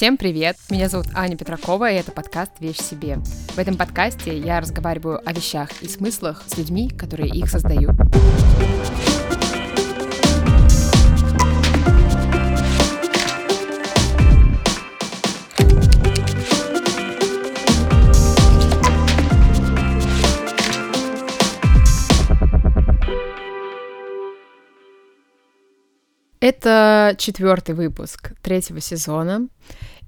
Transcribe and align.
Всем 0.00 0.16
привет! 0.16 0.56
Меня 0.70 0.88
зовут 0.88 1.08
Аня 1.12 1.36
Петракова, 1.36 1.90
и 1.90 1.96
это 1.96 2.10
подкаст 2.10 2.52
«Вещь 2.58 2.78
себе». 2.78 3.16
В 3.16 3.58
этом 3.58 3.76
подкасте 3.76 4.34
я 4.34 4.58
разговариваю 4.58 5.20
о 5.28 5.32
вещах 5.34 5.68
и 5.82 5.88
смыслах 5.88 6.42
с 6.46 6.56
людьми, 6.56 6.88
которые 6.88 7.28
их 7.28 7.50
создают. 7.50 7.90
Это 26.40 27.14
четвертый 27.18 27.74
выпуск 27.74 28.32
третьего 28.40 28.80
сезона, 28.80 29.46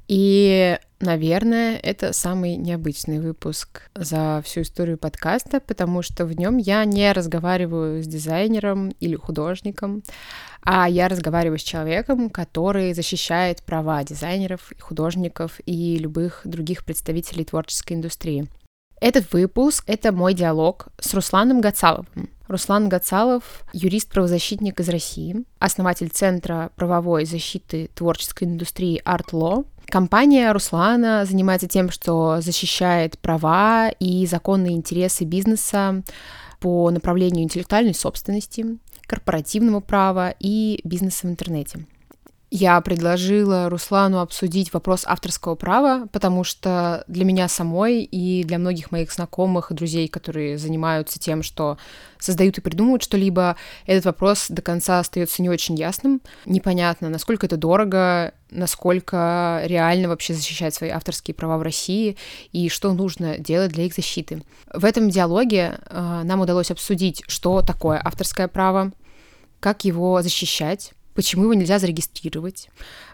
и, 0.09 0.79
наверное, 1.01 1.77
это 1.77 2.13
самый 2.13 2.57
необычный 2.57 3.21
выпуск 3.21 3.83
за 3.95 4.43
всю 4.45 4.63
историю 4.63 4.99
подкаста, 4.99 5.61
потому 5.61 6.03
что 6.03 6.27
в 6.27 6.33
нем 6.37 6.57
я 6.57 6.85
не 6.85 7.13
разговариваю 7.13 8.03
с 8.03 8.07
дизайнером 8.07 8.91
или 9.01 9.15
художником, 9.15 10.03
а 10.63 10.89
я 10.89 11.09
разговариваю 11.09 11.59
с 11.59 11.63
человеком, 11.63 12.31
который 12.31 12.95
защищает 12.95 13.63
права 13.63 14.05
дизайнеров, 14.05 14.73
художников 14.81 15.61
и 15.67 15.97
любых 15.97 16.43
других 16.45 16.85
представителей 16.85 17.45
творческой 17.45 17.95
индустрии. 17.95 18.49
Этот 19.01 19.33
выпуск— 19.33 19.83
это 19.89 20.13
мой 20.13 20.33
диалог 20.33 20.87
с 21.01 21.13
Русланом 21.13 21.61
Гацаловым. 21.61 22.31
Руслан 22.47 22.89
Гацалов— 22.89 23.65
юрист-правозащитник 23.73 24.79
из 24.79 24.89
России, 24.91 25.45
основатель 25.59 26.11
Центра 26.11 26.71
правовой 26.77 27.25
защиты 27.25 27.91
творческой 27.95 28.45
индустрии 28.45 29.03
ArtLaw. 29.05 29.67
Компания 29.93 30.51
Руслана 30.53 31.27
занимается 31.27 31.69
тем, 31.69 31.91
что 31.91 32.41
защищает 32.41 33.19
права 33.19 33.91
и 33.91 34.25
законные 34.25 34.75
интересы 34.75 35.25
бизнеса 35.25 36.03
по 36.61 36.91
направлению 36.91 37.45
интеллектуальной 37.45 37.93
собственности, 37.93 38.79
корпоративного 39.03 39.81
права 39.81 40.35
и 40.41 40.81
бизнеса 40.85 41.27
в 41.27 41.31
интернете. 41.31 41.85
Я 42.55 42.79
предложила 42.83 43.71
Руслану 43.71 44.19
обсудить 44.21 44.75
вопрос 44.75 45.05
авторского 45.07 45.55
права, 45.55 46.07
потому 46.13 46.45
что 46.45 47.03
для 47.09 47.25
меня 47.25 47.49
самой 47.49 48.03
и 48.03 48.45
для 48.45 48.59
многих 48.59 48.91
моих 48.91 49.11
знакомых 49.11 49.71
и 49.71 49.75
друзей, 49.75 50.07
которые 50.07 50.59
занимаются 50.59 51.19
тем, 51.19 51.43
что 51.43 51.79
создают 52.19 52.59
и 52.59 52.61
придумывают 52.61 53.03
что-либо, 53.03 53.57
этот 53.87 54.05
вопрос 54.05 54.49
до 54.51 54.61
конца 54.61 54.99
остается 54.99 55.41
не 55.41 55.49
очень 55.49 55.77
ясным. 55.77 56.21
Непонятно, 56.45 57.09
насколько 57.09 57.47
это 57.47 57.57
дорого, 57.57 58.35
насколько 58.51 59.63
реально 59.65 60.09
вообще 60.09 60.35
защищать 60.35 60.75
свои 60.75 60.91
авторские 60.91 61.35
права 61.35 61.57
в 61.57 61.63
России 61.63 62.19
и 62.53 62.69
что 62.69 62.93
нужно 62.93 63.39
делать 63.39 63.73
для 63.73 63.85
их 63.85 63.95
защиты. 63.95 64.43
В 64.71 64.85
этом 64.85 65.09
диалоге 65.09 65.79
э, 65.89 66.21
нам 66.25 66.41
удалось 66.41 66.71
обсудить, 66.71 67.23
что 67.29 67.63
такое 67.63 67.99
авторское 68.05 68.47
право, 68.47 68.93
как 69.59 69.87
его 69.87 70.21
защищать, 70.21 70.93
почему 71.15 71.45
его 71.45 71.55
нельзя 71.55 71.79
зарегистрировать, 71.79 72.69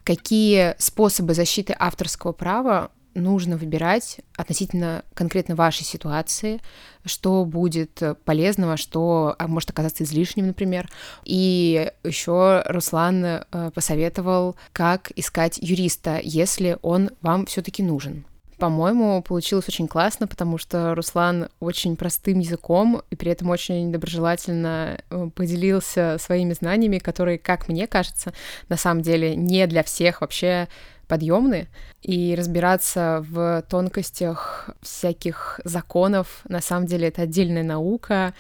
какие 0.04 0.74
способы 0.78 1.34
защиты 1.34 1.74
авторского 1.78 2.32
права 2.32 2.90
нужно 3.14 3.56
выбирать 3.56 4.20
относительно 4.36 5.04
конкретно 5.14 5.54
вашей 5.54 5.84
ситуации, 5.84 6.60
что 7.04 7.44
будет 7.44 8.00
полезного, 8.24 8.76
что 8.76 9.34
а, 9.38 9.48
может 9.48 9.70
оказаться 9.70 10.04
излишним, 10.04 10.46
например. 10.46 10.88
И 11.24 11.90
еще 12.04 12.62
Руслан 12.66 13.24
э, 13.24 13.70
посоветовал, 13.74 14.56
как 14.72 15.10
искать 15.16 15.58
юриста, 15.58 16.20
если 16.22 16.78
он 16.82 17.10
вам 17.20 17.46
все-таки 17.46 17.82
нужен. 17.82 18.24
По-моему, 18.58 19.22
получилось 19.22 19.68
очень 19.68 19.86
классно, 19.86 20.26
потому 20.26 20.58
что 20.58 20.94
Руслан 20.96 21.48
очень 21.60 21.96
простым 21.96 22.40
языком 22.40 23.02
и 23.08 23.14
при 23.14 23.30
этом 23.30 23.50
очень 23.50 23.92
доброжелательно 23.92 24.98
э, 25.10 25.30
поделился 25.32 26.16
своими 26.18 26.54
знаниями, 26.54 26.98
которые, 26.98 27.38
как 27.38 27.68
мне 27.68 27.86
кажется, 27.86 28.32
на 28.68 28.76
самом 28.76 29.02
деле 29.02 29.36
не 29.36 29.64
для 29.68 29.84
всех 29.84 30.22
вообще 30.22 30.68
подъемны, 31.06 31.68
и 32.02 32.34
разбираться 32.36 33.24
в 33.28 33.62
тонкостях 33.68 34.70
всяких 34.82 35.60
законов, 35.64 36.42
на 36.48 36.60
самом 36.60 36.86
деле 36.86 37.08
это 37.08 37.22
отдельная 37.22 37.62
наука, 37.62 38.34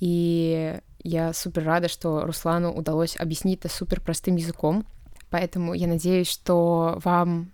и 0.00 0.78
я 1.02 1.32
супер 1.32 1.64
рада, 1.64 1.88
что 1.88 2.26
Руслану 2.26 2.72
удалось 2.72 3.16
объяснить 3.18 3.60
это 3.60 3.68
супер 3.68 4.00
простым 4.00 4.36
языком, 4.36 4.86
поэтому 5.30 5.74
я 5.74 5.88
надеюсь, 5.88 6.28
что 6.28 7.00
вам 7.02 7.50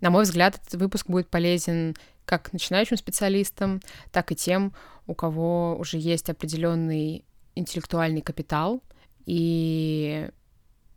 на 0.00 0.10
мой 0.10 0.24
взгляд, 0.24 0.56
этот 0.56 0.80
выпуск 0.80 1.06
будет 1.08 1.28
полезен 1.28 1.94
как 2.24 2.52
начинающим 2.52 2.96
специалистам, 2.96 3.80
так 4.12 4.32
и 4.32 4.36
тем, 4.36 4.74
у 5.06 5.14
кого 5.14 5.76
уже 5.76 5.98
есть 5.98 6.28
определенный 6.28 7.24
интеллектуальный 7.54 8.20
капитал, 8.20 8.82
и 9.24 10.28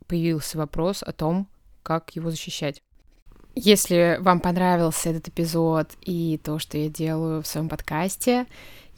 появился 0.07 0.57
вопрос 0.57 1.03
о 1.03 1.13
том, 1.13 1.47
как 1.83 2.15
его 2.15 2.29
защищать. 2.29 2.81
Если 3.55 4.17
вам 4.21 4.39
понравился 4.39 5.09
этот 5.09 5.29
эпизод 5.29 5.91
и 6.01 6.39
то, 6.43 6.59
что 6.59 6.77
я 6.77 6.89
делаю 6.89 7.41
в 7.41 7.47
своем 7.47 7.67
подкасте, 7.67 8.45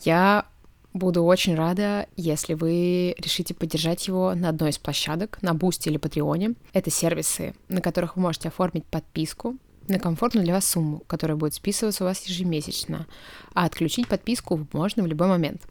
я 0.02 0.46
буду 0.94 1.24
очень 1.24 1.56
рада, 1.56 2.08
если 2.16 2.54
вы 2.54 3.16
решите 3.18 3.54
поддержать 3.54 4.08
его 4.08 4.36
на 4.36 4.50
одной 4.50 4.70
из 4.70 4.78
площадок, 4.78 5.42
на 5.42 5.52
Boosty 5.52 5.88
или 5.90 5.98
Патреоне. 5.98 6.54
Это 6.72 6.92
сервисы, 6.92 7.56
на 7.68 7.82
которых 7.82 8.16
вы 8.16 8.22
можете 8.22 8.50
оформить 8.50 8.86
подписку 8.86 9.58
на 9.88 10.00
комфортную 10.00 10.44
для 10.44 10.54
вас 10.54 10.68
сумму, 10.68 11.04
которая 11.08 11.38
будет 11.38 11.54
списываться 11.54 12.04
у 12.04 12.08
вас 12.08 12.24
ежемесячно, 12.26 13.08
а 13.54 13.66
отключить 13.66 14.08
подписку 14.08 14.68
можно 14.72 15.04
в 15.04 15.08
любой 15.08 15.28
момент. 15.28 15.62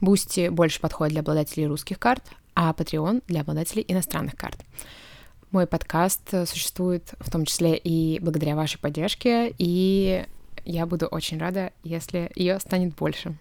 Boosty 0.00 0.48
больше 0.48 0.80
подходит 0.80 1.12
для 1.12 1.20
обладателей 1.20 1.66
русских 1.66 1.98
карт, 1.98 2.22
а 2.54 2.72
Patreon 2.72 3.22
для 3.26 3.42
обладателей 3.42 3.84
иностранных 3.86 4.36
карт. 4.36 4.58
Мой 5.50 5.66
подкаст 5.66 6.30
существует 6.46 7.14
в 7.20 7.30
том 7.30 7.44
числе 7.44 7.76
и 7.76 8.18
благодаря 8.20 8.56
вашей 8.56 8.78
поддержке, 8.78 9.54
и 9.58 10.24
я 10.64 10.86
буду 10.86 11.06
очень 11.06 11.38
рада, 11.38 11.72
если 11.84 12.30
ее 12.34 12.58
станет 12.60 12.94
больше. 12.94 13.36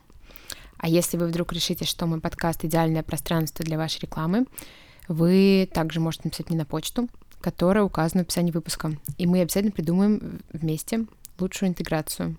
А 0.77 0.87
если 0.87 1.17
вы 1.17 1.27
вдруг 1.27 1.53
решите, 1.53 1.85
что 1.85 2.05
мой 2.05 2.19
подкаст— 2.19 2.63
идеальное 2.65 3.01
пространство 3.01 3.65
для 3.65 3.77
вашей 3.77 4.01
рекламы, 4.01 4.45
вы 5.07 5.69
также 5.73 5.99
можете 5.99 6.23
написать 6.25 6.49
мне 6.49 6.59
на 6.59 6.65
почту 6.65 7.09
которая 7.45 7.83
указана 7.83 8.23
в 8.23 8.25
описании 8.25 8.51
выпуска. 8.51 8.93
И 9.19 9.27
мы 9.27 9.41
обязательно 9.41 9.71
придумаем 9.71 10.41
вместе 10.51 11.05
лучшую 11.37 11.69
интеграцию. 11.69 12.37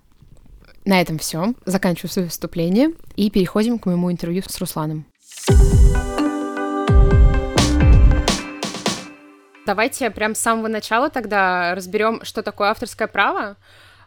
На 0.83 0.99
этом 0.99 1.17
все. 1.17 1.53
Заканчиваю 1.65 2.11
свое 2.11 2.25
выступление 2.25 2.89
и 3.15 3.29
переходим 3.31 3.79
к 3.79 3.85
моему 3.85 4.11
интервью 4.11 4.43
с 4.45 4.59
Русланом. 4.59 5.05
Давайте 9.65 10.11
прям 10.11 10.35
с 10.35 10.39
самого 10.39 10.67
начала 10.67 11.09
тогда 11.09 11.73
разберем, 11.73 12.25
что 12.25 12.43
такое 12.43 12.67
авторское 12.67 13.07
право. 13.07 13.55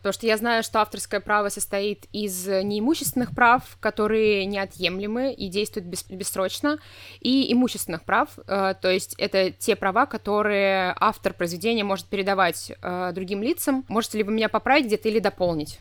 Потому 0.00 0.12
что 0.15 0.27
я 0.27 0.37
знаю, 0.37 0.62
что 0.62 0.81
авторское 0.81 1.21
право 1.21 1.50
состоит 1.50 2.06
из 2.12 2.47
неимущественных 2.47 3.34
прав, 3.34 3.77
которые 3.81 4.47
неотъемлемы 4.47 5.33
и 5.33 5.49
действуют 5.49 5.87
бес 5.87 6.05
бессрочно, 6.09 6.78
и 7.21 7.53
имущественных 7.53 8.05
прав, 8.05 8.38
э, 8.47 8.75
то 8.81 8.91
есть 8.91 9.15
это 9.19 9.50
те 9.50 9.77
права, 9.77 10.06
которые 10.06 10.94
автор 10.99 11.34
произведения 11.34 11.84
может 11.84 12.06
передавать 12.06 12.72
э, 12.81 13.12
другим 13.12 13.43
лицам. 13.43 13.84
Можете 13.88 14.19
ли 14.19 14.25
вы 14.25 14.33
меня 14.33 14.49
поправить 14.49 14.87
где-то 14.87 15.09
или 15.09 15.19
дополнить? 15.19 15.78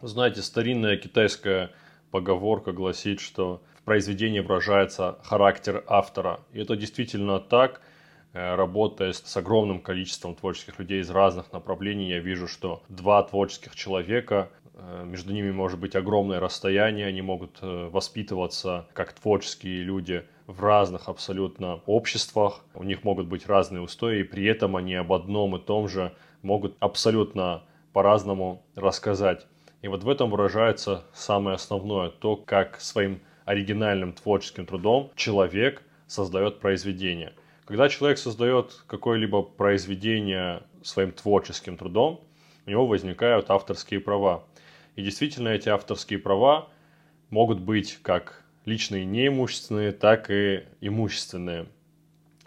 Знаете, 0.00 0.40
старинная 0.40 0.96
китайская 0.96 1.70
поговорка 2.10 2.72
гласит, 2.72 3.20
что 3.20 3.62
в 3.74 3.82
произведении 3.82 4.40
выражается 4.40 5.18
характер 5.22 5.84
автора. 5.86 6.40
И 6.52 6.60
это 6.60 6.76
действительно 6.76 7.38
так. 7.38 7.82
Э, 8.32 8.54
работая 8.54 9.12
с 9.12 9.36
огромным 9.36 9.80
количеством 9.80 10.36
творческих 10.36 10.78
людей 10.78 11.00
из 11.00 11.10
разных 11.10 11.52
направлений, 11.52 12.08
я 12.08 12.20
вижу, 12.20 12.46
что 12.46 12.82
два 12.88 13.22
творческих 13.24 13.74
человека, 13.74 14.50
э, 14.74 15.04
между 15.04 15.32
ними 15.32 15.50
может 15.50 15.80
быть 15.80 15.96
огромное 15.96 16.38
расстояние, 16.38 17.06
они 17.06 17.22
могут 17.22 17.58
э, 17.60 17.88
воспитываться 17.88 18.86
как 18.92 19.12
творческие 19.14 19.82
люди 19.82 20.24
в 20.46 20.62
разных 20.62 21.08
абсолютно 21.08 21.80
обществах, 21.86 22.64
у 22.74 22.84
них 22.84 23.02
могут 23.02 23.26
быть 23.26 23.46
разные 23.46 23.82
устои, 23.82 24.20
и 24.20 24.24
при 24.24 24.44
этом 24.44 24.76
они 24.76 24.94
об 24.94 25.12
одном 25.12 25.56
и 25.56 25.60
том 25.60 25.88
же 25.88 26.12
могут 26.42 26.76
абсолютно 26.78 27.64
по-разному 27.92 28.62
рассказать. 28.76 29.46
И 29.82 29.88
вот 29.88 30.04
в 30.04 30.08
этом 30.08 30.30
выражается 30.30 31.04
самое 31.12 31.56
основное, 31.56 32.10
то, 32.10 32.36
как 32.36 32.80
своим 32.80 33.20
оригинальным 33.44 34.12
творческим 34.12 34.66
трудом 34.66 35.10
человек 35.16 35.82
создает 36.06 36.60
произведение. 36.60 37.32
Когда 37.70 37.88
человек 37.88 38.18
создает 38.18 38.82
какое-либо 38.88 39.42
произведение 39.42 40.64
своим 40.82 41.12
творческим 41.12 41.76
трудом, 41.76 42.20
у 42.66 42.70
него 42.70 42.84
возникают 42.84 43.48
авторские 43.48 44.00
права. 44.00 44.42
И 44.96 45.02
действительно 45.02 45.50
эти 45.50 45.68
авторские 45.68 46.18
права 46.18 46.68
могут 47.28 47.60
быть 47.60 48.00
как 48.02 48.42
личные 48.64 49.04
неимущественные, 49.04 49.92
так 49.92 50.32
и 50.32 50.64
имущественные. 50.80 51.68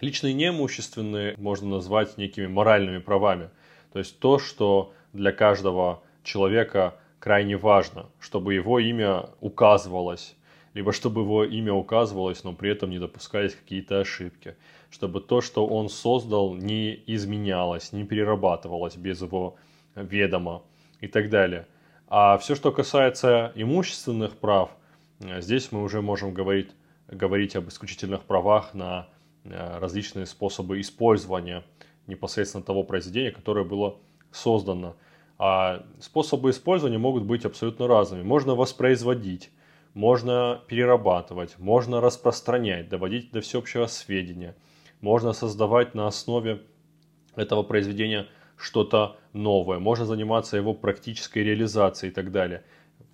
Личные 0.01 0.33
неимущественные 0.33 1.35
можно 1.37 1.69
назвать 1.69 2.17
некими 2.17 2.47
моральными 2.47 2.97
правами. 2.97 3.49
То 3.93 3.99
есть 3.99 4.19
то, 4.19 4.39
что 4.39 4.93
для 5.13 5.31
каждого 5.31 6.03
человека 6.25 6.99
крайне 7.19 7.55
важно, 7.55 8.07
чтобы 8.19 8.55
его 8.55 8.77
имя 8.77 9.29
указывалось, 9.39 10.35
либо 10.73 10.91
чтобы 10.91 11.21
его 11.21 11.43
имя 11.43 11.73
указывалось, 11.73 12.43
но 12.43 12.53
при 12.53 12.71
этом 12.71 12.89
не 12.89 12.99
допускались 12.99 13.55
какие-то 13.55 13.99
ошибки, 13.99 14.55
чтобы 14.89 15.21
то, 15.21 15.41
что 15.41 15.67
он 15.67 15.89
создал, 15.89 16.55
не 16.55 17.03
изменялось, 17.07 17.93
не 17.93 18.03
перерабатывалось 18.03 18.95
без 18.95 19.21
его 19.21 19.55
ведома 19.95 20.63
и 21.01 21.07
так 21.07 21.29
далее. 21.29 21.67
А 22.07 22.37
все, 22.37 22.55
что 22.55 22.71
касается 22.71 23.51
имущественных 23.55 24.37
прав, 24.37 24.71
э, 25.19 25.41
здесь 25.41 25.71
мы 25.71 25.81
уже 25.81 26.01
можем 26.01 26.33
говорить, 26.33 26.71
говорить 27.07 27.55
об 27.55 27.69
исключительных 27.69 28.23
правах 28.23 28.73
на 28.73 29.07
э, 29.43 29.79
различные 29.79 30.25
способы 30.25 30.79
использования 30.79 31.63
непосредственно 32.07 32.63
того 32.63 32.83
произведения, 32.83 33.31
которое 33.31 33.65
было 33.65 33.97
создано. 34.31 34.95
А 35.37 35.85
способы 35.99 36.51
использования 36.51 36.97
могут 36.97 37.23
быть 37.23 37.45
абсолютно 37.45 37.87
разными. 37.87 38.23
Можно 38.23 38.55
воспроизводить, 38.55 39.49
можно 39.93 40.61
перерабатывать, 40.67 41.57
можно 41.59 42.01
распространять, 42.01 42.89
доводить 42.89 43.31
до 43.31 43.41
всеобщего 43.41 43.85
сведения. 43.85 44.55
Можно 45.01 45.33
создавать 45.33 45.93
на 45.95 46.07
основе 46.07 46.61
этого 47.35 47.63
произведения 47.63 48.27
что-то 48.57 49.17
новое, 49.33 49.79
можно 49.79 50.05
заниматься 50.05 50.57
его 50.57 50.73
практической 50.73 51.39
реализацией 51.39 52.11
и 52.11 52.13
так 52.13 52.31
далее. 52.31 52.63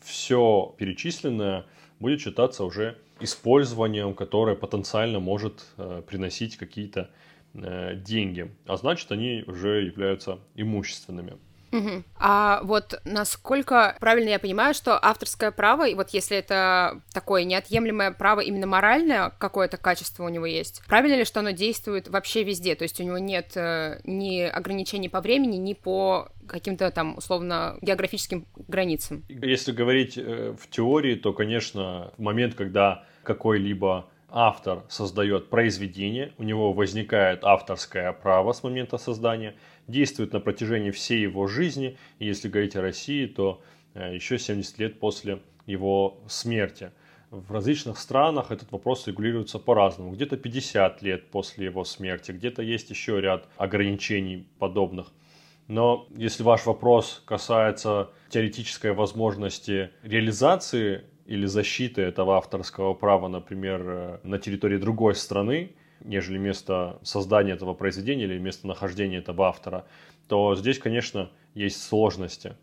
Все 0.01 0.73
перечисленное 0.77 1.65
будет 1.99 2.21
считаться 2.21 2.63
уже 2.63 2.97
использованием, 3.19 4.13
которое 4.13 4.55
потенциально 4.55 5.19
может 5.19 5.65
э, 5.77 6.01
приносить 6.07 6.55
какие-то 6.57 7.09
э, 7.53 7.95
деньги, 7.95 8.51
а 8.65 8.77
значит 8.77 9.11
они 9.11 9.43
уже 9.47 9.83
являются 9.83 10.39
имущественными. 10.55 11.37
Угу. 11.71 12.03
А 12.17 12.61
вот 12.63 12.99
насколько 13.05 13.95
правильно 13.99 14.29
я 14.29 14.39
понимаю, 14.39 14.73
что 14.73 14.97
авторское 15.01 15.51
право, 15.51 15.87
и 15.87 15.95
вот 15.95 16.09
если 16.09 16.37
это 16.37 17.01
такое 17.13 17.43
неотъемлемое 17.43 18.11
право 18.11 18.41
именно 18.41 18.67
моральное, 18.67 19.31
какое-то 19.37 19.77
качество 19.77 20.23
у 20.23 20.29
него 20.29 20.45
есть, 20.45 20.81
правильно 20.87 21.15
ли, 21.15 21.25
что 21.25 21.39
оно 21.39 21.51
действует 21.51 22.07
вообще 22.07 22.43
везде? 22.43 22.75
То 22.75 22.83
есть 22.83 22.99
у 22.99 23.03
него 23.03 23.17
нет 23.17 23.51
э, 23.55 23.99
ни 24.03 24.41
ограничений 24.41 25.09
по 25.09 25.21
времени, 25.21 25.57
ни 25.57 25.73
по 25.73 26.29
каким-то 26.47 26.91
там 26.91 27.17
условно 27.17 27.77
географическим 27.81 28.45
границам? 28.67 29.23
Если 29.29 29.71
говорить 29.71 30.17
э, 30.17 30.55
в 30.59 30.69
теории, 30.69 31.15
то, 31.15 31.33
конечно, 31.33 32.11
в 32.17 32.21
момент, 32.21 32.55
когда 32.55 33.03
какой-либо 33.23 34.09
автор 34.31 34.83
создает 34.89 35.49
произведение, 35.49 36.33
у 36.37 36.43
него 36.43 36.73
возникает 36.73 37.43
авторское 37.43 38.11
право 38.13 38.53
с 38.53 38.63
момента 38.63 38.97
создания, 38.97 39.55
действует 39.89 40.33
на 40.33 40.39
протяжении 40.39 40.91
всей 40.91 41.21
его 41.21 41.47
жизни, 41.47 41.97
и 42.19 42.25
если 42.25 42.47
говорить 42.47 42.75
о 42.75 42.81
России, 42.81 43.25
то 43.25 43.61
э, 43.93 44.15
еще 44.15 44.37
70 44.37 44.79
лет 44.79 44.99
после 44.99 45.39
его 45.65 46.19
смерти. 46.27 46.91
В 47.31 47.51
различных 47.51 47.99
странах 47.99 48.51
этот 48.51 48.71
вопрос 48.71 49.05
регулируется 49.07 49.59
по-разному. 49.59 50.11
Где-то 50.11 50.37
50 50.37 51.01
лет 51.03 51.29
после 51.29 51.65
его 51.65 51.83
смерти, 51.83 52.31
где-то 52.31 52.63
есть 52.63 52.89
еще 52.89 53.21
ряд 53.21 53.47
ограничений 53.57 54.47
подобных. 54.57 55.11
Но 55.67 56.07
если 56.15 56.41
ваш 56.41 56.65
вопрос 56.65 57.21
касается 57.25 58.09
теоретической 58.29 58.93
возможности 58.93 59.91
реализации 60.01 61.03
или 61.27 61.45
защиты 61.45 62.01
этого 62.01 62.37
авторского 62.37 62.95
права, 62.95 63.27
например, 63.27 63.81
э, 63.85 64.19
на 64.23 64.39
территории 64.39 64.77
другой 64.77 65.13
страны, 65.13 65.75
нежели 66.03 66.37
место 66.37 66.99
создания 67.03 67.53
этого 67.53 67.73
произведения 67.73 68.23
или 68.23 68.39
место 68.39 68.67
нахождения 68.67 69.17
этого 69.17 69.47
автора, 69.47 69.85
то 70.27 70.55
здесь, 70.55 70.79
конечно, 70.79 71.29
есть 71.53 71.81
сложности, 71.83 72.55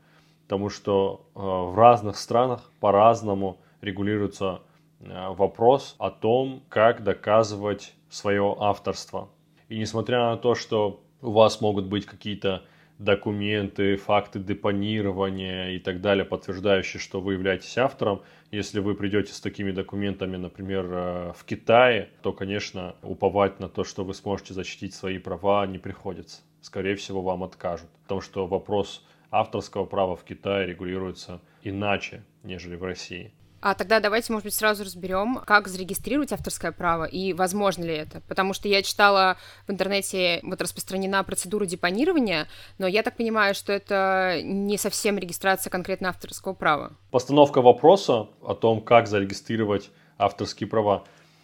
потому 0.44 0.70
что 0.70 1.26
э, 1.34 1.38
в 1.40 1.76
разных 1.76 2.16
странах 2.16 2.70
по-разному 2.80 3.58
регулируется 3.80 4.60
э, 5.00 5.28
вопрос 5.30 5.96
о 5.98 6.10
том, 6.10 6.62
как 6.68 7.02
доказывать 7.02 7.94
свое 8.08 8.56
авторство. 8.58 9.28
И 9.68 9.78
несмотря 9.78 10.30
на 10.30 10.36
то, 10.36 10.54
что 10.54 11.00
у 11.22 11.32
вас 11.32 11.60
могут 11.60 11.86
быть 11.86 12.06
какие-то 12.06 12.62
документы, 12.98 13.96
факты 13.96 14.38
депонирования 14.38 15.70
и 15.70 15.78
так 15.78 16.00
далее, 16.00 16.24
подтверждающие, 16.24 17.00
что 17.00 17.20
вы 17.20 17.34
являетесь 17.34 17.76
автором. 17.76 18.22
Если 18.50 18.80
вы 18.80 18.94
придете 18.94 19.32
с 19.32 19.40
такими 19.40 19.70
документами, 19.70 20.36
например, 20.36 20.86
э, 20.90 21.32
в 21.36 21.44
Китае, 21.44 22.10
то, 22.22 22.32
конечно, 22.32 22.96
уповать 23.02 23.60
на 23.60 23.68
то, 23.68 23.84
что 23.84 24.04
вы 24.04 24.14
сможете 24.14 24.54
защитить 24.54 24.94
свои 24.94 25.18
права, 25.18 25.66
не 25.66 25.78
приходится. 25.78 26.42
Скорее 26.60 26.96
всего, 26.96 27.22
вам 27.22 27.44
откажут. 27.44 27.88
Потому 28.02 28.20
что 28.20 28.46
вопрос 28.46 29.04
авторского 29.30 29.84
права 29.84 30.16
в 30.16 30.24
Китае 30.24 30.66
регулируется 30.66 31.40
иначе, 31.62 32.24
нежели 32.42 32.76
в 32.76 32.84
России. 32.84 33.32
А 33.68 33.74
тогда 33.74 33.98
давайте, 33.98 34.32
может 34.32 34.44
быть, 34.44 34.54
сразу 34.54 34.84
разберем, 34.84 35.40
как 35.44 35.66
зарегистрировать 35.66 36.32
авторское 36.32 36.70
право 36.70 37.02
и 37.02 37.32
возможно 37.32 37.82
ли 37.82 37.94
это. 37.94 38.20
Потому 38.28 38.52
что 38.52 38.68
я 38.68 38.80
читала 38.80 39.38
в 39.66 39.72
интернете, 39.72 40.38
вот 40.44 40.62
распространена 40.62 41.24
процедура 41.24 41.66
депонирования, 41.66 42.46
но 42.78 42.86
я 42.86 43.02
так 43.02 43.16
понимаю, 43.16 43.56
что 43.56 43.72
это 43.72 44.38
не 44.44 44.78
совсем 44.78 45.18
регистрация 45.18 45.68
конкретно 45.68 46.10
авторского 46.10 46.52
права. 46.52 46.92
Постановка 47.10 47.60
вопроса 47.60 48.28
о 48.40 48.54
том, 48.54 48.80
как 48.80 49.08
зарегистрировать 49.08 49.90
авторские 50.16 50.68
права. 50.68 51.02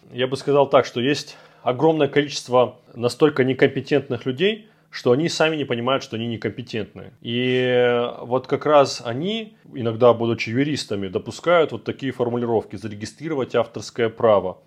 Я 0.09 0.27
бы 0.27 0.37
сказал 0.37 0.69
так, 0.69 0.85
что 0.85 1.01
есть 1.01 1.35
огромное 1.61 2.07
количество 2.07 2.79
настолько 2.93 3.43
некомпетентных 3.43 4.25
людей, 4.25 4.69
что 4.93 5.11
они 5.11 5.27
сами 5.27 5.55
не 5.55 5.65
понимают, 5.65 6.03
что 6.03 6.17
они 6.17 6.27
некомпетентны. 6.27 7.13
И 7.21 8.11
вот 8.21 8.45
как 8.45 8.67
раз 8.67 9.01
они, 9.03 9.57
иногда 9.73 10.13
будучи 10.13 10.51
юристами, 10.51 11.07
допускают 11.07 11.71
вот 11.71 11.83
такие 11.83 12.11
формулировки 12.11 12.75
«зарегистрировать 12.75 13.55
авторское 13.55 14.09
право». 14.09 14.59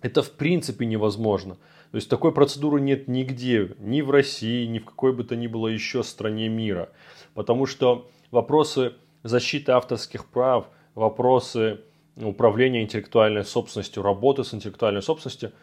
Это 0.00 0.22
в 0.22 0.30
принципе 0.30 0.86
невозможно. 0.86 1.58
То 1.90 1.96
есть 1.96 2.08
такой 2.08 2.32
процедуры 2.32 2.80
нет 2.80 3.08
нигде, 3.08 3.74
ни 3.78 4.00
в 4.00 4.10
России, 4.10 4.64
ни 4.64 4.78
в 4.78 4.86
какой 4.86 5.12
бы 5.12 5.22
то 5.22 5.36
ни 5.36 5.48
было 5.48 5.68
еще 5.68 6.02
стране 6.02 6.48
мира. 6.48 6.88
Потому 7.34 7.66
что 7.66 8.08
вопросы 8.30 8.94
защиты 9.22 9.72
авторских 9.72 10.24
прав, 10.24 10.66
вопросы 10.94 11.80
управления 12.16 12.80
интеллектуальной 12.80 13.44
собственностью, 13.44 14.02
работы 14.02 14.44
с 14.44 14.54
интеллектуальной 14.54 15.02
собственностью– 15.02 15.52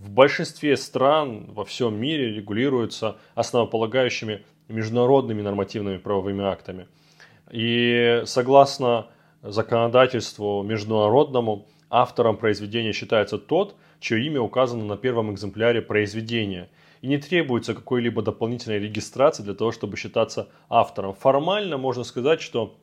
в 0.00 0.10
большинстве 0.10 0.76
стран 0.76 1.46
во 1.48 1.64
всем 1.64 1.98
мире 1.98 2.32
регулируются 2.32 3.16
основополагающими 3.34 4.44
международными 4.68 5.42
нормативными 5.42 5.96
правовыми 5.96 6.44
актами. 6.44 6.86
И 7.50 8.22
согласно 8.26 9.06
законодательству 9.42 10.62
международному, 10.62 11.66
автором 11.88 12.36
произведения 12.36 12.92
считается 12.92 13.38
тот, 13.38 13.76
чье 14.00 14.24
имя 14.26 14.40
указано 14.40 14.84
на 14.84 14.96
первом 14.96 15.32
экземпляре 15.32 15.80
произведения. 15.80 16.68
И 17.00 17.06
не 17.06 17.18
требуется 17.18 17.74
какой-либо 17.74 18.22
дополнительной 18.22 18.78
регистрации 18.78 19.44
для 19.44 19.54
того, 19.54 19.70
чтобы 19.72 19.96
считаться 19.96 20.48
автором. 20.68 21.14
Формально 21.14 21.78
можно 21.78 22.04
сказать, 22.04 22.40
что 22.40 22.76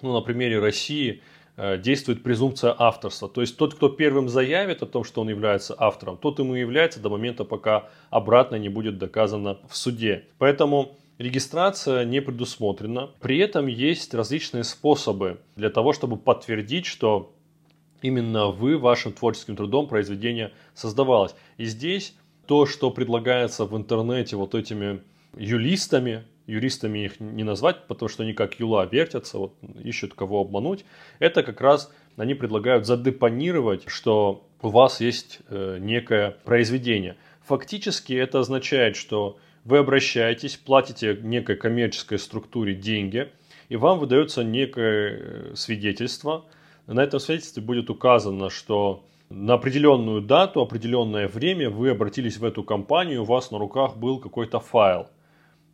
ну, 0.00 0.12
на 0.12 0.20
примере 0.20 0.58
России– 0.58 1.22
действует 1.56 2.22
презумпция 2.22 2.74
авторства. 2.78 3.28
То 3.28 3.40
есть 3.40 3.56
тот, 3.56 3.74
кто 3.74 3.88
первым 3.88 4.28
заявит 4.28 4.82
о 4.82 4.86
том, 4.86 5.04
что 5.04 5.22
он 5.22 5.28
является 5.28 5.74
автором, 5.78 6.18
тот 6.18 6.38
ему 6.38 6.54
является 6.54 7.00
до 7.00 7.08
момента, 7.08 7.44
пока 7.44 7.88
обратно 8.10 8.56
не 8.56 8.68
будет 8.68 8.98
доказано 8.98 9.58
в 9.68 9.76
суде. 9.76 10.24
Поэтому 10.38 10.96
регистрация 11.18 12.04
не 12.04 12.20
предусмотрена. 12.20 13.10
При 13.20 13.38
этом 13.38 13.66
есть 13.66 14.12
различные 14.12 14.64
способы 14.64 15.40
для 15.56 15.70
того, 15.70 15.92
чтобы 15.92 16.16
подтвердить, 16.16 16.84
что 16.84 17.32
именно 18.02 18.48
вы 18.48 18.76
вашим 18.76 19.12
творческим 19.12 19.56
трудом 19.56 19.88
произведение 19.88 20.52
создавалось. 20.74 21.34
И 21.56 21.64
здесь 21.64 22.14
то, 22.46 22.66
что 22.66 22.90
предлагается 22.90 23.64
в 23.64 23.76
интернете 23.76 24.36
вот 24.36 24.54
этими 24.54 25.00
юристами, 25.36 26.24
юристами 26.46 27.00
их 27.00 27.20
не 27.20 27.44
назвать, 27.44 27.86
потому 27.86 28.08
что 28.08 28.22
они 28.22 28.32
как 28.32 28.58
юла 28.60 28.86
вертятся, 28.86 29.38
вот, 29.38 29.54
ищут 29.82 30.14
кого 30.14 30.40
обмануть. 30.40 30.84
Это 31.18 31.42
как 31.42 31.60
раз 31.60 31.92
они 32.16 32.34
предлагают 32.34 32.86
задепонировать, 32.86 33.84
что 33.88 34.46
у 34.62 34.68
вас 34.68 35.00
есть 35.00 35.40
э, 35.48 35.78
некое 35.80 36.36
произведение. 36.44 37.16
Фактически 37.44 38.12
это 38.12 38.40
означает, 38.40 38.96
что 38.96 39.38
вы 39.64 39.78
обращаетесь, 39.78 40.56
платите 40.56 41.18
некой 41.22 41.56
коммерческой 41.56 42.18
структуре 42.18 42.74
деньги, 42.74 43.28
и 43.68 43.76
вам 43.76 43.98
выдается 43.98 44.44
некое 44.44 45.18
э, 45.18 45.52
свидетельство. 45.56 46.44
На 46.86 47.02
этом 47.02 47.18
свидетельстве 47.18 47.62
будет 47.62 47.90
указано, 47.90 48.48
что 48.48 49.04
на 49.28 49.54
определенную 49.54 50.22
дату, 50.22 50.60
определенное 50.60 51.26
время 51.26 51.68
вы 51.68 51.90
обратились 51.90 52.36
в 52.36 52.44
эту 52.44 52.62
компанию, 52.62 53.22
у 53.22 53.24
вас 53.24 53.50
на 53.50 53.58
руках 53.58 53.96
был 53.96 54.20
какой-то 54.20 54.60
файл 54.60 55.08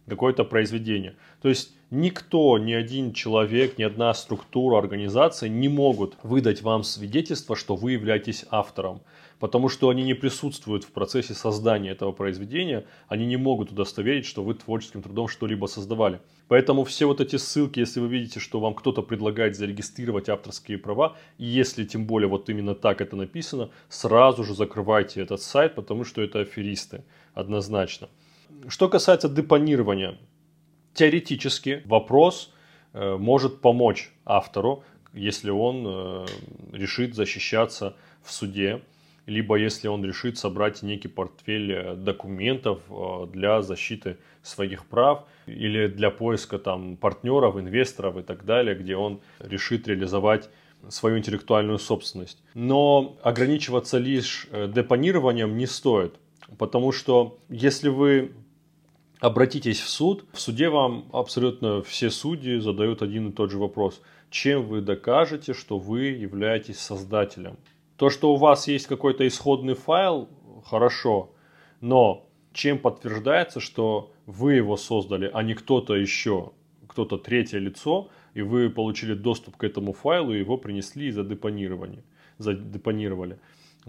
какое-то 0.09 0.45
произведение. 0.45 1.17
То 1.41 1.49
есть 1.49 1.75
никто, 1.91 2.59
ни 2.59 2.73
один 2.73 3.13
человек, 3.13 3.79
ни 3.79 3.83
одна 3.83 4.13
структура, 4.15 4.79
организация 4.79 5.49
не 5.49 5.69
могут 5.69 6.17
выдать 6.23 6.63
вам 6.63 6.83
свидетельство, 6.85 7.57
что 7.57 7.77
вы 7.77 7.93
являетесь 7.93 8.45
автором. 8.51 9.03
потому 9.43 9.69
что 9.69 9.89
они 9.89 10.05
не 10.05 10.15
присутствуют 10.15 10.85
в 10.85 10.93
процессе 10.93 11.35
создания 11.35 11.91
этого 11.91 12.13
произведения, 12.13 12.85
они 13.09 13.27
не 13.27 13.37
могут 13.37 13.73
удостоверить, 13.73 14.25
что 14.25 14.45
вы 14.45 14.55
творческим 14.55 15.03
трудом 15.03 15.27
что-либо 15.27 15.67
создавали. 15.67 16.21
Поэтому 16.47 16.85
все 16.85 17.07
вот 17.07 17.21
эти 17.21 17.35
ссылки, 17.35 17.81
если 17.81 17.99
вы 17.99 18.07
видите, 18.07 18.39
что 18.39 18.61
вам 18.61 18.73
кто-то 18.73 19.03
предлагает 19.03 19.57
зарегистрировать 19.57 20.29
авторские 20.29 20.79
права, 20.79 21.17
и 21.39 21.45
если 21.45 21.85
тем 21.85 22.07
более 22.07 22.29
вот 22.29 22.49
именно 22.51 22.77
так 22.77 23.01
это 23.01 23.17
написано, 23.17 23.71
сразу 23.89 24.45
же 24.45 24.55
закрывайте 24.55 25.21
этот 25.21 25.43
сайт, 25.43 25.75
потому 25.75 26.05
что 26.05 26.23
это 26.23 26.39
аферисты, 26.39 27.03
однозначно. 27.35 28.09
Что 28.69 28.89
касается 28.89 29.29
депонирования, 29.29 30.19
теоретически 30.95 31.83
вопрос 31.85 32.53
э, 32.93 33.17
может 33.17 33.61
помочь 33.61 34.13
автору, 34.25 34.85
если 35.13 35.51
он 35.51 35.85
э, 35.87 36.27
решит 36.73 37.15
защищаться 37.15 37.97
в 38.23 38.33
суде 38.33 38.83
либо 39.27 39.57
если 39.57 39.89
он 39.89 40.05
решит 40.05 40.39
собрать 40.39 40.83
некий 40.83 41.09
портфель 41.09 41.73
э, 41.73 41.95
документов 41.95 42.81
э, 42.91 43.27
для 43.33 43.63
защиты 43.63 44.19
своих 44.43 44.87
прав 44.87 45.25
или 45.47 45.87
для 45.87 46.11
поиска 46.11 46.59
там 46.59 46.97
партнеров, 46.97 47.57
инвесторов 47.57 48.17
и 48.17 48.23
так 48.23 48.45
далее, 48.45 48.75
где 48.75 48.97
он 48.97 49.21
решит 49.39 49.87
реализовать 49.87 50.51
свою 50.89 51.19
интеллектуальную 51.19 51.79
собственность. 51.79 52.43
Но 52.55 53.17
ограничиваться 53.23 53.99
лишь 53.99 54.49
э, 54.51 54.69
депонированием 54.69 55.57
не 55.57 55.67
стоит, 55.67 56.17
потому 56.59 56.91
что 56.91 57.39
если 57.49 57.89
вы 57.89 58.33
обратитесь 59.23 59.81
в 59.81 59.89
суд, 59.89 60.25
в 60.33 60.41
суде 60.41 60.69
вам 60.69 61.09
абсолютно 61.13 61.81
все 61.83 62.11
судьи 62.11 62.59
задают 62.59 63.03
один 63.03 63.29
и 63.29 63.33
тот 63.33 63.53
же 63.53 63.59
вопрос. 63.59 64.03
Чем 64.31 64.65
вы 64.67 64.81
докажете, 64.81 65.55
что 65.55 65.79
вы 65.79 66.07
являетесь 66.07 66.79
создателем? 66.79 67.57
То, 67.97 68.11
что 68.11 68.33
у 68.33 68.37
вас 68.37 68.67
есть 68.67 68.89
какой-то 68.89 69.27
исходный 69.27 69.75
файл, 69.75 70.29
хорошо, 70.65 71.31
но 71.81 72.29
чем 72.53 72.81
подтверждается, 72.81 73.61
что 73.61 74.13
вы 74.27 74.55
его 74.55 74.77
создали, 74.77 75.31
а 75.33 75.45
не 75.45 75.55
кто-то 75.55 75.95
еще, 75.95 76.51
кто-то 76.89 77.17
третье 77.17 77.59
лицо, 77.59 78.11
и 78.35 78.43
вы 78.43 78.71
получили 78.71 79.15
доступ 79.15 79.57
к 79.57 79.63
этому 79.63 79.93
файлу 79.93 80.35
и 80.35 80.41
его 80.41 80.57
принесли 80.57 81.07
и 81.07 81.11
задепонировали. 81.13 82.03
задепонировали. 82.39 83.39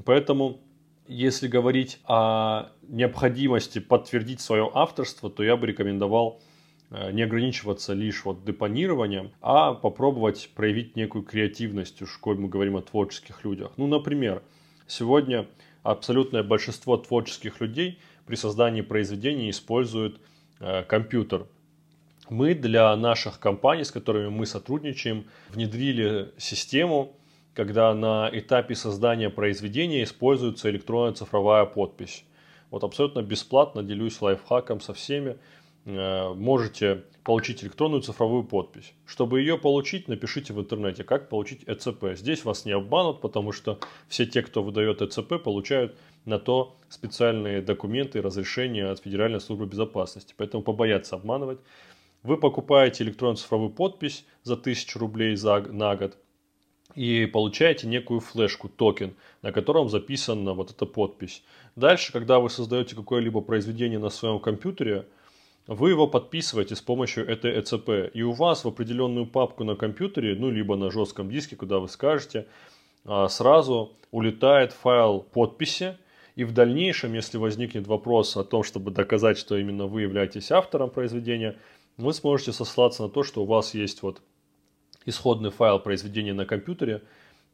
Поэтому, 0.05 0.59
если 1.07 1.48
говорить 1.48 2.00
о 2.05 2.69
необходимости 2.88 3.79
подтвердить 3.79 4.41
свое 4.41 4.69
авторство, 4.74 5.29
то 5.29 5.43
я 5.43 5.57
бы 5.57 5.67
рекомендовал 5.67 6.41
Э, 6.93 7.12
не 7.12 7.24
ограничиваться 7.24 7.93
лишь 7.93 8.24
вот 8.24 8.45
депонированием, 8.45 9.31
а 9.41 9.74
попробовать 9.74 10.51
проявить 10.53 10.95
некую 10.95 11.24
креативность, 11.24 12.00
уж 12.03 12.17
коль 12.19 12.38
мы 12.38 12.48
говорим 12.48 12.77
о 12.77 12.81
творческих 12.81 13.43
людях. 13.43 13.72
Ну, 13.77 13.88
например, 13.88 14.43
сегодня 14.86 15.48
абсолютное 15.81 16.43
большинство 16.43 16.95
творческих 16.98 17.62
людей 17.62 18.00
при 18.27 18.36
создании 18.36 18.81
произведений 18.81 19.50
используют 19.50 20.22
э, 20.60 20.83
компьютер. 20.83 21.48
Мы 22.29 22.53
для 22.53 22.95
наших 22.95 23.39
компаний, 23.39 23.86
с 23.86 23.91
которыми 23.91 24.29
мы 24.29 24.45
сотрудничаем, 24.45 25.25
внедрили 25.50 26.31
систему, 26.38 27.17
когда 27.53 27.93
на 27.93 28.29
этапе 28.31 28.75
создания 28.75 29.29
произведения 29.29 30.03
используется 30.03 30.69
электронная 30.69 31.13
цифровая 31.13 31.65
подпись. 31.65 32.25
Вот 32.72 32.83
абсолютно 32.83 33.22
бесплатно 33.22 33.83
делюсь 33.83 34.22
лайфхаком 34.22 34.81
со 34.81 34.93
всеми. 34.93 35.38
Э, 35.86 36.33
можете 36.33 37.03
получить 37.24 37.63
электронную 37.63 38.01
цифровую 38.01 38.43
подпись. 38.43 38.93
Чтобы 39.05 39.41
ее 39.41 39.57
получить, 39.57 40.07
напишите 40.07 40.53
в 40.53 40.60
интернете, 40.60 41.03
как 41.03 41.29
получить 41.29 41.63
ЭЦП. 41.67 42.15
Здесь 42.15 42.43
вас 42.43 42.65
не 42.65 42.72
обманут, 42.72 43.22
потому 43.22 43.51
что 43.51 43.79
все 44.07 44.25
те, 44.25 44.41
кто 44.41 44.63
выдает 44.63 45.01
ЭЦП, 45.01 45.41
получают 45.43 45.95
на 46.25 46.39
то 46.39 46.75
специальные 46.89 47.62
документы 47.62 48.19
и 48.19 48.22
разрешения 48.22 48.88
от 48.88 49.00
Федеральной 49.00 49.41
службы 49.41 49.65
безопасности. 49.67 50.33
Поэтому 50.38 50.63
побояться 50.63 51.15
обманывать. 51.15 51.60
Вы 52.24 52.38
покупаете 52.38 53.03
электронную 53.03 53.38
цифровую 53.38 53.69
подпись 53.69 54.25
за 54.43 54.53
1000 54.53 54.98
рублей 54.98 55.36
за, 55.36 55.60
на 55.60 55.95
год 55.95 56.17
и 56.95 57.25
получаете 57.25 57.88
некую 57.88 58.19
флешку, 58.19 58.69
токен, 58.69 59.15
на 59.41 59.51
котором 59.51 59.89
записана 59.89 60.53
вот 60.53 60.71
эта 60.71 60.85
подпись. 60.85 61.43
Дальше, 61.75 62.12
когда 62.12 62.39
вы 62.39 62.50
создаете 62.50 62.95
какое-либо 62.95 63.41
произведение 63.41 64.00
на 64.00 64.09
своем 64.09 64.39
компьютере, 64.39 65.05
вы 65.67 65.91
его 65.91 66.07
подписываете 66.07 66.75
с 66.75 66.81
помощью 66.81 67.27
этой 67.27 67.59
ЭЦП, 67.59 68.12
и 68.13 68.21
у 68.21 68.33
вас 68.33 68.65
в 68.65 68.67
определенную 68.67 69.25
папку 69.25 69.63
на 69.63 69.75
компьютере, 69.75 70.35
ну, 70.35 70.50
либо 70.50 70.75
на 70.75 70.91
жестком 70.91 71.29
диске, 71.29 71.55
куда 71.55 71.79
вы 71.79 71.88
скажете, 71.88 72.47
а, 73.05 73.29
сразу 73.29 73.93
улетает 74.12 74.73
файл 74.73 75.21
подписи, 75.21 75.97
и 76.35 76.43
в 76.43 76.51
дальнейшем, 76.51 77.13
если 77.13 77.38
возникнет 77.38 77.88
вопрос 77.88 78.35
о 78.38 78.43
том, 78.43 78.63
чтобы 78.63 78.91
доказать, 78.91 79.38
что 79.38 79.57
именно 79.57 79.85
вы 79.85 80.01
являетесь 80.01 80.51
автором 80.51 80.89
произведения, 80.89 81.57
вы 81.97 82.13
сможете 82.13 82.51
сослаться 82.51 83.03
на 83.03 83.09
то, 83.09 83.23
что 83.23 83.43
у 83.43 83.45
вас 83.45 83.73
есть 83.73 84.01
вот 84.01 84.21
исходный 85.05 85.51
файл 85.51 85.79
произведения 85.79 86.33
на 86.33 86.45
компьютере, 86.45 87.01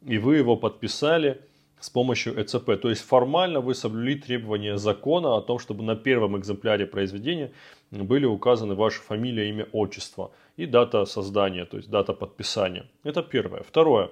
и 0.06 0.18
вы 0.18 0.36
его 0.36 0.56
подписали, 0.56 1.40
с 1.80 1.88
помощью 1.88 2.40
ЭЦП. 2.40 2.76
То 2.80 2.90
есть 2.90 3.02
формально 3.02 3.60
вы 3.60 3.74
соблюли 3.74 4.14
требования 4.14 4.76
закона 4.76 5.36
о 5.36 5.40
том, 5.40 5.58
чтобы 5.58 5.82
на 5.82 5.96
первом 5.96 6.38
экземпляре 6.38 6.86
произведения 6.86 7.50
были 7.90 8.26
указаны 8.26 8.74
ваша 8.74 9.00
фамилия, 9.00 9.48
имя, 9.48 9.66
отчество 9.72 10.30
и 10.56 10.66
дата 10.66 11.06
создания, 11.06 11.64
то 11.64 11.78
есть 11.78 11.90
дата 11.90 12.12
подписания. 12.12 12.86
Это 13.02 13.22
первое. 13.22 13.62
Второе. 13.62 14.10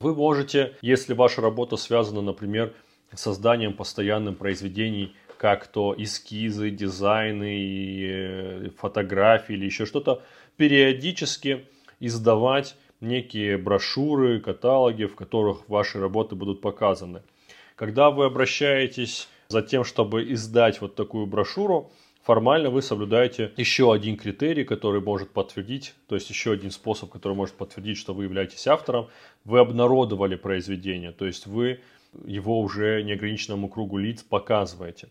Вы 0.00 0.14
можете, 0.14 0.76
если 0.82 1.14
ваша 1.14 1.40
работа 1.40 1.76
связана, 1.76 2.20
например, 2.20 2.74
с 3.12 3.20
созданием 3.20 3.74
постоянным 3.74 4.34
произведений, 4.34 5.14
как 5.38 5.68
то 5.68 5.94
эскизы, 5.96 6.70
дизайны, 6.70 8.02
э, 8.02 8.70
фотографии 8.76 9.54
или 9.54 9.66
еще 9.66 9.86
что-то, 9.86 10.22
периодически 10.56 11.64
издавать 12.06 12.76
некие 13.00 13.58
брошюры, 13.58 14.40
каталоги, 14.40 15.04
в 15.04 15.14
которых 15.14 15.68
ваши 15.68 16.00
работы 16.00 16.34
будут 16.34 16.60
показаны. 16.60 17.22
Когда 17.76 18.10
вы 18.10 18.26
обращаетесь 18.26 19.28
за 19.48 19.62
тем, 19.62 19.84
чтобы 19.84 20.32
издать 20.32 20.80
вот 20.80 20.94
такую 20.94 21.26
брошюру, 21.26 21.90
формально 22.22 22.70
вы 22.70 22.82
соблюдаете 22.82 23.52
еще 23.56 23.92
один 23.92 24.16
критерий, 24.16 24.64
который 24.64 25.00
может 25.00 25.30
подтвердить, 25.30 25.94
то 26.08 26.14
есть 26.14 26.30
еще 26.30 26.52
один 26.52 26.70
способ, 26.70 27.10
который 27.10 27.34
может 27.34 27.54
подтвердить, 27.54 27.98
что 27.98 28.14
вы 28.14 28.24
являетесь 28.24 28.66
автором. 28.66 29.08
Вы 29.44 29.58
обнародовали 29.58 30.36
произведение, 30.36 31.12
то 31.12 31.26
есть 31.26 31.46
вы 31.46 31.80
его 32.24 32.60
уже 32.60 33.02
неограниченному 33.02 33.68
кругу 33.68 33.98
лиц 33.98 34.22
показываете. 34.22 35.08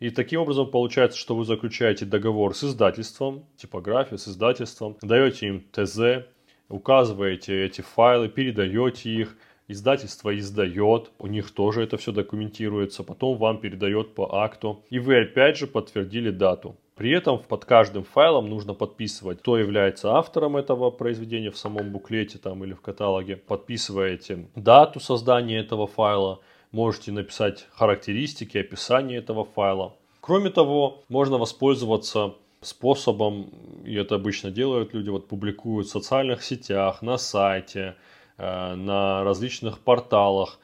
И 0.00 0.10
таким 0.10 0.40
образом 0.40 0.70
получается, 0.70 1.18
что 1.18 1.36
вы 1.36 1.44
заключаете 1.44 2.04
договор 2.04 2.54
с 2.54 2.64
издательством, 2.64 3.44
типографией, 3.56 4.18
с 4.18 4.28
издательством, 4.28 4.96
даете 5.02 5.48
им 5.48 5.64
ТЗ, 5.72 6.26
указываете 6.68 7.64
эти 7.64 7.80
файлы, 7.80 8.28
передаете 8.28 9.10
их, 9.10 9.36
издательство 9.68 10.36
издает, 10.36 11.10
у 11.18 11.26
них 11.26 11.50
тоже 11.50 11.82
это 11.82 11.96
все 11.96 12.12
документируется, 12.12 13.02
потом 13.02 13.38
вам 13.38 13.58
передает 13.58 14.14
по 14.14 14.42
акту, 14.42 14.84
и 14.90 14.98
вы 14.98 15.22
опять 15.22 15.56
же 15.56 15.66
подтвердили 15.66 16.30
дату. 16.30 16.76
При 16.94 17.10
этом 17.10 17.40
под 17.40 17.64
каждым 17.64 18.04
файлом 18.04 18.48
нужно 18.48 18.72
подписывать, 18.72 19.40
кто 19.40 19.58
является 19.58 20.12
автором 20.12 20.56
этого 20.56 20.90
произведения 20.90 21.50
в 21.50 21.58
самом 21.58 21.90
буклете 21.90 22.38
там, 22.38 22.62
или 22.62 22.72
в 22.72 22.80
каталоге. 22.80 23.36
Подписываете 23.36 24.46
дату 24.54 25.00
создания 25.00 25.58
этого 25.58 25.88
файла, 25.88 26.40
можете 26.74 27.12
написать 27.12 27.66
характеристики, 27.72 28.58
описание 28.58 29.18
этого 29.18 29.44
файла. 29.44 29.94
Кроме 30.20 30.50
того, 30.50 31.02
можно 31.08 31.38
воспользоваться 31.38 32.34
способом, 32.60 33.50
и 33.84 33.94
это 33.94 34.16
обычно 34.16 34.50
делают 34.50 34.92
люди, 34.92 35.08
вот 35.10 35.28
публикуют 35.28 35.86
в 35.86 35.90
социальных 35.90 36.42
сетях, 36.42 37.02
на 37.02 37.16
сайте, 37.16 37.94
э, 38.38 38.74
на 38.74 39.22
различных 39.22 39.78
порталах, 39.78 40.58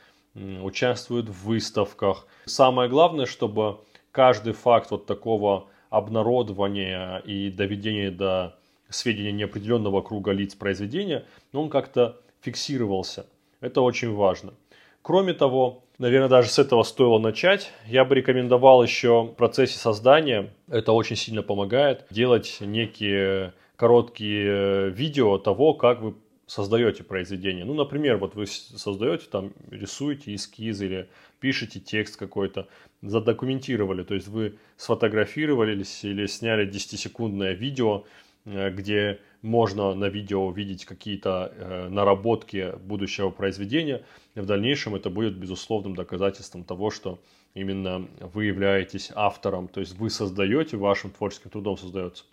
участвуют 0.63 1.29
в 1.29 1.45
выставках. 1.45 2.27
Самое 2.45 2.89
главное, 2.89 3.27
чтобы 3.27 3.79
каждый 4.13 4.53
факт 4.53 4.91
вот 4.91 5.07
такого 5.07 5.67
обнародования 5.91 7.19
и 7.19 7.51
доведения 7.51 8.11
до 8.11 8.57
сведения 8.89 9.33
неопределенного 9.33 10.03
круга 10.03 10.33
лиц 10.33 10.55
произведения, 10.55 11.25
он 11.53 11.69
как-то 11.69 12.17
фиксировался. 12.41 13.27
Это 13.61 13.81
очень 13.83 14.15
важно. 14.15 14.55
Кроме 15.03 15.35
того, 15.35 15.83
наверное, 16.01 16.29
даже 16.29 16.49
с 16.49 16.59
этого 16.59 16.83
стоило 16.83 17.19
начать. 17.19 17.71
Я 17.87 18.05
бы 18.05 18.17
рекомендовал 18.17 18.83
еще 18.83 19.25
в 19.25 19.35
процессе 19.35 19.79
создания, 19.79 20.51
это 20.69 20.93
очень 20.93 21.15
сильно 21.15 21.43
помогает, 21.43 22.07
делать 22.11 22.57
некие 22.61 23.53
короткие 23.77 24.91
видео 24.91 25.39
того, 25.39 25.75
как 25.75 26.01
вы 26.01 26.15
создаете 26.47 27.05
произведение. 27.05 27.65
Ну, 27.65 27.75
например, 27.75 28.17
вот 28.17 28.35
вы 28.35 28.47
создаете 28.47 29.27
там, 29.31 29.53
рисуете 29.71 30.35
эскиз 30.35 30.81
или 30.81 31.09
пишете 31.39 31.79
текст 31.79 32.17
какой-то, 32.17 32.67
задокументировали, 33.03 34.03
то 34.03 34.15
есть 34.15 34.29
вы 34.29 34.59
сфотографировались 34.77 36.05
или 36.05 36.27
сняли 36.27 36.69
10-секундное 36.69 37.53
видео, 37.53 38.05
э, 38.05 38.30
где 38.45 39.21
можно 39.43 39.95
на 39.95 40.07
видео 40.07 40.47
увидеть 40.47 40.85
какие-то 40.85 41.53
э, 41.55 41.89
наработки 41.89 42.75
будущего 42.79 43.31
произведения, 43.31 44.05
в 44.35 44.47
дальнейшем 44.47 44.95
это 44.95 45.11
будет 45.11 45.35
безусловным 45.35 45.95
доказательством 45.95 46.65
того, 46.65 46.91
что 46.91 47.19
именно 47.55 48.07
вы 48.21 48.47
являетесь 48.47 49.11
автором, 49.15 49.69
то 49.69 49.81
есть 49.81 49.99
вы 49.99 50.11
создаете, 50.11 50.77
вашим 50.77 51.11
творческим 51.11 51.51
трудом 51.51 51.77
создается. 51.77 52.25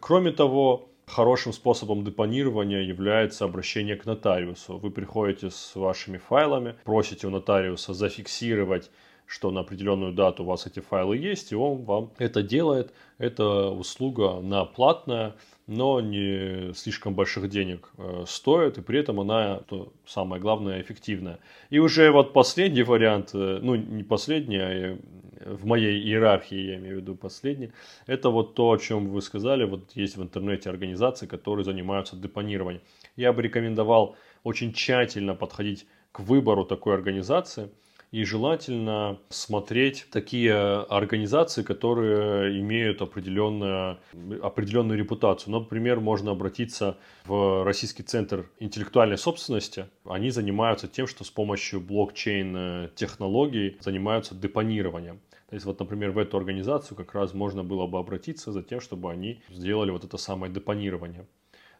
Кроме 0.00 0.32
того, 0.32 0.88
хорошим 1.06 1.52
способом 1.52 2.04
депонирования 2.04 2.80
является 2.80 3.44
обращение 3.44 3.96
к 3.96 4.06
нотариусу. 4.06 4.78
Вы 4.78 4.90
приходите 4.90 5.50
с 5.50 5.74
вашими 5.74 6.18
файлами, 6.18 6.76
просите 6.84 7.26
у 7.26 7.30
нотариуса 7.30 7.92
зафиксировать 7.92 8.90
что 9.32 9.50
на 9.50 9.60
определенную 9.60 10.12
дату 10.12 10.42
у 10.42 10.46
вас 10.46 10.66
эти 10.66 10.80
файлы 10.80 11.16
есть, 11.16 11.52
и 11.52 11.54
он 11.54 11.84
вам 11.84 12.12
это 12.18 12.42
делает. 12.42 12.92
Это 13.16 13.70
услуга 13.70 14.40
на 14.42 14.66
платная, 14.66 15.34
но 15.66 16.02
не 16.02 16.74
слишком 16.74 17.14
больших 17.14 17.48
денег 17.48 17.88
э, 17.96 18.24
стоит, 18.26 18.76
и 18.76 18.82
при 18.82 18.98
этом 18.98 19.20
она, 19.20 19.60
то 19.60 19.90
самое 20.04 20.42
главное, 20.42 20.82
эффективная. 20.82 21.38
И 21.70 21.78
уже 21.78 22.10
вот 22.10 22.34
последний 22.34 22.82
вариант, 22.82 23.30
э, 23.32 23.58
ну 23.62 23.74
не 23.74 24.02
последний, 24.02 24.58
а 24.58 24.98
в 25.46 25.64
моей 25.64 25.98
иерархии, 25.98 26.66
я 26.66 26.76
имею 26.76 26.98
в 26.98 27.00
виду 27.00 27.14
последний, 27.14 27.72
это 28.06 28.28
вот 28.28 28.54
то, 28.54 28.70
о 28.70 28.76
чем 28.76 29.08
вы 29.08 29.22
сказали, 29.22 29.64
вот 29.64 29.92
есть 29.94 30.18
в 30.18 30.22
интернете 30.22 30.68
организации, 30.68 31.26
которые 31.26 31.64
занимаются 31.64 32.16
депонированием. 32.16 32.82
Я 33.16 33.32
бы 33.32 33.40
рекомендовал 33.40 34.14
очень 34.44 34.74
тщательно 34.74 35.34
подходить 35.34 35.86
к 36.12 36.20
выбору 36.20 36.66
такой 36.66 36.92
организации– 36.92 37.70
и 38.12 38.24
желательно 38.24 39.18
смотреть 39.30 40.06
такие 40.12 40.54
организации, 40.54 41.62
которые 41.62 42.60
имеют 42.60 43.00
определенную, 43.00 43.98
определенную 44.42 44.98
репутацию. 44.98 45.52
Например, 45.52 45.98
можно 45.98 46.30
обратиться 46.30 46.98
в 47.24 47.64
Российский 47.64 48.02
центр 48.02 48.50
интеллектуальной 48.60 49.16
собственности. 49.16 49.86
Они 50.04 50.30
занимаются 50.30 50.88
тем, 50.88 51.06
что 51.06 51.24
с 51.24 51.30
помощью 51.30 51.80
блокчейн-технологий 51.80 53.78
занимаются 53.80 54.34
депонированием. 54.34 55.18
То 55.48 55.54
есть 55.54 55.66
вот, 55.66 55.80
например, 55.80 56.10
в 56.10 56.18
эту 56.18 56.36
организацию 56.36 56.96
как 56.96 57.14
раз 57.14 57.32
можно 57.34 57.64
было 57.64 57.86
бы 57.86 57.98
обратиться 57.98 58.52
за 58.52 58.62
тем, 58.62 58.80
чтобы 58.80 59.10
они 59.10 59.42
сделали 59.50 59.90
вот 59.90 60.04
это 60.04 60.18
самое 60.18 60.52
депонирование. 60.52 61.26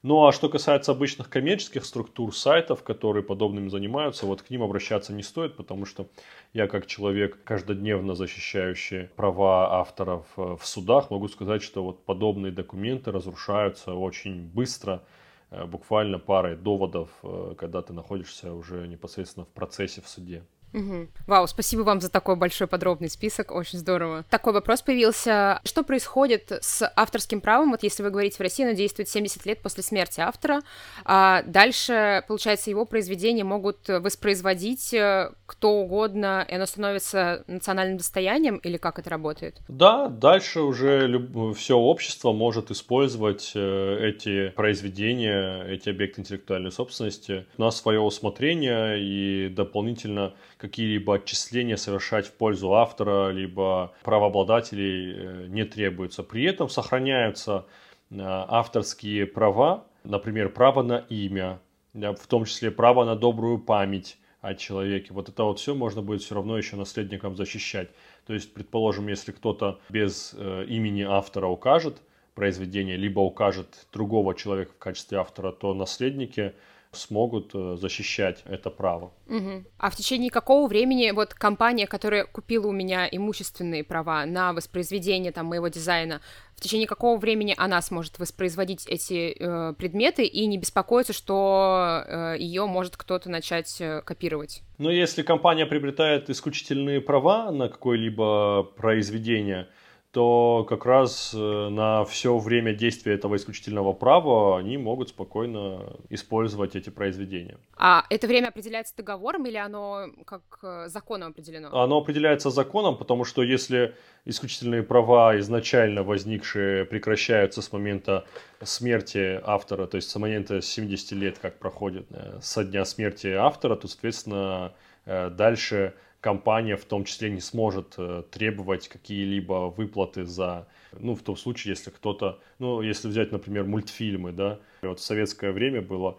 Ну 0.03 0.27
а 0.27 0.33
что 0.33 0.49
касается 0.49 0.91
обычных 0.91 1.31
коммерческих 1.31 1.85
структур, 1.85 2.35
сайтов, 2.35 2.83
которые 2.83 3.23
подобными 3.23 3.69
занимаются, 3.69 4.27
вот 4.27 4.43
к 4.43 4.51
ним 4.51 4.65
обращаться 4.65 5.13
не 5.13 5.23
стоит, 5.23 5.57
потому 5.57 5.87
что 5.87 6.09
я 6.53 6.67
как 6.67 6.87
человек, 6.87 7.45
каждодневно 7.45 8.17
защищающий 8.17 9.05
права 9.15 9.79
авторов 9.79 10.27
э, 10.37 10.57
в 10.61 10.67
судах, 10.67 11.13
могу 11.13 11.29
сказать, 11.29 11.63
что 11.63 11.85
вот 11.85 12.05
подобные 12.05 12.51
документы 12.51 13.13
разрушаются 13.13 13.95
очень 13.95 14.43
быстро, 14.43 15.05
э, 15.53 15.65
буквально 15.67 16.19
парой 16.19 16.57
доводов, 16.57 17.11
э, 17.23 17.55
когда 17.57 17.81
ты 17.81 17.93
находишься 17.93 18.53
уже 18.53 18.89
непосредственно 18.89 19.47
в 19.47 19.51
процессе 19.51 20.01
в 20.01 20.09
суде. 20.09 20.43
Угу. 20.73 21.09
Вау, 21.27 21.47
спасибо 21.47 21.83
вам 21.83 22.01
за 22.01 22.11
такой 22.11 22.37
большой 22.37 22.67
подробный 22.67 23.11
список, 23.11 23.53
очень 23.53 23.79
здорово. 23.79 24.25
Такой 24.31 24.53
вопрос 24.53 24.83
появился. 24.83 25.61
Что 25.65 25.83
происходит 25.83 26.53
с 26.61 26.91
авторским 26.97 27.41
правом? 27.41 27.71
Вот 27.71 27.83
если 27.83 28.03
вы 28.03 28.11
говорите, 28.11 28.37
в 28.37 28.41
России 28.41 28.65
оно 28.65 28.75
действует 28.75 29.09
70 29.09 29.45
лет 29.47 29.63
после 29.63 29.83
смерти 29.83 30.21
автора, 30.21 30.63
а 31.05 31.43
дальше, 31.43 32.25
получается, 32.27 32.71
его 32.71 32.85
произведения 32.87 33.45
могут 33.45 33.89
воспроизводить 33.89 34.95
э, 34.95 35.33
кто 35.47 35.73
угодно, 35.73 36.47
и 36.49 36.55
оно 36.55 36.67
становится 36.67 37.45
национальным 37.47 37.99
достоянием, 37.99 38.57
или 38.57 38.79
как 38.79 38.99
это 38.99 39.11
работает? 39.11 39.61
Да, 39.69 40.09
дальше 40.09 40.61
уже 40.61 41.07
люб... 41.07 41.57
все 41.57 41.77
общество 41.77 42.33
может 42.33 42.71
использовать 42.71 43.53
э, 43.55 44.09
эти 44.09 44.49
произведения, 44.51 45.65
эти 45.65 45.91
объекты 45.91 46.23
интеллектуальной 46.23 46.73
собственности 46.73 47.47
на 47.59 47.71
свое 47.71 48.01
усмотрение 48.01 48.99
и 49.01 49.49
дополнительно 49.49 50.35
какие-либо 50.63 51.17
отчисления 51.17 51.75
совершать 51.75 52.29
в 52.29 52.33
пользу 52.35 52.73
автора, 52.75 53.31
либо 53.31 53.93
правообладателей 54.05 55.13
э, 55.13 55.47
не 55.49 55.65
требуется. 55.65 56.23
При 56.23 56.45
этом 56.45 56.69
сохраняются 56.69 57.67
э, 58.11 58.17
авторские 58.21 59.27
права, 59.27 59.85
например, 60.05 60.51
право 60.51 60.83
на 60.85 60.99
имя, 61.09 61.59
в 61.93 62.27
том 62.29 62.45
числе 62.45 62.71
право 62.71 63.05
на 63.05 63.17
добрую 63.17 63.59
память 63.59 64.19
о 64.41 64.55
человеке. 64.55 65.13
Вот 65.13 65.29
это 65.29 65.43
вот 65.43 65.59
все 65.59 65.75
можно 65.75 66.01
будет 66.01 66.23
все 66.23 66.37
равно 66.37 66.57
еще 66.57 66.77
наследникам 66.77 67.35
защищать. 67.35 67.89
То 68.25 68.33
есть, 68.33 68.55
предположим, 68.55 69.09
если 69.09 69.33
кто-то 69.33 69.81
без 69.89 70.33
э, 70.39 70.65
имени 70.69 71.03
автора 71.03 71.49
укажет 71.49 72.01
произведение, 72.35 72.97
либо 72.97 73.19
укажет 73.19 73.89
другого 73.93 74.37
человека 74.37 74.73
в 74.75 74.79
качестве 74.79 75.19
автора, 75.19 75.51
то 75.51 75.75
наследники 75.75 76.55
смогут 76.93 77.53
э, 77.55 77.77
защищать 77.81 78.43
это 78.45 78.71
право. 78.71 79.13
Угу. 79.29 79.65
А 79.79 79.91
в 79.91 79.97
течение 79.97 80.31
какого 80.31 80.69
времени 80.69 81.11
вот 81.13 81.33
компания, 81.35 81.87
которая 81.87 82.25
купила 82.25 82.67
у 82.67 82.73
меня 82.73 83.09
имущественные 83.11 83.83
права 83.83 84.27
на 84.27 84.53
воспроизведение 84.53 85.33
там 85.33 85.47
моего 85.47 85.69
дизайна, 85.69 86.21
в 86.55 86.61
течение 86.61 86.87
какого 86.87 87.19
времени 87.19 87.55
она 87.57 87.81
сможет 87.81 88.19
воспроизводить 88.19 88.87
эти 88.87 89.35
э, 89.39 89.73
предметы 89.73 90.25
и 90.25 90.47
не 90.47 90.59
беспокоиться, 90.59 91.13
что 91.15 92.05
э, 92.07 92.37
ее 92.39 92.67
может 92.67 92.97
кто-то 92.97 93.31
начать 93.31 93.81
э, 93.81 94.03
копировать? 94.03 94.63
Ну, 94.79 94.91
если 94.91 95.23
компания 95.23 95.65
приобретает 95.65 96.29
исключительные 96.29 97.01
права 97.01 97.51
на 97.51 97.69
какое-либо 97.69 98.65
произведение, 98.77 99.69
то 100.13 100.67
как 100.69 100.85
раз 100.85 101.33
э, 101.35 101.69
на 101.71 102.05
все 102.05 102.37
время 102.37 102.75
действия 102.75 103.15
этого 103.15 103.37
исключительного 103.37 103.95
права 103.95 104.59
они 104.59 104.77
могут 104.77 105.09
спокойно 105.09 105.97
использовать 106.11 106.77
эти 106.77 106.91
произведения. 106.91 107.57
А 107.79 108.05
это 108.11 108.27
время 108.27 108.49
определяется 108.49 108.95
договором 108.95 109.47
или 109.47 109.57
оно 109.57 110.09
как 110.27 110.43
э, 110.63 110.89
законом 110.89 111.31
определено? 111.31 111.75
Оно 111.75 111.97
определяется 111.97 112.51
законом, 112.51 112.99
потому 112.99 113.25
что 113.25 113.43
если 113.43 113.95
исключительные 114.27 114.83
права 114.83 115.39
изначально 115.39 116.03
возникшие 116.03 116.85
прекращаются 116.85 117.63
с 117.63 117.73
момента 117.73 118.27
смерти 118.63 119.41
автора, 119.43 119.87
то 119.87 119.97
есть 119.97 120.11
с 120.11 120.17
момента 120.17 120.61
70 120.61 121.13
лет, 121.13 121.39
как 121.39 121.59
проходит 121.59 122.07
э, 122.11 122.39
со 122.43 122.65
дня 122.65 122.85
смерти 122.85 123.29
автора, 123.29 123.77
то, 123.77 123.89
соответственно, 123.89 124.75
дальше 125.05 125.95
компания 126.23 126.77
в 126.77 126.85
том 126.85 127.05
числе 127.05 127.31
не 127.31 127.41
сможет 127.41 127.95
э, 127.99 128.23
требовать 128.31 128.89
какие-либо 128.89 129.75
выплаты 129.77 130.25
за, 130.25 130.69
ну, 130.93 131.17
в 131.17 131.23
том 131.23 131.37
случае, 131.37 131.73
если 131.73 131.91
кто-то, 131.91 132.39
ну, 132.61 132.81
если 132.81 133.09
взять, 133.09 133.33
например, 133.33 133.65
мультфильмы, 133.65 134.31
да, 134.33 134.61
вот 134.83 135.01
в 135.01 135.03
советское 135.03 135.51
время 135.51 135.83
было 135.83 136.19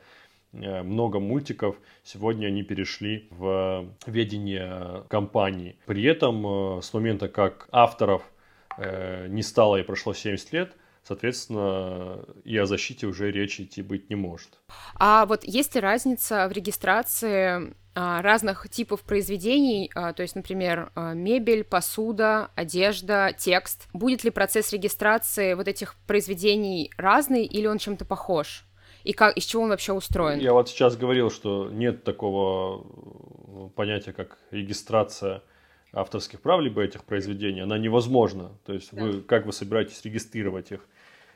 э, 0.51 0.83
много 0.83 1.19
мультиков, 1.19 1.77
сегодня 2.03 2.47
они 2.47 2.63
перешли 2.63 3.27
в 3.31 3.87
ведение 4.05 5.03
компании. 5.07 5.77
При 5.85 6.03
этом 6.03 6.45
э, 6.77 6.81
с 6.81 6.93
момента, 6.93 7.27
как 7.29 7.67
авторов 7.71 8.21
не 9.27 9.43
стало 9.43 9.75
и 9.79 9.83
прошло 9.83 10.15
70 10.15 10.51
лет, 10.51 10.75
соответственно, 11.03 12.25
и 12.43 12.57
о 12.57 12.65
защите 12.65 13.07
уже 13.07 13.31
речи 13.31 13.63
идти 13.63 13.81
быть 13.81 14.09
не 14.09 14.15
может. 14.15 14.59
А 14.95 15.25
вот 15.25 15.43
есть 15.43 15.75
ли 15.75 15.81
разница 15.81 16.47
в 16.47 16.51
регистрации 16.51 17.75
а, 17.95 18.21
разных 18.21 18.67
типов 18.69 19.01
произведений, 19.01 19.91
а, 19.93 20.13
то 20.13 20.23
есть, 20.23 20.35
например, 20.35 20.91
а, 20.95 21.13
мебель, 21.13 21.63
посуда, 21.63 22.49
одежда, 22.55 23.35
текст. 23.37 23.87
Будет 23.93 24.23
ли 24.23 24.31
процесс 24.31 24.73
регистрации 24.73 25.53
вот 25.53 25.67
этих 25.67 25.95
произведений 26.07 26.91
разный 26.97 27.45
или 27.45 27.67
он 27.67 27.77
чем-то 27.77 28.05
похож? 28.05 28.65
И 29.03 29.13
как, 29.13 29.37
из 29.37 29.43
чего 29.43 29.63
он 29.63 29.69
вообще 29.69 29.93
устроен? 29.93 30.39
Я 30.39 30.53
вот 30.53 30.69
сейчас 30.69 30.95
говорил, 30.95 31.29
что 31.29 31.69
нет 31.69 32.03
такого 32.03 32.83
э, 32.85 33.69
понятия, 33.75 34.13
как 34.13 34.39
регистрация 34.49 35.43
авторских 35.93 36.41
прав 36.41 36.61
либо 36.61 36.81
этих 36.81 37.03
произведений. 37.03 37.61
Она 37.61 37.77
невозможна. 37.77 38.51
То 38.65 38.73
есть, 38.73 38.89
да. 38.91 39.03
вы, 39.03 39.21
как 39.21 39.45
вы 39.45 39.53
собираетесь 39.53 40.03
регистрировать 40.03 40.71
их? 40.71 40.87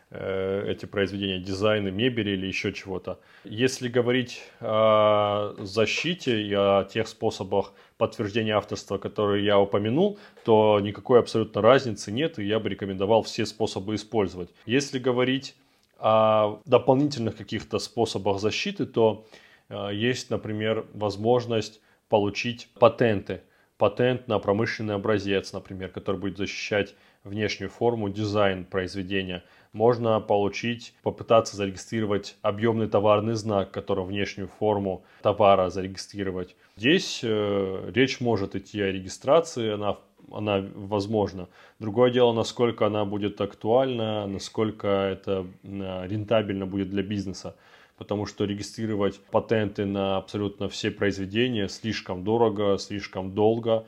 Э, 0.09 0.63
эти 0.71 0.85
произведения, 0.85 1.37
дизайны, 1.37 1.91
мебели 1.91 2.31
или 2.31 2.47
еще 2.47 2.71
чего-то. 2.71 3.19
Если 3.43 3.89
говорить 3.89 4.41
о 4.61 5.53
защите 5.59 6.41
и 6.41 6.53
о 6.53 6.85
тех 6.85 7.09
способах 7.09 7.73
подтверждения 7.97 8.55
авторства, 8.55 8.97
которые 8.99 9.43
я 9.43 9.59
упомянул, 9.59 10.17
то 10.45 10.79
никакой 10.79 11.19
абсолютно 11.19 11.61
разницы 11.61 12.13
нет, 12.13 12.39
и 12.39 12.45
я 12.45 12.59
бы 12.59 12.69
рекомендовал 12.69 13.23
все 13.23 13.45
способы 13.45 13.95
использовать. 13.95 14.49
Если 14.65 14.97
говорить 14.97 15.55
о 15.99 16.61
дополнительных 16.63 17.35
каких-то 17.35 17.77
способах 17.77 18.39
защиты, 18.39 18.85
то 18.85 19.25
э, 19.67 19.89
есть, 19.93 20.29
например, 20.29 20.85
возможность 20.93 21.81
получить 22.07 22.69
патенты. 22.79 23.41
Патент 23.77 24.27
на 24.27 24.39
промышленный 24.39 24.95
образец, 24.95 25.53
например, 25.53 25.89
который 25.89 26.17
будет 26.19 26.37
защищать 26.37 26.95
внешнюю 27.23 27.69
форму, 27.69 28.09
дизайн 28.09 28.65
произведения– 28.65 29.43
можно 29.77 30.19
получить, 30.19 30.93
попытаться 31.03 31.55
зарегистрировать 31.55 32.35
объемный 32.41 32.87
товарный 32.87 33.35
знак, 33.35 33.71
который 33.71 34.05
внешнюю 34.05 34.47
форму 34.47 35.03
товара 35.21 35.69
зарегистрировать. 35.69 36.55
Здесь 36.75 37.21
э, 37.23 37.91
речь 37.93 38.19
может 38.19 38.55
идти 38.55 38.81
о 38.81 38.91
регистрации, 38.91 39.73
она 39.73 39.97
она 40.29 40.61
возможна. 40.75 41.47
Другое 41.79 42.11
дело, 42.11 42.33
насколько 42.33 42.85
она 42.85 43.05
будет 43.05 43.39
актуальна, 43.39 44.27
насколько 44.27 44.87
это 44.87 45.47
рентабельно 45.63 46.65
будет 46.65 46.89
для 46.89 47.01
бизнеса. 47.01 47.55
Потому 47.97 48.25
что 48.25 48.45
регистрировать 48.45 49.19
патенты 49.31 49.85
на 49.85 50.17
абсолютно 50.17 50.69
все 50.69 50.91
произведения 50.91 51.67
слишком 51.67 52.23
дорого, 52.23 52.77
слишком 52.77 53.33
долго 53.33 53.85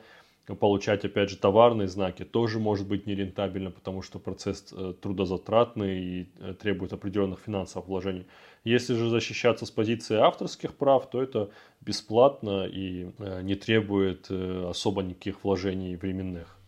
получать, 0.56 1.04
опять 1.04 1.30
же, 1.30 1.36
товарные 1.36 1.88
знаки 1.88 2.24
тоже 2.24 2.58
может 2.58 2.86
быть 2.86 3.06
нерентабельно, 3.06 3.70
потому 3.70 4.02
что 4.02 4.18
процесс 4.18 4.72
э, 4.72 4.94
трудозатратный 5.00 6.00
и 6.00 6.28
э, 6.38 6.54
требует 6.54 6.92
определенных 6.92 7.40
финансовых 7.40 7.88
вложений. 7.88 8.26
Если 8.64 8.94
же 8.94 9.08
защищаться 9.08 9.66
с 9.66 9.70
позиции 9.70 10.16
авторских 10.16 10.74
прав, 10.74 11.08
то 11.10 11.22
это 11.22 11.50
бесплатно 11.80 12.66
и 12.66 13.10
э, 13.18 13.42
не 13.42 13.54
требует 13.54 14.30
особо 14.30 15.02
никаких 15.02 15.44
вложений 15.44 15.96
временных. 15.96 16.59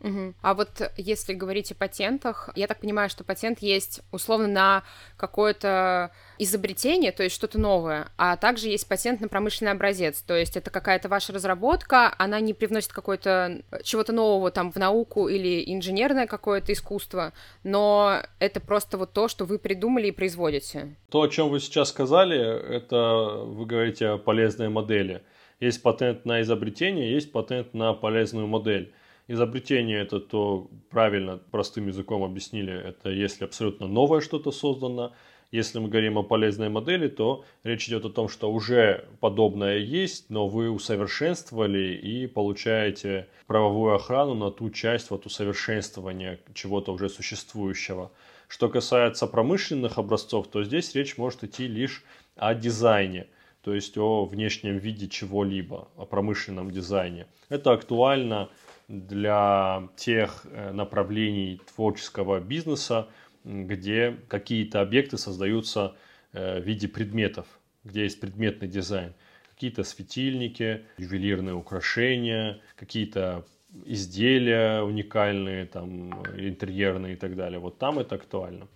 Угу. 0.00 0.34
А 0.42 0.54
вот 0.54 0.92
если 0.96 1.34
говорить 1.34 1.72
о 1.72 1.74
патентах, 1.74 2.50
я 2.54 2.66
так 2.66 2.80
понимаю, 2.80 3.10
что 3.10 3.24
патент 3.24 3.58
есть 3.60 4.00
условно 4.12 4.46
на 4.46 4.82
какое-то 5.16 6.12
изобретение, 6.38 7.10
то 7.10 7.24
есть 7.24 7.34
что-то 7.34 7.58
новое, 7.58 8.08
а 8.16 8.36
также 8.36 8.68
есть 8.68 8.88
патент 8.88 9.20
на 9.20 9.28
промышленный 9.28 9.72
образец, 9.72 10.22
то 10.22 10.36
есть 10.36 10.56
это 10.56 10.70
какая-то 10.70 11.08
ваша 11.08 11.32
разработка, 11.32 12.14
она 12.18 12.38
не 12.40 12.54
привносит 12.54 12.92
какой-то 12.92 13.62
чего-то 13.82 14.12
нового 14.12 14.50
там 14.50 14.70
в 14.70 14.76
науку 14.76 15.28
или 15.28 15.64
инженерное 15.74 16.26
какое-то 16.26 16.72
искусство, 16.72 17.32
но 17.64 18.22
это 18.38 18.60
просто 18.60 18.98
вот 18.98 19.12
то, 19.12 19.26
что 19.26 19.44
вы 19.44 19.58
придумали 19.58 20.08
и 20.08 20.12
производите. 20.12 20.94
То, 21.10 21.22
о 21.22 21.28
чем 21.28 21.48
вы 21.48 21.58
сейчас 21.58 21.88
сказали, 21.88 22.38
это 22.38 23.42
вы 23.44 23.66
говорите 23.66 24.06
о 24.08 24.18
полезной 24.18 24.68
модели. 24.68 25.22
Есть 25.60 25.82
патент 25.82 26.24
на 26.24 26.40
изобретение, 26.42 27.12
есть 27.12 27.32
патент 27.32 27.74
на 27.74 27.92
полезную 27.92 28.46
модель. 28.46 28.92
Изобретение 29.30 30.00
это 30.00 30.20
то, 30.20 30.70
правильно, 30.88 31.38
простым 31.50 31.88
языком 31.88 32.24
объяснили, 32.24 32.72
это 32.72 33.10
если 33.10 33.44
абсолютно 33.44 33.86
новое 33.86 34.22
что-то 34.22 34.50
создано. 34.50 35.12
Если 35.50 35.78
мы 35.78 35.88
говорим 35.88 36.16
о 36.16 36.22
полезной 36.22 36.70
модели, 36.70 37.08
то 37.08 37.44
речь 37.62 37.88
идет 37.88 38.06
о 38.06 38.10
том, 38.10 38.30
что 38.30 38.50
уже 38.50 39.06
подобное 39.20 39.78
есть, 39.78 40.30
но 40.30 40.48
вы 40.48 40.70
усовершенствовали 40.70 41.94
и 41.94 42.26
получаете 42.26 43.28
правовую 43.46 43.94
охрану 43.94 44.32
на 44.34 44.50
ту 44.50 44.70
часть 44.70 45.10
вот 45.10 45.26
усовершенствования 45.26 46.40
чего-то 46.54 46.92
уже 46.92 47.10
существующего. 47.10 48.10
Что 48.48 48.70
касается 48.70 49.26
промышленных 49.26 49.98
образцов, 49.98 50.48
то 50.48 50.64
здесь 50.64 50.94
речь 50.94 51.18
может 51.18 51.44
идти 51.44 51.66
лишь 51.66 52.02
о 52.36 52.54
дизайне, 52.54 53.26
то 53.62 53.74
есть 53.74 53.98
о 53.98 54.24
внешнем 54.24 54.78
виде 54.78 55.06
чего-либо, 55.06 55.88
о 55.96 56.06
промышленном 56.06 56.70
дизайне. 56.70 57.26
Это 57.50 57.72
актуально 57.72 58.48
для 58.88 59.88
тех 59.96 60.46
э, 60.50 60.72
направлений 60.72 61.60
творческого 61.74 62.40
бизнеса, 62.40 63.08
где 63.44 64.16
какие-то 64.28 64.80
объекты 64.80 65.18
создаются 65.18 65.94
э, 66.32 66.60
в 66.60 66.64
виде 66.64 66.88
предметов, 66.88 67.46
где 67.84 68.02
есть 68.04 68.18
предметный 68.20 68.68
дизайн. 68.68 69.12
Какие-то 69.54 69.84
светильники, 69.84 70.86
ювелирные 70.96 71.54
украшения, 71.54 72.60
какие-то 72.76 73.44
изделия 73.84 74.82
уникальные, 74.82 75.66
там, 75.66 76.12
интерьерные 76.36 77.14
и 77.14 77.16
так 77.16 77.36
далее. 77.36 77.58
Вот 77.58 77.78
там 77.78 77.98
это 77.98 78.14
актуально. 78.14 78.68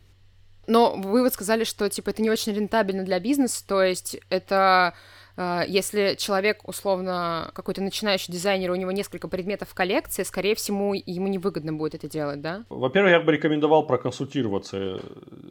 Но 0.67 0.95
вы 0.97 1.23
вот 1.23 1.33
сказали, 1.33 1.65
что 1.65 1.89
типа 1.89 2.11
это 2.11 2.23
не 2.23 2.31
очень 2.31 2.53
рентабельно 2.53 3.05
для 3.05 3.19
бизнеса, 3.19 3.67
то 3.67 3.83
есть 3.83 4.19
это 4.29 4.95
если 5.37 6.15
человек, 6.19 6.67
условно, 6.69 7.51
какой-то 7.55 7.83
начинающий 7.83 8.33
дизайнер, 8.33 8.71
у 8.71 8.75
него 8.75 8.93
несколько 8.93 9.29
предметов 9.29 9.71
в 9.71 9.75
коллекции, 9.75 10.23
скорее 10.23 10.55
всего, 10.55 10.95
ему 10.95 11.29
невыгодно 11.29 11.73
будет 11.73 11.95
это 11.95 12.09
делать, 12.09 12.41
да? 12.41 12.65
Во-первых, 12.69 13.13
я 13.13 13.21
бы 13.21 13.33
рекомендовал 13.33 13.87
проконсультироваться 13.87 14.77
э, 14.77 14.99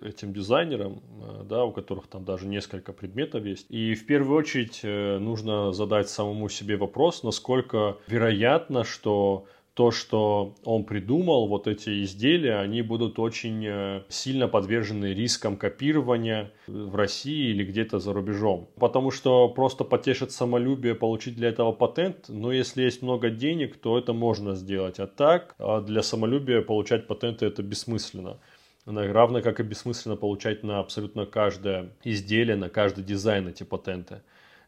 этим 0.02 0.34
дизайнером, 0.34 1.02
э, 1.22 1.44
да, 1.44 1.66
у 1.66 1.72
которых 1.72 2.08
там 2.08 2.26
даже 2.26 2.48
несколько 2.48 2.94
предметов 2.94 3.46
есть. 3.46 3.66
И 3.70 3.96
в 3.96 4.06
первую 4.06 4.38
очередь 4.38 4.82
э, 4.84 5.18
нужно 5.18 5.72
задать 5.72 6.10
самому 6.10 6.50
себе 6.50 6.78
вопрос, 6.78 7.24
насколько 7.24 7.98
вероятно, 8.08 8.84
что 8.84 9.46
то, 9.74 9.92
что 9.92 10.56
он 10.66 10.84
придумал, 10.84 11.48
вот 11.48 11.68
эти 11.68 12.04
изделия, 12.04 12.58
они 12.58 12.82
будут 12.82 13.20
очень 13.20 13.66
э, 13.66 14.04
сильно 14.10 14.50
подвержены 14.50 15.14
рискам 15.14 15.56
копирования 15.56 16.52
в 16.68 16.96
России 16.96 17.52
или 17.52 17.64
где-то 17.64 18.00
за 18.00 18.12
рубежом. 18.12 18.68
Потому 18.78 19.12
что 19.12 19.48
просто 19.48 19.86
потешить 19.86 20.32
самолюбие, 20.32 20.94
получить 20.94 21.36
для 21.36 21.50
этого 21.50 21.72
патент, 21.72 22.26
но 22.28 22.52
если 22.52 22.84
есть 22.84 23.02
много 23.02 23.30
денег, 23.30 23.78
то 23.78 23.98
это 23.98 24.12
можно 24.12 24.56
сделать. 24.56 25.00
А 25.00 25.08
так, 25.08 25.56
а 25.58 25.80
для 25.80 26.04
самолюбия 26.04 26.62
получать 26.62 27.08
патенты 27.08 27.46
это 27.46 27.64
бессмысленно. 27.64 28.40
Равно 28.86 29.42
как 29.42 29.60
и 29.60 29.64
бессмысленно 29.64 30.16
получать 30.16 30.64
на 30.64 30.80
абсолютно 30.80 31.26
каждое 31.26 31.92
изделие, 32.04 32.56
на 32.56 32.68
каждый 32.68 33.04
дизайн 33.04 33.48
эти 33.48 33.64
патенты. 33.64 34.22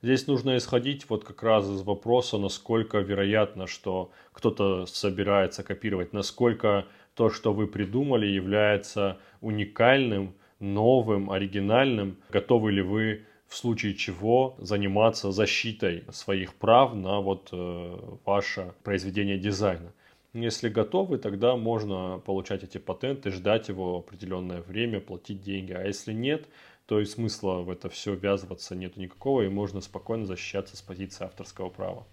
Здесь 0.04 0.28
нужно 0.28 0.58
исходить 0.58 1.10
вот 1.10 1.24
как 1.24 1.42
раз 1.44 1.66
из 1.66 1.82
вопроса, 1.82 2.38
насколько 2.38 2.98
вероятно, 2.98 3.68
что 3.68 4.12
кто-то 4.34 4.86
собирается 4.86 5.63
копировать, 5.63 6.12
насколько 6.12 6.86
то, 7.16 7.30
что 7.30 7.54
вы 7.54 7.68
придумали, 7.68 8.26
является 8.26 9.18
уникальным, 9.39 10.36
новым, 10.60 11.32
оригинальным, 11.32 12.18
готовы 12.30 12.74
ли 12.74 12.82
вы 12.82 13.24
в 13.48 13.56
случае 13.56 13.94
чего 13.94 14.58
заниматься 14.58 15.32
защитой 15.32 16.04
своих 16.12 16.54
прав 16.56 16.94
на 16.94 17.22
вот 17.22 17.48
э, 17.54 17.98
ваше 18.26 18.74
произведение 18.84 19.38
дизайна. 19.38 19.94
Если 20.34 20.68
готовы, 20.68 21.20
тогда 21.20 21.56
можно 21.56 22.20
получать 22.26 22.63
эти 22.63 22.80
патенты, 22.80 23.30
ждать 23.30 23.70
его 23.70 24.00
определенное 24.00 24.62
время, 24.62 25.00
платить 25.00 25.44
деньги. 25.44 25.72
А 25.72 25.84
если 25.84 26.12
нет, 26.12 26.48
то 26.86 27.00
и 27.00 27.06
смысла 27.06 27.60
в 27.60 27.69
это 27.69 27.89
все 27.89 28.13
ввязываться 28.13 28.76
нету 28.76 29.00
никакого, 29.00 29.43
и 29.43 29.50
можно 29.50 29.82
спокойно 29.82 30.26
защищаться 30.26 30.76
с 30.76 30.82
позиции 30.82 31.24
авторского 31.24 31.69
права. 31.69 32.06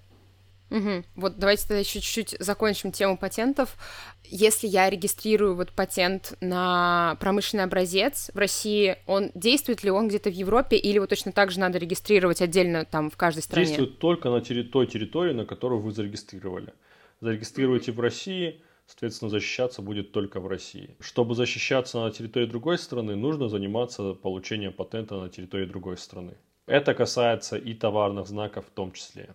Угу. 0.71 1.05
Вот 1.17 1.37
давайте 1.37 1.63
тогда 1.63 1.79
еще 1.79 2.01
чуть-чуть 2.01 2.37
закончим 2.39 2.93
тему 2.93 3.19
патентов. 3.19 3.77
Если 4.25 4.69
я 4.69 4.89
регистрирую 4.89 5.57
вот 5.57 5.73
патент 5.73 6.37
на 6.41 7.17
промышленный 7.21 7.65
образец 7.65 8.31
в 8.33 8.39
России, 8.39 8.97
он 9.07 9.33
действует 9.35 9.83
ли 9.83 9.91
он 9.91 10.07
где-то 10.07 10.31
в 10.31 10.33
Европе 10.33 10.77
или 10.77 11.01
вот 11.01 11.09
точно 11.09 11.33
так 11.33 11.51
же 11.51 11.59
надо 11.59 11.79
регистрировать 11.79 12.41
отдельно 12.41 12.85
там 12.85 13.11
в 13.11 13.17
каждой 13.17 13.43
стране? 13.43 13.67
Действует 13.67 13.99
только 13.99 14.31
на 14.31 14.37
терри- 14.37 14.63
той 14.63 14.87
территории, 14.87 15.33
на 15.33 15.45
которую 15.45 15.81
вы 15.81 15.91
зарегистрировали. 15.91 16.73
Зарегистрируйте 17.21 17.91
в 17.91 17.99
России, 17.99 18.63
соответственно, 18.91 19.31
защищаться 19.31 19.83
будет 19.83 20.13
только 20.13 20.41
в 20.41 20.47
России. 20.49 20.97
Чтобы 21.01 21.35
защищаться 21.35 22.01
на 22.01 22.11
территории 22.11 22.47
другой 22.47 22.77
страны, 22.77 23.17
нужно 23.17 23.49
заниматься 23.49 24.15
получением 24.15 24.73
патента 24.73 25.15
на 25.21 25.29
территории 25.29 25.67
другой 25.67 25.97
страны. 25.97 26.37
Это 26.67 26.95
касается 26.95 27.57
и 27.57 27.75
товарных 27.75 28.27
знаков 28.27 28.67
в 28.67 28.71
том 28.71 28.93
числе. 28.93 29.31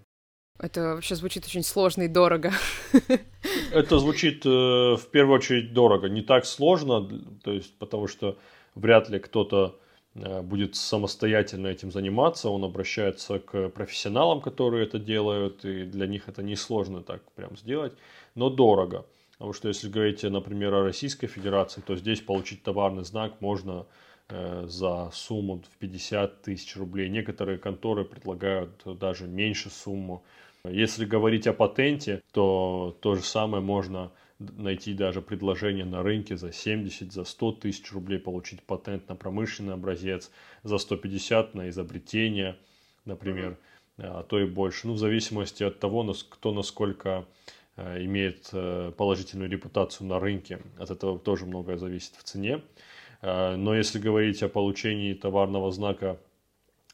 Это 0.59 0.95
вообще 0.95 1.15
звучит 1.15 1.45
очень 1.45 1.63
сложно 1.63 2.03
и 2.03 2.07
дорого. 2.07 2.51
Это 3.71 3.99
звучит 3.99 4.45
э, 4.45 4.49
в 4.49 5.07
первую 5.11 5.39
очередь 5.39 5.73
дорого. 5.73 6.07
Не 6.07 6.21
так 6.21 6.45
сложно, 6.45 7.07
то 7.43 7.51
есть, 7.51 7.77
потому 7.77 8.07
что 8.07 8.37
вряд 8.73 9.09
ли 9.09 9.19
кто-то 9.19 9.77
э, 10.15 10.41
будет 10.41 10.75
самостоятельно 10.75 11.67
этим 11.67 11.91
заниматься. 11.91 12.49
Он 12.49 12.63
обращается 12.63 13.39
к 13.39 13.69
профессионалам, 13.69 14.39
которые 14.39 14.85
это 14.85 14.97
делают, 14.97 15.65
и 15.65 15.83
для 15.83 16.07
них 16.07 16.29
это 16.29 16.41
несложно 16.41 17.03
так 17.03 17.21
прям 17.33 17.57
сделать, 17.57 17.93
но 18.35 18.49
дорого. 18.49 19.05
Потому 19.37 19.53
что 19.53 19.67
если 19.67 19.89
говорить, 19.89 20.23
например, 20.23 20.73
о 20.73 20.83
Российской 20.83 21.27
Федерации, 21.27 21.81
то 21.81 21.95
здесь 21.95 22.21
получить 22.21 22.63
товарный 22.63 23.03
знак 23.03 23.41
можно 23.41 23.85
э, 24.29 24.65
за 24.67 25.09
сумму 25.13 25.61
в 25.69 25.77
50 25.77 26.41
тысяч 26.41 26.75
рублей. 26.77 27.09
Некоторые 27.09 27.57
конторы 27.57 28.05
предлагают 28.05 28.81
даже 28.99 29.27
меньше 29.27 29.69
сумму. 29.69 30.23
Если 30.63 31.05
говорить 31.05 31.47
о 31.47 31.53
патенте, 31.53 32.23
то 32.31 32.97
то 33.01 33.15
же 33.15 33.21
самое 33.21 33.61
можно 33.61 34.11
найти 34.39 34.93
даже 34.93 35.21
предложение 35.21 35.85
на 35.85 36.01
рынке 36.01 36.37
за 36.37 36.51
70, 36.51 37.11
за 37.11 37.23
100 37.23 37.51
тысяч 37.53 37.91
рублей 37.91 38.19
получить 38.19 38.61
патент 38.63 39.07
на 39.09 39.15
промышленный 39.15 39.73
образец, 39.73 40.31
за 40.63 40.77
150 40.77 41.55
на 41.55 41.69
изобретение, 41.69 42.57
например, 43.05 43.57
а 43.97 44.23
то 44.23 44.39
и 44.39 44.45
больше. 44.45 44.87
Ну, 44.87 44.93
в 44.93 44.97
зависимости 44.97 45.63
от 45.63 45.79
того, 45.79 46.13
кто 46.29 46.51
насколько 46.51 47.25
имеет 47.77 48.49
э, 48.53 48.91
положительную 48.95 49.49
репутацию 49.49 50.07
на 50.07 50.19
рынке. 50.19 50.61
От 50.77 50.91
этого 50.91 51.19
тоже 51.19 51.45
многое 51.45 51.77
зависит 51.77 52.15
в 52.15 52.23
цене. 52.23 52.61
Э, 53.21 53.55
но 53.55 53.75
если 53.75 53.99
говорить 53.99 54.41
о 54.43 54.49
получении 54.49 55.13
товарного 55.13 55.71
знака, 55.71 56.17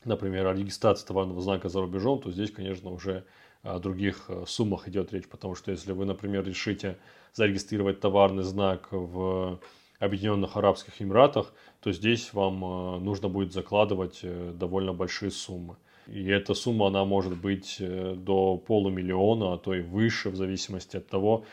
например, 0.03 0.47
о 0.47 0.53
регистрации 0.53 1.05
товарного 1.05 1.41
знака 1.41 1.69
за 1.69 1.81
рубежом, 1.81 2.19
то 2.19 2.31
здесь, 2.31 2.51
конечно, 2.51 2.89
уже 2.89 3.25
о 3.61 3.77
других 3.77 4.29
суммах 4.47 4.87
идет 4.87 5.13
речь, 5.13 5.27
потому 5.27 5.53
что 5.53 5.69
если 5.69 5.91
вы, 5.91 6.05
например, 6.05 6.43
решите 6.43 6.97
зарегистрировать 7.33 7.99
товарный 7.99 8.41
знак 8.41 8.87
в 8.91 9.59
Объединенных 9.99 10.57
Арабских 10.57 10.99
Эмиратах, 10.99 11.53
то 11.79 11.91
здесь 11.91 12.33
вам 12.33 13.03
нужно 13.03 13.29
будет 13.29 13.53
закладывать 13.53 14.25
довольно 14.57 14.93
большие 14.93 15.29
суммы. 15.29 15.77
И 16.11 16.27
эта 16.27 16.53
сумма, 16.53 16.87
она 16.87 17.05
может 17.05 17.37
быть 17.37 17.77
э, 17.79 18.15
до 18.17 18.57
полумиллиона, 18.57 19.53
а 19.53 19.57
то 19.57 19.73
и 19.73 19.81
выше, 19.81 20.29
в 20.29 20.35
зависимости 20.35 20.97
от 20.97 21.07
того, 21.07 21.45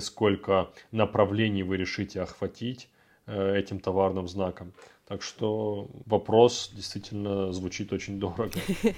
сколько 0.00 0.70
направлений 0.90 1.62
вы 1.62 1.76
решите 1.76 2.20
охватить 2.20 2.88
э, 3.26 3.56
этим 3.56 3.78
товарным 3.78 4.26
знаком. 4.26 4.72
Так 5.06 5.22
что 5.22 5.88
вопрос 6.06 6.72
действительно 6.74 7.52
звучит 7.52 7.92
очень 7.92 8.18
дорого. 8.18 8.50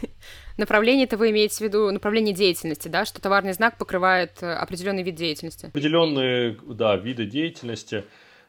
Направление 0.57 1.05
это 1.05 1.19
вы 1.19 1.31
имеете 1.31 1.57
в 1.57 1.61
виду 1.61 1.91
направление 1.91 2.35
деятельности, 2.35 2.89
да, 2.89 3.05
что 3.05 3.21
товарный 3.21 3.53
знак 3.53 3.77
покрывает 3.77 4.43
э, 4.43 4.51
определенный 4.51 5.03
вид 5.03 5.17
деятельности? 5.17 5.67
Определенные, 5.67 6.57
да, 6.67 6.97
виды 6.97 7.27
деятельности. 7.27 8.05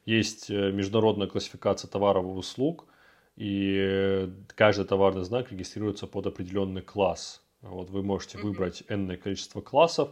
Есть 0.05 0.49
международная 0.49 1.27
классификация 1.27 1.89
товаров 1.89 2.25
и 2.25 2.27
услуг, 2.27 2.85
и 3.35 4.29
каждый 4.55 4.85
товарный 4.85 5.23
знак 5.23 5.51
регистрируется 5.51 6.07
под 6.07 6.27
определенный 6.27 6.81
класс. 6.81 7.41
Вот 7.61 7.89
вы 7.89 8.03
можете 8.03 8.37
выбрать 8.37 8.83
n 8.89 9.17
количество 9.17 9.61
классов, 9.61 10.11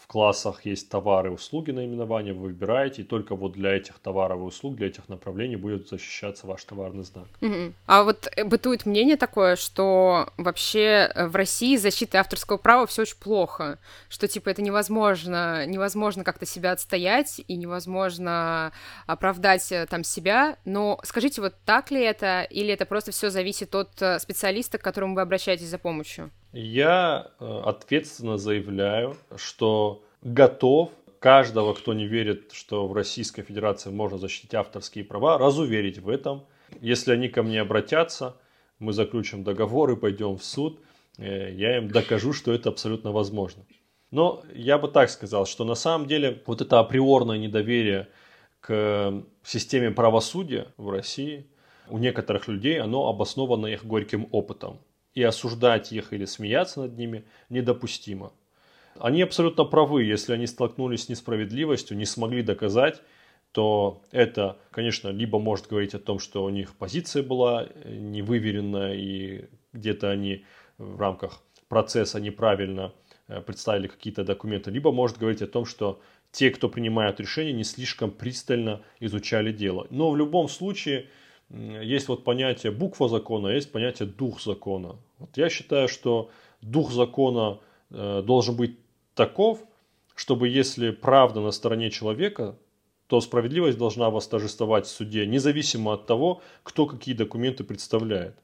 в 0.00 0.06
классах 0.06 0.64
есть 0.64 0.88
товары 0.88 1.28
и 1.30 1.32
услуги 1.32 1.70
наименования, 1.72 2.32
вы 2.32 2.48
выбираете, 2.48 3.02
и 3.02 3.04
только 3.04 3.36
вот 3.36 3.52
для 3.52 3.76
этих 3.76 3.98
товаров 3.98 4.40
и 4.40 4.42
услуг, 4.42 4.76
для 4.76 4.86
этих 4.86 5.08
направлений 5.08 5.56
будет 5.56 5.88
защищаться 5.88 6.46
ваш 6.46 6.64
товарный 6.64 7.04
знак. 7.04 7.26
Угу. 7.42 7.74
А 7.86 8.02
вот 8.02 8.28
э, 8.34 8.44
бытует 8.44 8.86
мнение 8.86 9.16
такое, 9.16 9.56
что 9.56 10.28
вообще 10.38 11.10
э, 11.14 11.26
в 11.26 11.36
России 11.36 11.76
защиты 11.76 12.16
авторского 12.16 12.56
права 12.56 12.86
все 12.86 13.02
очень 13.02 13.18
плохо, 13.18 13.78
что 14.08 14.26
типа 14.26 14.48
это 14.48 14.62
невозможно, 14.62 15.66
невозможно 15.66 16.24
как-то 16.24 16.46
себя 16.46 16.72
отстоять 16.72 17.42
и 17.46 17.56
невозможно 17.56 18.72
оправдать 19.06 19.70
э, 19.70 19.86
там 19.86 20.02
себя, 20.02 20.56
но 20.64 20.98
скажите, 21.04 21.42
вот 21.42 21.54
так 21.66 21.90
ли 21.90 22.02
это, 22.02 22.42
или 22.42 22.72
это 22.72 22.86
просто 22.86 23.12
все 23.12 23.28
зависит 23.28 23.74
от 23.74 23.90
специалиста, 24.18 24.78
к 24.78 24.82
которому 24.82 25.14
вы 25.14 25.20
обращаетесь 25.20 25.68
за 25.68 25.78
помощью? 25.78 26.30
Я 26.52 27.30
э, 27.38 27.62
ответственно 27.64 28.36
заявляю, 28.36 29.16
что 29.36 30.02
готов 30.22 30.90
каждого, 31.20 31.74
кто 31.74 31.94
не 31.94 32.06
верит, 32.06 32.50
что 32.52 32.88
в 32.88 32.92
Российской 32.92 33.42
Федерации 33.42 33.90
можно 33.90 34.18
защитить 34.18 34.54
авторские 34.54 35.04
права, 35.04 35.38
разуверить 35.38 35.98
в 35.98 36.08
этом. 36.08 36.44
Если 36.80 37.12
они 37.12 37.28
ко 37.28 37.44
мне 37.44 37.60
обратятся, 37.60 38.36
мы 38.80 38.92
заключим 38.92 39.44
договор 39.44 39.92
и 39.92 39.96
пойдем 39.96 40.36
в 40.36 40.44
суд, 40.44 40.80
э, 41.18 41.52
я 41.52 41.78
им 41.78 41.88
докажу, 41.88 42.32
что 42.32 42.52
это 42.52 42.70
абсолютно 42.70 43.12
возможно. 43.12 43.64
Но 44.10 44.42
я 44.52 44.76
бы 44.76 44.88
так 44.88 45.08
сказал, 45.10 45.46
что 45.46 45.64
на 45.64 45.76
самом 45.76 46.08
деле 46.08 46.42
вот 46.46 46.60
это 46.60 46.80
априорное 46.80 47.38
недоверие 47.38 48.08
к 48.60 49.22
системе 49.44 49.92
правосудия 49.92 50.66
в 50.76 50.90
России 50.90 51.46
у 51.88 51.98
некоторых 51.98 52.48
людей, 52.48 52.80
оно 52.80 53.08
обосновано 53.08 53.68
их 53.68 53.84
горьким 53.84 54.26
опытом 54.32 54.80
и 55.14 55.22
осуждать 55.22 55.92
их 55.92 56.12
или 56.12 56.24
смеяться 56.24 56.82
над 56.82 56.96
ними 56.96 57.24
недопустимо. 57.48 58.32
Они 58.98 59.22
абсолютно 59.22 59.64
правы, 59.64 60.04
если 60.04 60.32
они 60.32 60.46
столкнулись 60.46 61.04
с 61.04 61.08
несправедливостью, 61.08 61.96
не 61.96 62.04
смогли 62.04 62.42
доказать, 62.42 63.00
то 63.52 64.02
это, 64.12 64.58
конечно, 64.70 65.08
либо 65.08 65.38
может 65.38 65.66
говорить 65.66 65.94
о 65.94 65.98
том, 65.98 66.18
что 66.18 66.44
у 66.44 66.50
них 66.50 66.74
позиция 66.76 67.22
была 67.22 67.68
невыверенная 67.84 68.94
и 68.94 69.46
где-то 69.72 70.10
они 70.10 70.44
в 70.78 70.98
рамках 70.98 71.42
процесса 71.68 72.20
неправильно 72.20 72.92
э, 73.28 73.40
представили 73.40 73.88
какие-то 73.88 74.24
документы, 74.24 74.70
либо 74.70 74.92
может 74.92 75.18
говорить 75.18 75.42
о 75.42 75.46
том, 75.46 75.64
что 75.64 76.00
те, 76.30 76.50
кто 76.50 76.68
принимают 76.68 77.18
решения, 77.20 77.52
не 77.52 77.64
слишком 77.64 78.10
пристально 78.10 78.82
изучали 79.00 79.52
дело. 79.52 79.86
Но 79.90 80.10
в 80.10 80.16
любом 80.16 80.48
случае 80.48 81.08
есть 81.50 82.08
вот 82.08 82.24
понятие 82.24 82.72
буква 82.72 83.08
закона, 83.08 83.48
а 83.48 83.52
есть 83.52 83.72
понятие 83.72 84.08
дух 84.08 84.40
закона. 84.40 84.96
Вот 85.18 85.36
я 85.36 85.48
считаю, 85.50 85.88
что 85.88 86.30
дух 86.60 86.92
закона 86.92 87.58
э, 87.90 88.22
должен 88.24 88.56
быть 88.56 88.78
таков, 89.14 89.60
чтобы 90.14 90.48
если 90.48 90.90
правда 90.90 91.40
на 91.40 91.50
стороне 91.50 91.90
человека, 91.90 92.56
то 93.06 93.20
справедливость 93.20 93.78
должна 93.78 94.10
восторжествовать 94.10 94.86
в 94.86 94.90
суде, 94.90 95.26
независимо 95.26 95.94
от 95.94 96.06
того, 96.06 96.42
кто 96.62 96.86
какие 96.86 97.14
документы 97.14 97.64
представляет. 97.64 98.36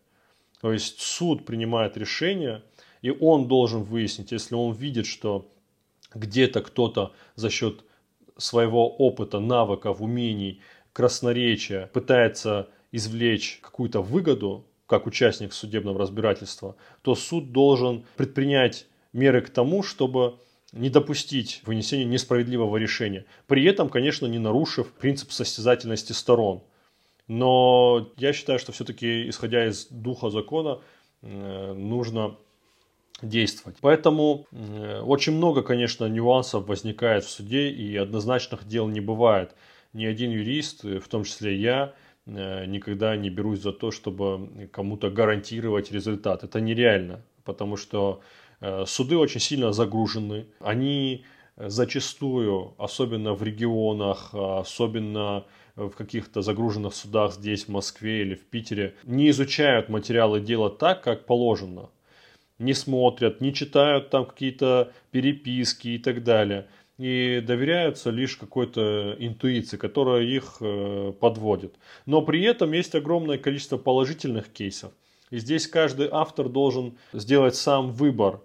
То 0.61 0.73
есть 0.73 1.01
суд 1.01 1.45
принимает 1.45 1.97
решение, 1.97 2.62
и 3.03 3.11
он 3.11 3.47
должен 3.47 3.83
выяснить, 3.85 4.33
если 4.33 4.57
он 4.57 4.75
видит, 4.75 5.07
что 5.07 5.49
где-то 6.14 6.62
кто-то 6.62 7.12
за 7.37 7.51
счет 7.51 7.85
своего 8.37 8.88
опыта, 8.88 9.38
навыков, 9.38 10.01
умений, 10.01 10.61
красноречия 10.92 11.87
пытается 11.92 12.69
извлечь 12.96 13.59
какую-то 13.62 14.00
выгоду, 14.00 14.64
как 14.87 15.06
участник 15.06 15.52
судебного 15.52 15.98
разбирательства, 15.98 16.76
то 17.02 17.14
суд 17.14 17.52
должен 17.52 18.04
предпринять 18.16 18.87
меры 19.12 19.42
к 19.42 19.50
тому, 19.50 19.82
чтобы 19.82 20.38
не 20.72 20.90
допустить 20.90 21.62
вынесения 21.64 22.04
несправедливого 22.04 22.76
решения. 22.76 23.24
При 23.46 23.64
этом, 23.64 23.88
конечно, 23.88 24.26
не 24.26 24.38
нарушив 24.38 24.92
принцип 24.92 25.32
состязательности 25.32 26.12
сторон. 26.12 26.62
Но 27.28 28.12
я 28.16 28.32
считаю, 28.32 28.59
что 28.59 28.72
все-таки, 28.72 29.28
исходя 29.28 29.66
из 29.66 29.87
духа 29.87 30.30
закона, 30.30 30.80
э, 31.22 31.72
нужно 31.72 32.37
действовать. 33.22 33.78
Поэтому 33.80 34.46
э, 34.52 35.00
очень 35.00 35.32
много, 35.32 35.62
конечно, 35.62 36.06
нюансов 36.06 36.66
возникает 36.68 37.24
в 37.24 37.30
суде, 37.30 37.70
и 37.70 37.96
однозначных 37.96 38.66
дел 38.68 38.87
не 38.87 39.00
бывает. 39.00 39.54
Ни 39.92 40.04
один 40.04 40.30
юрист, 40.30 40.85
в 40.85 41.09
том 41.09 41.24
числе 41.24 41.56
я, 41.56 41.94
Э, 41.94 42.06
никогда 42.26 43.16
не 43.16 43.30
берусь 43.30 43.60
за 43.60 43.72
то, 43.72 43.90
чтобы 43.90 44.68
кому-то 44.72 45.10
гарантировать 45.10 45.92
результат. 45.92 46.44
Это 46.44 46.60
нереально, 46.60 47.22
потому 47.44 47.76
что 47.76 48.20
э, 48.60 48.84
суды 48.86 49.16
очень 49.16 49.40
сильно 49.40 49.72
загружены. 49.72 50.46
Они 50.60 51.24
зачастую, 51.56 52.74
особенно 52.78 53.32
в 53.34 53.42
регионах, 53.42 54.30
особенно 54.34 55.44
в 55.76 55.90
каких-то 55.90 56.42
загруженных 56.42 56.94
судах 56.94 57.34
здесь, 57.34 57.64
в 57.64 57.68
Москве 57.68 58.22
или 58.22 58.34
в 58.34 58.44
Питере, 58.44 58.94
не 59.04 59.30
изучают 59.30 59.88
материалы 59.88 60.40
дела 60.40 60.70
так, 60.70 61.02
как 61.02 61.26
положено. 61.26 61.90
Не 62.58 62.72
смотрят, 62.72 63.42
не 63.42 63.52
читают 63.52 64.08
там 64.10 64.24
какие-то 64.24 64.92
переписки 65.10 65.88
и 65.88 65.98
так 65.98 66.24
далее 66.24 66.66
и 66.98 67.42
доверяются 67.46 68.11
лишь 68.11 68.37
какой-то 68.37 69.16
интуиции, 69.18 69.76
которая 69.76 70.22
их 70.22 70.56
э, 70.61 71.12
подводит. 71.20 71.74
Но 72.06 72.22
при 72.22 72.42
этом 72.42 72.72
есть 72.72 72.94
огромное 72.94 73.38
количество 73.38 73.76
положительных 73.76 74.48
кейсов. 74.48 74.92
И 75.30 75.38
здесь 75.38 75.66
каждый 75.66 76.09
автор 76.11 76.48
должен 76.48 76.96
сделать 77.12 77.54
сам 77.54 77.90
выбор. 77.90 78.40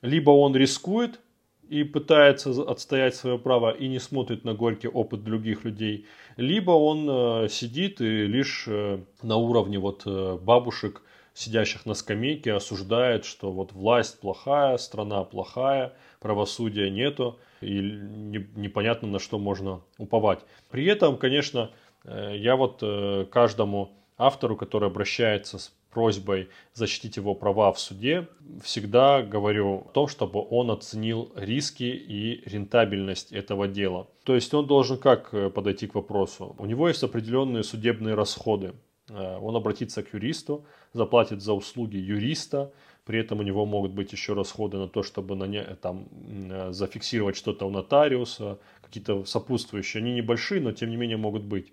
Либо 0.00 0.30
он 0.30 0.56
рискует 0.56 1.20
и 1.68 1.84
пытается 1.84 2.50
отстоять 2.62 3.14
свое 3.14 3.38
право 3.38 3.70
и 3.70 3.88
не 3.88 3.98
смотрит 3.98 4.44
на 4.44 4.54
горький 4.54 4.88
опыт 4.88 5.22
других 5.22 5.64
людей, 5.64 6.06
либо 6.36 6.70
он 6.72 7.06
э, 7.08 7.48
сидит 7.50 8.00
и 8.00 8.26
лишь 8.26 8.64
э, 8.68 9.00
на 9.22 9.36
уровне 9.36 9.78
вот 9.78 10.06
бабушек, 10.06 11.02
сидящих 11.34 11.86
на 11.86 11.94
скамейке, 11.94 12.52
осуждает, 12.52 13.24
что 13.24 13.52
вот 13.52 13.72
власть 13.72 14.20
плохая, 14.20 14.76
страна 14.76 15.24
плохая, 15.24 15.94
правосудия 16.22 16.88
нету 16.90 17.38
и 17.60 17.80
не, 17.80 18.46
непонятно 18.56 19.08
на 19.08 19.18
что 19.18 19.38
можно 19.38 19.82
уповать. 19.98 20.40
При 20.70 20.86
этом, 20.86 21.18
конечно, 21.18 21.70
э, 22.04 22.34
я 22.36 22.56
вот 22.56 22.78
э, 22.82 23.26
каждому 23.30 23.90
автору, 24.16 24.56
который 24.56 24.88
обращается 24.88 25.58
с 25.58 25.72
просьбой 25.90 26.48
защитить 26.72 27.16
его 27.16 27.34
права 27.34 27.70
в 27.72 27.78
суде, 27.78 28.28
всегда 28.62 29.22
говорю 29.22 29.84
о 29.86 29.90
том, 29.92 30.08
чтобы 30.08 30.42
он 30.48 30.70
оценил 30.70 31.30
риски 31.36 31.82
и 31.82 32.42
рентабельность 32.48 33.32
этого 33.32 33.68
дела. 33.68 34.06
То 34.24 34.34
есть 34.34 34.54
он 34.54 34.66
должен 34.66 34.96
как 34.96 35.34
э, 35.34 35.50
подойти 35.50 35.86
к 35.86 35.94
вопросу? 35.94 36.54
У 36.58 36.66
него 36.66 36.88
есть 36.88 37.02
определенные 37.02 37.64
судебные 37.64 38.14
расходы. 38.14 38.72
Он 39.08 39.56
обратится 39.56 40.02
к 40.02 40.14
юристу, 40.14 40.64
заплатит 40.94 41.42
за 41.42 41.52
услуги 41.52 41.96
юриста, 41.96 42.72
при 43.04 43.18
этом 43.18 43.40
у 43.40 43.42
него 43.42 43.66
могут 43.66 43.92
быть 43.92 44.12
еще 44.12 44.34
расходы 44.34 44.76
на 44.76 44.88
то, 44.88 45.02
чтобы 45.02 45.34
на 45.34 45.44
не, 45.44 45.62
там, 45.80 46.06
э, 46.50 46.72
зафиксировать 46.72 47.36
что-то 47.36 47.66
у 47.66 47.70
нотариуса, 47.70 48.58
какие-то 48.82 49.24
сопутствующие. 49.24 50.00
Они 50.00 50.12
небольшие, 50.12 50.60
но 50.60 50.72
тем 50.72 50.90
не 50.90 50.96
менее 50.96 51.16
могут 51.16 51.42
быть. 51.42 51.72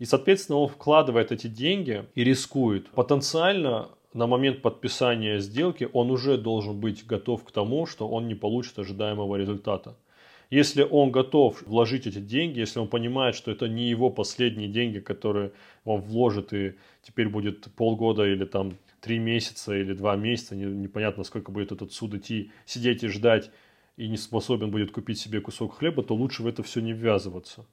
И, 0.00 0.04
соответственно, 0.04 0.58
он 0.58 0.68
вкладывает 0.68 1.30
эти 1.30 1.46
деньги 1.46 2.04
и 2.14 2.24
рискует. 2.24 2.90
Потенциально 2.90 3.90
на 4.12 4.26
момент 4.26 4.62
подписания 4.62 5.38
сделки 5.38 5.88
он 5.92 6.10
уже 6.10 6.36
должен 6.36 6.80
быть 6.80 7.06
готов 7.06 7.44
к 7.44 7.52
тому, 7.52 7.86
что 7.86 8.08
он 8.08 8.26
не 8.26 8.34
получит 8.34 8.78
ожидаемого 8.78 9.36
результата. 9.36 9.96
Если 10.50 10.82
он 10.82 11.10
готов 11.10 11.62
вложить 11.66 12.06
эти 12.06 12.18
деньги, 12.18 12.60
если 12.60 12.78
он 12.78 12.88
понимает, 12.88 13.34
что 13.34 13.50
это 13.50 13.68
не 13.68 13.88
его 13.88 14.10
последние 14.10 14.68
деньги, 14.68 15.00
которые 15.00 15.52
он 15.84 16.00
вложит 16.00 16.52
и 16.52 16.74
теперь 17.02 17.28
будет 17.28 17.72
полгода 17.74 18.24
или 18.24 18.44
там 18.44 18.76
три 19.04 19.18
месяца 19.18 19.76
или 19.76 19.92
два 19.92 20.16
месяца, 20.16 20.56
непонятно 20.56 21.24
сколько 21.24 21.52
будет 21.52 21.72
этот 21.72 21.92
суд 21.92 22.14
идти, 22.14 22.50
сидеть 22.64 23.04
и 23.04 23.08
ждать, 23.08 23.50
и 23.98 24.08
не 24.08 24.16
способен 24.16 24.70
будет 24.70 24.92
купить 24.92 25.18
себе 25.18 25.42
кусок 25.42 25.76
хлеба, 25.76 26.02
то 26.02 26.14
лучше 26.14 26.42
в 26.42 26.46
это 26.46 26.62
все 26.62 26.80
не 26.80 26.94
ввязываться. 26.94 27.66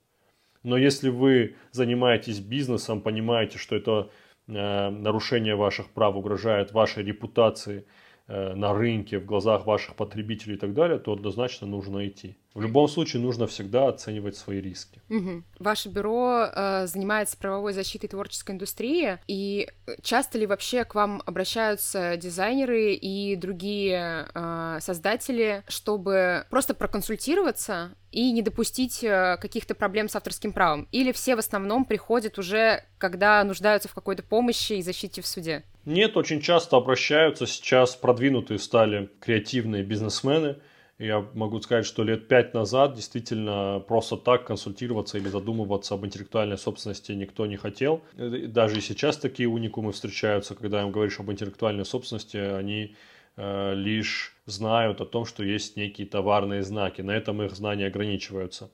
Но 0.63 0.75
если 0.77 1.09
вы 1.09 1.55
занимаетесь 1.71 2.39
бизнесом, 2.39 3.01
понимаете, 3.01 3.57
что 3.57 3.77
это 3.77 4.11
э, 4.47 4.89
нарушение 4.89 5.55
ваших 5.55 5.89
прав 5.89 6.17
угрожает 6.17 6.73
вашей 6.73 7.03
репутации, 7.03 7.85
э, 8.27 8.53
на 8.53 8.73
рынке, 8.73 9.17
в 9.17 9.25
глазах 9.25 9.65
ваших 9.65 9.95
потребителей 9.95 10.55
и 10.55 10.59
так 10.59 10.73
далее, 10.73 10.99
то 10.99 11.13
однозначно 11.13 11.65
нужно 11.65 12.05
идти. 12.07 12.35
В 12.53 12.61
любом 12.61 12.89
случае 12.89 13.21
нужно 13.21 13.47
всегда 13.47 13.87
оценивать 13.87 14.35
свои 14.35 14.59
риски. 14.59 15.01
Угу. 15.09 15.43
Ваше 15.59 15.87
бюро 15.87 16.47
э, 16.53 16.85
занимается 16.85 17.37
правовой 17.37 17.71
защитой 17.71 18.09
творческой 18.09 18.51
индустрии, 18.51 19.19
и 19.27 19.69
часто 20.01 20.37
ли 20.37 20.45
вообще 20.45 20.83
к 20.83 20.93
вам 20.95 21.23
обращаются 21.25 22.17
дизайнеры 22.17 22.93
и 22.93 23.37
другие 23.37 24.27
э, 24.33 24.79
создатели, 24.81 25.63
чтобы 25.69 26.45
просто 26.49 26.73
проконсультироваться 26.73 27.95
и 28.11 28.33
не 28.33 28.41
допустить 28.41 29.01
э, 29.01 29.37
каких-то 29.39 29.73
проблем 29.73 30.09
с 30.09 30.15
авторским 30.17 30.51
правом? 30.51 30.89
Или 30.91 31.13
все 31.13 31.37
в 31.37 31.39
основном 31.39 31.85
приходят 31.85 32.37
уже, 32.37 32.83
когда 32.97 33.41
нуждаются 33.45 33.87
в 33.87 33.93
какой-то 33.93 34.23
помощи 34.23 34.73
и 34.73 34.81
защите 34.81 35.21
в 35.21 35.27
суде? 35.27 35.63
Нет, 35.85 36.17
очень 36.17 36.41
часто 36.41 36.75
обращаются. 36.75 37.47
Сейчас 37.47 37.95
продвинутые 37.95 38.59
стали 38.59 39.09
креативные 39.21 39.83
бизнесмены, 39.83 40.57
я 41.01 41.25
могу 41.33 41.59
сказать, 41.61 41.85
что 41.85 42.03
лет 42.03 42.27
пять 42.27 42.53
назад 42.53 42.93
действительно 42.93 43.83
просто 43.87 44.17
так 44.17 44.45
консультироваться 44.45 45.17
или 45.17 45.29
задумываться 45.29 45.95
об 45.95 46.05
интеллектуальной 46.05 46.57
собственности 46.57 47.11
никто 47.13 47.47
не 47.47 47.57
хотел. 47.57 48.01
Даже 48.15 48.77
и 48.77 48.81
сейчас 48.81 49.17
такие 49.17 49.49
уникумы 49.49 49.93
встречаются, 49.93 50.53
когда 50.53 50.81
им 50.83 50.91
говоришь 50.91 51.19
об 51.19 51.31
интеллектуальной 51.31 51.85
собственности, 51.85 52.37
они 52.37 52.95
э, 53.35 53.73
лишь 53.73 54.35
знают 54.45 55.01
о 55.01 55.05
том, 55.05 55.25
что 55.25 55.43
есть 55.43 55.75
некие 55.75 56.05
товарные 56.05 56.61
знаки. 56.61 57.01
На 57.01 57.11
этом 57.11 57.41
их 57.41 57.55
знания 57.55 57.87
ограничиваются. 57.87 58.69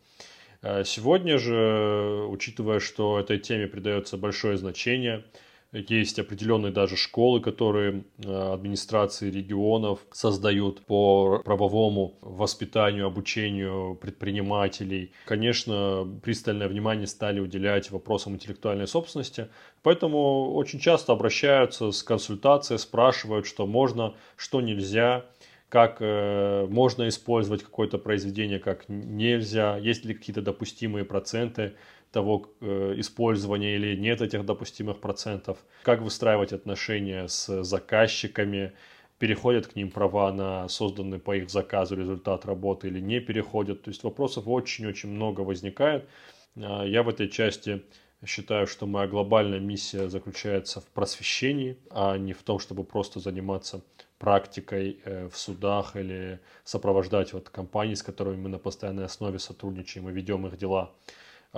Э, 0.62 0.84
сегодня 0.84 1.38
же, 1.38 2.26
учитывая, 2.30 2.80
что 2.80 3.20
этой 3.20 3.40
теме 3.40 3.68
придается 3.68 4.18
большое 4.18 4.58
значение, 4.58 5.24
есть 5.90 6.20
определенные 6.20 6.72
даже 6.72 6.96
школы, 6.96 7.42
которые 7.42 8.04
э, 8.24 8.54
администрации 8.54 9.30
регионов 9.30 10.00
создают 10.12 10.86
по 10.86 11.42
правовому 11.44 12.18
воспитанию, 12.22 13.06
обучению 13.06 13.96
предпринимателей. 13.96 15.12
Конечно, 15.26 16.08
пристальное 16.24 16.68
внимание 16.68 17.08
стали 17.08 17.40
уделять 17.40 17.92
вопросам 17.92 18.34
интеллектуальной 18.34 18.88
собственности, 18.88 19.48
поэтому 19.84 20.54
очень 20.54 20.80
часто 20.80 21.14
обращаются 21.14 21.92
с 21.92 22.04
консультацией, 22.04 22.80
спрашивают, 22.80 23.46
что 23.46 23.68
можно, 23.68 24.16
что 24.36 24.62
нельзя, 24.62 25.26
как 25.70 25.98
э, 26.00 26.66
можно 26.70 27.08
использовать 27.10 27.64
какое-то 27.64 27.98
произведение, 27.98 28.60
как 28.60 28.88
нельзя, 28.88 29.78
есть 29.78 30.06
ли 30.06 30.14
какие-то 30.14 30.42
допустимые 30.42 31.04
проценты 31.04 31.74
того 32.18 32.50
э, 32.62 32.96
использования 32.98 33.76
или 33.76 33.96
нет 33.96 34.22
этих 34.22 34.44
допустимых 34.44 35.00
процентов, 35.00 35.60
как 35.84 36.02
выстраивать 36.02 36.52
отношения 36.52 37.28
с 37.28 37.64
заказчиками, 37.64 38.72
переходят 39.20 39.68
к 39.68 39.76
ним 39.76 39.92
права 39.92 40.34
на 40.34 40.68
созданный 40.68 41.20
по 41.20 41.36
их 41.36 41.52
заказу 41.52 41.96
результат 41.96 42.46
работы 42.46 42.88
или 42.88 43.00
не 43.00 43.20
переходят. 43.20 43.84
То 43.84 43.92
есть 43.92 44.04
вопросов 44.04 44.48
очень-очень 44.48 45.10
много 45.10 45.42
возникает. 45.42 46.10
А, 46.56 46.84
я 46.86 47.04
в 47.04 47.10
этой 47.10 47.30
части 47.30 47.84
считаю, 48.26 48.66
что 48.66 48.88
моя 48.88 49.08
глобальная 49.08 49.60
миссия 49.60 50.10
заключается 50.10 50.82
в 50.82 50.86
просвещении, 50.86 51.78
а 51.92 52.18
не 52.18 52.34
в 52.34 52.42
том, 52.42 52.58
чтобы 52.58 52.84
просто 52.84 53.20
заниматься 53.20 53.82
практикой 54.18 55.00
э, 55.06 55.30
в 55.30 55.38
судах 55.38 55.96
или 55.96 56.40
сопровождать 56.64 57.34
вот 57.34 57.50
компании, 57.50 57.94
с 57.94 58.02
которыми 58.02 58.38
мы 58.38 58.50
на 58.50 58.58
постоянной 58.58 59.06
основе 59.06 59.38
сотрудничаем 59.38 60.10
и 60.10 60.12
ведем 60.12 60.48
их 60.48 60.58
дела 60.58 60.96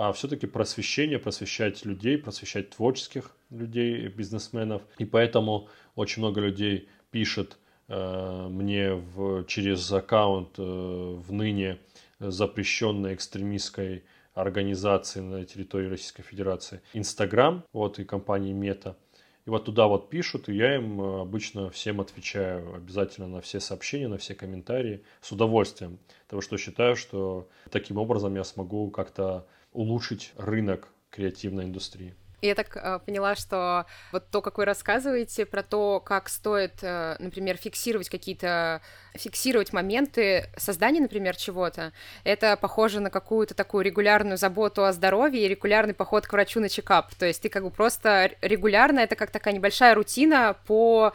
а 0.00 0.12
все-таки 0.14 0.46
просвещение, 0.46 1.18
просвещать 1.18 1.84
людей, 1.84 2.16
просвещать 2.16 2.70
творческих 2.70 3.36
людей, 3.50 4.08
бизнесменов. 4.08 4.80
И 4.96 5.04
поэтому 5.04 5.68
очень 5.94 6.22
много 6.22 6.40
людей 6.40 6.88
пишет 7.10 7.58
э, 7.88 8.48
мне 8.48 8.94
в, 8.94 9.44
через 9.44 9.92
аккаунт 9.92 10.58
э, 10.58 10.62
в 10.62 11.30
ныне 11.32 11.80
запрещенной 12.18 13.12
экстремистской 13.12 14.04
организации 14.32 15.20
на 15.20 15.44
территории 15.44 15.90
Российской 15.90 16.22
Федерации 16.22 16.80
Инстаграм, 16.94 17.62
вот 17.74 17.98
и 17.98 18.04
компании 18.04 18.54
Мета. 18.54 18.96
И 19.44 19.50
вот 19.50 19.66
туда 19.66 19.86
вот 19.86 20.08
пишут, 20.08 20.48
и 20.48 20.54
я 20.54 20.76
им 20.76 20.98
э, 20.98 21.20
обычно 21.20 21.68
всем 21.68 22.00
отвечаю 22.00 22.74
обязательно 22.74 23.28
на 23.28 23.42
все 23.42 23.60
сообщения, 23.60 24.08
на 24.08 24.16
все 24.16 24.34
комментарии 24.34 25.04
с 25.20 25.30
удовольствием. 25.30 25.98
Потому 26.24 26.40
что 26.40 26.56
считаю, 26.56 26.96
что 26.96 27.50
таким 27.70 27.98
образом 27.98 28.34
я 28.34 28.44
смогу 28.44 28.90
как-то 28.90 29.46
улучшить 29.72 30.32
рынок 30.36 30.88
креативной 31.10 31.64
индустрии. 31.64 32.14
Я 32.42 32.54
так 32.54 32.74
э, 32.74 33.00
поняла, 33.04 33.34
что 33.34 33.84
вот 34.12 34.30
то, 34.30 34.40
как 34.40 34.56
вы 34.56 34.64
рассказываете 34.64 35.44
про 35.44 35.62
то, 35.62 36.00
как 36.00 36.30
стоит, 36.30 36.82
э, 36.82 37.16
например, 37.18 37.56
фиксировать 37.58 38.08
какие-то, 38.08 38.80
фиксировать 39.14 39.74
моменты 39.74 40.48
создания, 40.56 41.00
например, 41.00 41.36
чего-то, 41.36 41.92
это 42.24 42.56
похоже 42.56 43.00
на 43.00 43.10
какую-то 43.10 43.54
такую 43.54 43.84
регулярную 43.84 44.38
заботу 44.38 44.84
о 44.84 44.92
здоровье 44.92 45.44
и 45.44 45.48
регулярный 45.48 45.92
поход 45.92 46.26
к 46.26 46.32
врачу 46.32 46.60
на 46.60 46.70
чекап. 46.70 47.14
То 47.14 47.26
есть 47.26 47.42
ты 47.42 47.50
как 47.50 47.62
бы 47.62 47.70
просто 47.70 48.30
регулярно, 48.40 49.00
это 49.00 49.16
как 49.16 49.30
такая 49.30 49.52
небольшая 49.52 49.94
рутина 49.94 50.56
по 50.66 51.12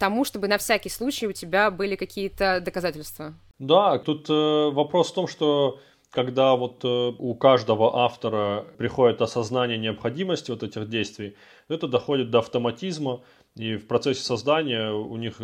тому, 0.00 0.24
чтобы 0.24 0.48
на 0.48 0.58
всякий 0.58 0.88
случай 0.88 1.28
у 1.28 1.32
тебя 1.32 1.70
были 1.70 1.94
какие-то 1.94 2.60
доказательства. 2.60 3.34
Да, 3.60 3.98
тут 3.98 4.28
э, 4.28 4.32
вопрос 4.32 5.12
в 5.12 5.14
том, 5.14 5.28
что 5.28 5.78
когда 6.10 6.54
вот 6.56 6.84
э, 6.84 7.12
у 7.18 7.34
каждого 7.34 7.98
автора 8.04 8.64
приходит 8.78 9.22
осознание 9.22 9.78
необходимости 9.78 10.50
вот 10.50 10.62
этих 10.62 10.88
действий, 10.88 11.36
это 11.68 11.88
доходит 11.88 12.30
до 12.30 12.38
автоматизма, 12.38 13.22
и 13.56 13.76
в 13.76 13.86
процессе 13.86 14.22
создания 14.22 14.92
у 14.92 15.16
них 15.16 15.40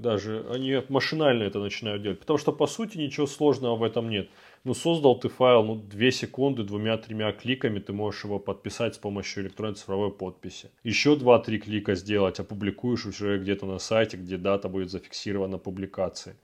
даже 0.00 0.46
они 0.50 0.80
машинально 0.88 1.42
это 1.42 1.58
начинают 1.58 2.02
делать. 2.02 2.20
Потому 2.20 2.38
что 2.38 2.52
по 2.52 2.68
сути 2.68 2.96
ничего 2.96 3.26
сложного 3.26 3.74
в 3.74 3.82
этом 3.82 4.08
нет. 4.08 4.28
Ну, 4.62 4.72
создал 4.72 5.18
ты 5.18 5.28
файл, 5.28 5.64
ну, 5.64 5.74
две 5.74 6.12
секунды, 6.12 6.62
двумя-тремя 6.62 7.32
кликами 7.32 7.80
ты 7.80 7.92
можешь 7.92 8.24
его 8.24 8.38
подписать 8.38 8.94
с 8.94 8.98
помощью 8.98 9.42
электронной 9.42 9.74
цифровой 9.74 10.12
подписи. 10.12 10.70
Еще 10.84 11.16
два-три 11.16 11.58
клика 11.58 11.96
сделать, 11.96 12.38
опубликуешь 12.38 13.04
уже 13.04 13.38
где-то 13.38 13.66
на 13.66 13.78
сайте, 13.78 14.16
где 14.16 14.36
дата 14.36 14.68
будет 14.68 14.90
зафиксирована 14.90 15.58
публикации. 15.58 16.36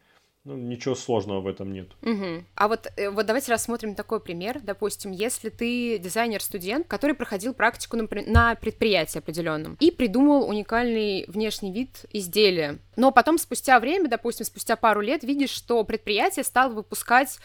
Ну, 0.44 0.57
ничего 0.57 0.96
сложного 0.96 1.40
в 1.40 1.46
этом 1.46 1.72
нет. 1.72 1.88
Угу. 2.02 2.44
А 2.57 2.68
вот, 2.68 2.88
э, 2.96 3.11
вот 3.11 3.26
давайте 3.26 3.52
рассмотрим 3.52 3.94
такой 3.94 4.18
пример. 4.18 4.61
Допустим, 4.61 5.12
если 5.12 5.50
ты 5.50 5.98
дизайнер-студент, 5.98 6.88
который 6.88 7.14
проходил 7.14 7.55
практику 7.55 7.96
на, 7.96 8.09
на 8.26 8.57
предприятии 8.57 9.18
определенном 9.18 9.76
и 9.78 9.92
придумал 9.92 10.48
уникальный 10.48 11.24
внешний 11.28 11.72
вид 11.72 12.07
изделия, 12.12 12.81
но 12.96 13.12
потом 13.12 13.38
спустя 13.38 13.78
время, 13.78 14.09
допустим, 14.09 14.44
спустя 14.44 14.74
пару 14.74 15.00
лет, 15.00 15.22
видишь, 15.22 15.50
что 15.50 15.85
предприятие 15.85 16.44
стало 16.44 16.72
выпускать 16.72 17.38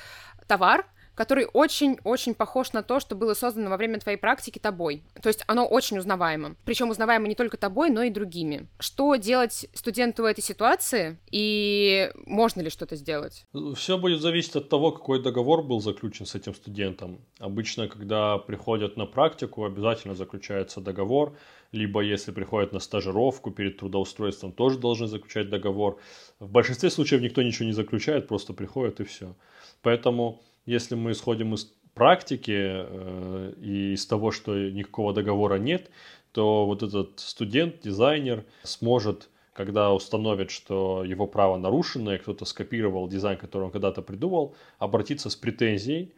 товар, 0.47 0.87
который 1.17 1.47
очень-очень 1.51 2.35
похож 2.35 2.73
на 2.73 2.83
то, 2.83 2.99
что 2.99 3.15
было 3.15 3.33
создано 3.33 3.71
во 3.71 3.77
время 3.77 3.99
твоей 3.99 4.17
практики 4.17 4.59
тобой. 4.59 5.03
То 5.21 5.29
есть 5.29 5.43
оно 5.47 5.65
очень 5.65 5.97
узнаваемо. 5.97 6.55
Причем 6.63 6.91
узнаваемо 6.91 7.27
не 7.27 7.33
только 7.33 7.57
тобой, 7.57 7.89
но 7.89 8.03
и 8.03 8.11
другими. 8.11 8.67
Что 8.79 9.15
делать 9.15 9.65
студенту 9.73 10.21
в 10.21 10.25
этой 10.25 10.43
ситуации 10.43 11.17
и 11.31 12.11
можно 12.27 12.61
ли 12.61 12.69
что-то 12.69 12.95
сделать? 12.95 13.45
Все 13.75 13.97
будет 13.97 14.21
зависеть 14.21 14.55
от 14.55 14.69
того, 14.69 14.91
какой 14.91 15.21
договор 15.21 15.63
был 15.63 15.81
заключен 15.81 16.27
с 16.27 16.35
этим 16.35 16.53
студентом. 16.53 17.19
Обычно, 17.39 17.87
когда 17.87 18.37
приходят 18.37 18.95
на 18.95 19.07
практику, 19.07 19.65
обязательно 19.65 20.13
заключается 20.13 20.81
договор, 20.81 21.35
либо 21.71 22.01
если 22.01 22.31
приходят 22.31 22.73
на 22.73 22.79
стажировку 22.79 23.49
перед 23.49 23.77
трудоустройством, 23.77 24.51
тоже 24.51 24.77
должны 24.77 25.07
заключать 25.07 25.49
договор. 25.49 25.99
В 26.39 26.49
большинстве 26.51 26.91
случаев 26.91 27.21
никто 27.21 27.41
ничего 27.41 27.65
не 27.65 27.73
заключает, 27.73 28.27
просто 28.27 28.53
приходят 28.53 28.99
и 28.99 29.03
все. 29.03 29.35
Поэтому 29.81 30.41
если 30.67 30.95
мы 30.95 31.13
исходим 31.13 31.55
из 31.55 31.73
практики 31.95 32.53
э, 32.55 33.53
и 33.59 33.93
из 33.93 34.05
того, 34.05 34.31
что 34.31 34.55
никакого 34.55 35.13
договора 35.13 35.55
нет, 35.55 35.89
то 36.31 36.67
вот 36.67 36.83
этот 36.83 37.19
студент, 37.19 37.79
дизайнер 37.81 38.45
сможет, 38.61 39.29
когда 39.53 39.91
установит, 39.91 40.51
что 40.51 41.03
его 41.03 41.25
право 41.25 41.57
нарушено, 41.57 42.13
и 42.13 42.19
кто-то 42.19 42.45
скопировал 42.45 43.07
дизайн, 43.07 43.39
который 43.39 43.63
он 43.63 43.71
когда-то 43.71 44.03
придумал, 44.03 44.55
обратиться 44.77 45.31
с 45.31 45.35
претензией 45.35 46.13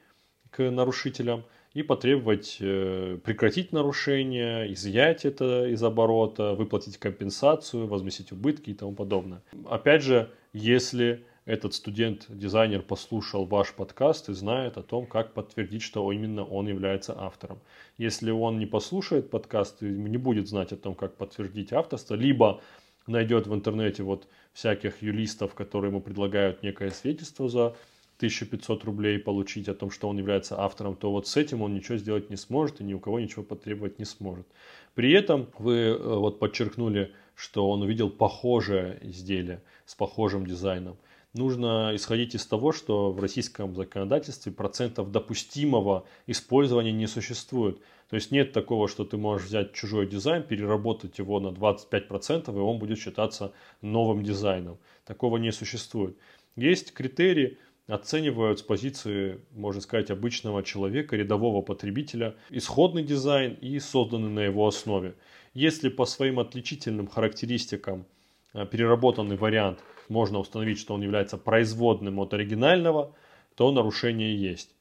к 0.50 0.70
нарушителям 0.70 1.46
и 1.74 1.84
потребовать 1.84 2.58
э, 2.60 3.20
прекратить 3.24 3.72
нарушение, 3.72 4.74
изъять 4.74 5.24
это 5.26 5.68
из 5.68 5.82
оборота, 5.84 6.56
выплатить 6.56 6.98
компенсацию, 6.98 7.88
возместить 7.88 8.32
убытки 8.32 8.72
и 8.72 8.74
тому 8.74 8.94
подобное. 8.94 9.44
Опять 9.70 10.02
же, 10.02 10.32
если 10.52 11.24
этот 11.50 11.74
студент-дизайнер 11.74 12.84
послушал 12.84 13.46
ваш 13.46 13.74
подкаст 13.74 14.30
и 14.30 14.34
знает 14.34 14.78
о 14.78 14.84
том, 14.84 15.08
как 15.08 15.34
подтвердить, 15.34 15.82
что 15.82 16.12
именно 16.12 16.43
он 16.43 16.68
является 16.68 17.20
автором. 17.20 17.58
Если 17.97 18.30
он 18.30 18.60
не 18.60 18.68
послушает 18.68 19.32
подкаст 19.32 19.82
и 19.82 19.86
не 19.86 20.18
будет 20.18 20.47
знать 20.47 20.72
о 20.74 20.78
том, 20.78 20.93
как 20.93 21.16
подтвердить 21.16 21.74
авторство, 21.74 22.14
либо 22.14 22.62
найдет 23.08 23.47
в 23.47 23.56
интернете 23.56 24.04
вот 24.04 24.28
всяких 24.54 25.02
юристов, 25.02 25.56
которые 25.56 25.89
ему 25.89 26.02
предлагают 26.02 26.62
некое 26.62 26.91
свидетельство 26.91 27.50
за 27.50 27.76
1500 28.18 28.84
рублей 28.84 29.18
получить 29.18 29.68
о 29.70 29.74
том, 29.74 29.89
что 29.89 30.08
он 30.08 30.20
является 30.20 30.60
автором, 30.60 30.95
то 30.95 31.12
вот 31.12 31.28
с 31.28 31.36
этим 31.36 31.64
он 31.64 31.74
ничего 31.74 31.97
сделать 31.97 32.30
не 32.30 32.36
сможет 32.36 32.80
и 32.80 32.84
ни 32.84 32.93
у 32.93 33.00
кого 33.00 33.20
ничего 33.20 33.41
потребовать 33.41 33.97
не 33.97 34.06
сможет. 34.06 34.45
При 34.93 35.14
этом 35.14 35.47
вы 35.58 35.78
э, 35.78 35.97
вот 35.97 36.38
подчеркнули, 36.38 37.12
что 37.34 37.68
он 37.72 37.82
увидел 37.82 38.12
похожее 38.12 39.00
изделие 39.02 39.64
с 39.88 39.95
похожим 39.95 40.45
дизайном. 40.45 40.95
Нужно 41.34 41.91
исходить 41.93 42.34
из 42.34 42.45
того, 42.47 42.71
что 42.71 43.11
в 43.11 43.19
российском 43.19 43.75
законодательстве 43.75 44.51
процентов 44.51 45.11
допустимого 45.11 46.05
использования 46.25 46.91
не 46.91 47.05
существует. 47.05 47.80
То 48.09 48.15
есть 48.15 48.32
нет 48.32 48.51
такого, 48.51 48.88
что 48.88 49.05
ты 49.05 49.17
можешь 49.17 49.47
взять 49.47 49.73
чужой 49.73 50.07
дизайн, 50.07 50.41
переработать 50.41 51.19
его 51.19 51.39
на 51.39 51.49
25%, 51.49 52.51
и 52.51 52.59
он 52.59 52.80
будет 52.80 52.97
считаться 52.97 53.53
новым 53.82 54.23
дизайном. 54.23 54.80
Такого 55.05 55.38
не 55.38 55.51
существует. 55.51 56.17
Есть 56.55 56.93
критерии, 56.93 57.59
оценивают 57.86 58.59
с 58.59 58.63
позиции, 58.63 59.39
можно 59.51 59.82
сказать, 59.82 60.09
обычного 60.09 60.63
человека, 60.63 61.15
рядового 61.15 61.61
потребителя, 61.61 62.36
исходный 62.49 63.03
дизайн 63.03 63.53
и 63.53 63.77
созданный 63.80 64.30
на 64.30 64.39
его 64.39 64.67
основе. 64.67 65.13
Если 65.53 65.89
по 65.89 66.05
своим 66.05 66.39
отличительным 66.39 67.07
характеристикам 67.07 68.05
э, 68.53 68.65
переработанный 68.65 69.38
вариант 69.38 69.80
можно 70.10 70.39
установить, 70.39 70.80
что 70.80 70.93
он 70.93 71.01
является 71.01 71.38
производным 71.38 72.20
от 72.20 72.34
оригинального, 72.34 73.16
то 73.55 73.72
нарушение 73.72 74.36
есть. 74.36 74.76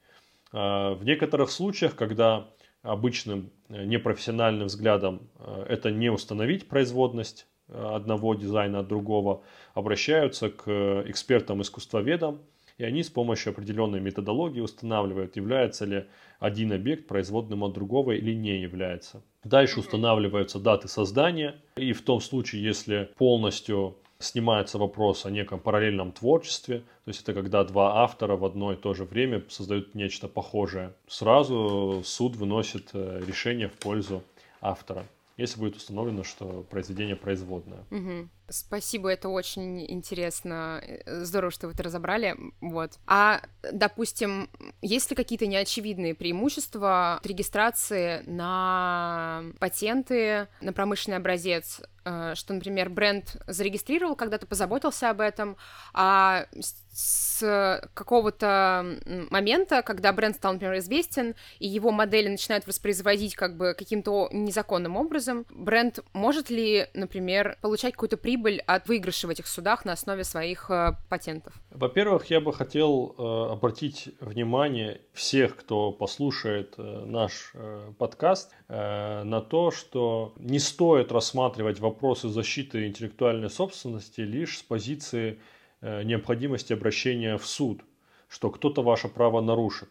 Э, 0.52 0.94
в 0.94 1.04
некоторых 1.04 1.50
случаях, 1.50 1.94
когда 1.94 2.48
обычным 2.82 3.50
э, 3.68 3.84
непрофессиональным 3.84 4.66
взглядом 4.66 5.28
это 5.68 5.90
не 5.90 6.10
установить 6.10 6.68
производность 6.68 7.46
одного 7.68 8.34
дизайна 8.34 8.80
от 8.80 8.88
другого, 8.88 9.42
обращаются 9.74 10.48
к 10.48 11.04
экспертам-искусствоведам, 11.06 12.40
и 12.78 12.84
они 12.84 13.02
с 13.02 13.10
помощью 13.10 13.50
определенной 13.50 14.00
методологии 14.00 14.60
устанавливают, 14.60 15.36
является 15.36 15.84
ли 15.84 16.06
один 16.38 16.72
объект 16.72 17.08
производным 17.08 17.64
от 17.64 17.72
другого 17.72 18.12
или 18.12 18.32
не 18.32 18.60
является. 18.60 19.22
Дальше 19.44 19.80
устанавливаются 19.80 20.60
даты 20.60 20.88
создания, 20.88 21.56
и 21.76 21.92
в 21.92 22.02
том 22.02 22.20
случае, 22.20 22.62
если 22.62 23.10
полностью 23.18 23.96
снимается 24.20 24.78
вопрос 24.78 25.26
о 25.26 25.30
неком 25.30 25.60
параллельном 25.60 26.12
творчестве, 26.12 26.80
то 27.04 27.08
есть 27.08 27.22
это 27.22 27.34
когда 27.34 27.64
два 27.64 28.02
автора 28.02 28.36
в 28.36 28.44
одно 28.44 28.72
и 28.72 28.76
то 28.76 28.94
же 28.94 29.04
время 29.04 29.44
создают 29.48 29.94
нечто 29.94 30.28
похожее, 30.28 30.92
сразу 31.06 32.02
суд 32.04 32.36
выносит 32.36 32.90
э, 32.94 33.22
решение 33.26 33.68
в 33.68 33.74
пользу 33.74 34.22
автора 34.60 35.06
если 35.38 35.60
будет 35.60 35.76
установлено, 35.76 36.24
что 36.24 36.66
произведение 36.68 37.16
производное. 37.16 37.84
Угу. 37.90 38.28
Спасибо, 38.50 39.10
это 39.10 39.28
очень 39.28 39.84
интересно. 39.90 40.80
Э, 40.82 41.24
здорово, 41.24 41.50
что 41.50 41.66
вы 41.66 41.74
это 41.74 41.82
разобрали. 41.82 42.34
Вот. 42.62 42.92
А, 43.06 43.42
допустим, 43.72 44.48
есть 44.80 45.10
ли 45.10 45.16
какие-то 45.16 45.46
неочевидные 45.46 46.14
преимущества 46.14 47.20
регистрации 47.24 48.22
на 48.26 49.44
патенты, 49.58 50.48
на 50.62 50.72
промышленный 50.72 51.18
образец? 51.18 51.82
Э, 52.08 52.34
что, 52.34 52.54
например, 52.54 52.88
бренд 52.88 53.36
зарегистрировал, 53.46 54.16
когда-то 54.16 54.46
позаботился 54.46 55.10
об 55.10 55.20
этом, 55.20 55.56
а 55.92 56.46
с 56.90 57.88
какого-то 57.94 58.98
момента, 59.30 59.82
когда 59.82 60.12
бренд 60.12 60.36
стал, 60.36 60.54
например, 60.54 60.78
известен, 60.78 61.34
и 61.58 61.68
его 61.68 61.92
модели 61.92 62.28
начинают 62.28 62.66
воспроизводить 62.66 63.36
как 63.36 63.56
бы 63.56 63.74
каким-то 63.78 64.28
незаконным 64.32 64.96
образом, 64.96 65.46
бренд 65.50 66.00
может 66.12 66.50
ли, 66.50 66.88
например, 66.94 67.56
получать 67.60 67.92
какую-то 67.92 68.16
прибыль 68.16 68.37
от 68.66 68.88
выигрыша 68.88 69.26
в 69.26 69.30
этих 69.30 69.46
судах 69.46 69.84
на 69.84 69.92
основе 69.92 70.24
своих 70.24 70.70
э, 70.70 70.92
патентов? 71.08 71.54
Во-первых, 71.70 72.26
я 72.26 72.40
бы 72.40 72.52
хотел 72.52 73.14
э, 73.16 73.52
обратить 73.52 74.10
внимание 74.20 75.00
всех, 75.12 75.56
кто 75.56 75.92
послушает 75.92 76.74
э, 76.78 77.04
наш 77.06 77.52
подкаст, 77.98 78.52
на 78.68 79.40
то, 79.40 79.70
что 79.70 80.34
не 80.36 80.58
стоит 80.58 81.10
рассматривать 81.10 81.80
вопросы 81.80 82.28
защиты 82.28 82.86
интеллектуальной 82.86 83.50
собственности 83.50 84.20
лишь 84.20 84.58
с 84.58 84.62
позиции 84.62 85.40
необходимости 85.80 86.72
обращения 86.72 87.38
в 87.38 87.46
суд, 87.46 87.82
что 88.28 88.50
кто-то 88.50 88.82
ваше 88.82 89.08
право 89.08 89.40
нарушит. 89.40 89.88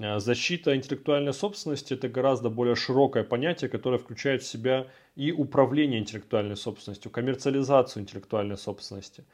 Э, 0.00 0.18
защита 0.18 0.74
интеллектуальной 0.74 1.34
собственности– 1.34 1.92
это 1.94 2.08
гораздо 2.08 2.48
более 2.48 2.74
широкое 2.74 3.22
понятие, 3.22 3.68
которое 3.68 3.98
включает 3.98 4.42
в 4.42 4.46
себя 4.46 4.86
и 5.14 5.30
управление 5.30 6.00
интеллектуальной 6.00 6.56
собственностью, 6.56 7.10
коммерциализацию 7.10 8.02
интеллектуальной 8.02 8.56
собственности. 8.56 9.24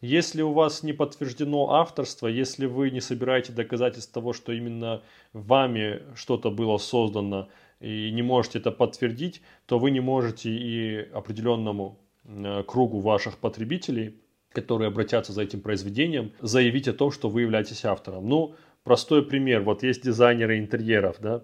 Если 0.00 0.42
у 0.42 0.52
вас 0.52 0.82
не 0.82 0.92
подтверждено 0.92 1.72
авторство, 1.72 2.28
если 2.28 2.66
вы 2.66 2.90
не 2.90 3.00
собираете 3.00 3.52
доказательств 3.52 4.12
того, 4.12 4.32
что 4.32 4.52
именно 4.52 5.02
вами 5.32 6.02
что-то 6.14 6.50
было 6.50 6.78
создано 6.78 7.48
и 7.80 8.10
не 8.12 8.22
можете 8.22 8.58
это 8.58 8.70
подтвердить, 8.70 9.40
то 9.66 9.78
вы 9.78 9.90
не 9.90 10.00
можете 10.00 10.50
и 10.50 11.08
определенному 11.12 11.98
э, 12.24 12.62
кругу 12.66 13.00
ваших 13.00 13.38
потребителей 13.38 14.20
которые 14.54 14.86
обратятся 14.86 15.32
за 15.32 15.42
этим 15.42 15.60
произведением, 15.60 16.32
заявить 16.40 16.86
о 16.86 16.92
том, 16.92 17.10
что 17.10 17.28
вы 17.28 17.42
являетесь 17.42 17.84
автором. 17.84 18.28
Ну, 18.28 18.54
простой 18.84 19.24
пример. 19.24 19.62
Вот 19.62 19.82
есть 19.82 20.02
дизайнеры 20.02 20.58
интерьеров, 20.58 21.16
да. 21.20 21.42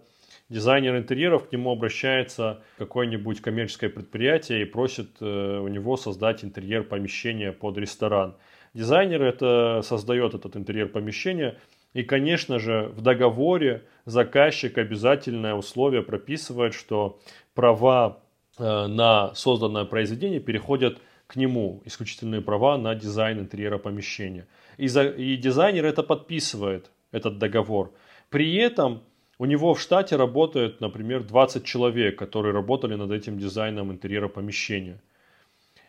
Дизайнер 0.48 0.96
интерьеров, 0.96 1.48
к 1.48 1.52
нему 1.52 1.70
обращается 1.70 2.62
какое-нибудь 2.76 3.40
коммерческое 3.40 3.88
предприятие 3.88 4.62
и 4.62 4.64
просит 4.64 5.10
э, 5.20 5.58
у 5.58 5.68
него 5.68 5.96
создать 5.96 6.44
интерьер 6.44 6.82
помещения 6.82 7.52
под 7.52 7.78
ресторан. 7.78 8.36
Дизайнер 8.74 9.22
это 9.22 9.80
создает 9.84 10.34
этот 10.34 10.56
интерьер 10.56 10.88
помещения, 10.88 11.56
и, 11.92 12.02
конечно 12.02 12.58
же, 12.58 12.92
в 12.94 13.00
договоре 13.00 13.84
заказчик 14.06 14.76
обязательное 14.78 15.54
условие 15.54 16.02
прописывает, 16.02 16.74
что 16.74 17.20
права 17.54 18.20
э, 18.58 18.86
на 18.86 19.32
созданное 19.34 19.84
произведение 19.84 20.40
переходят 20.40 20.98
к 21.28 21.36
нему 21.36 21.80
исключительные 21.84 22.40
права 22.40 22.76
на 22.76 22.96
дизайн 22.96 23.38
интерьера 23.38 23.78
помещения. 23.78 24.48
И, 24.78 24.88
за, 24.88 25.04
и 25.04 25.36
дизайнер 25.36 25.84
это 25.84 26.02
подписывает, 26.02 26.90
этот 27.12 27.38
договор. 27.38 27.92
При 28.28 28.54
этом 28.56 29.02
у 29.38 29.46
него 29.46 29.74
в 29.74 29.80
штате 29.80 30.16
работает, 30.16 30.80
например, 30.80 31.22
20 31.22 31.64
человек, 31.64 32.18
которые 32.18 32.52
работали 32.52 32.94
над 32.94 33.10
этим 33.10 33.38
дизайном 33.38 33.90
интерьера 33.90 34.28
помещения. 34.28 35.00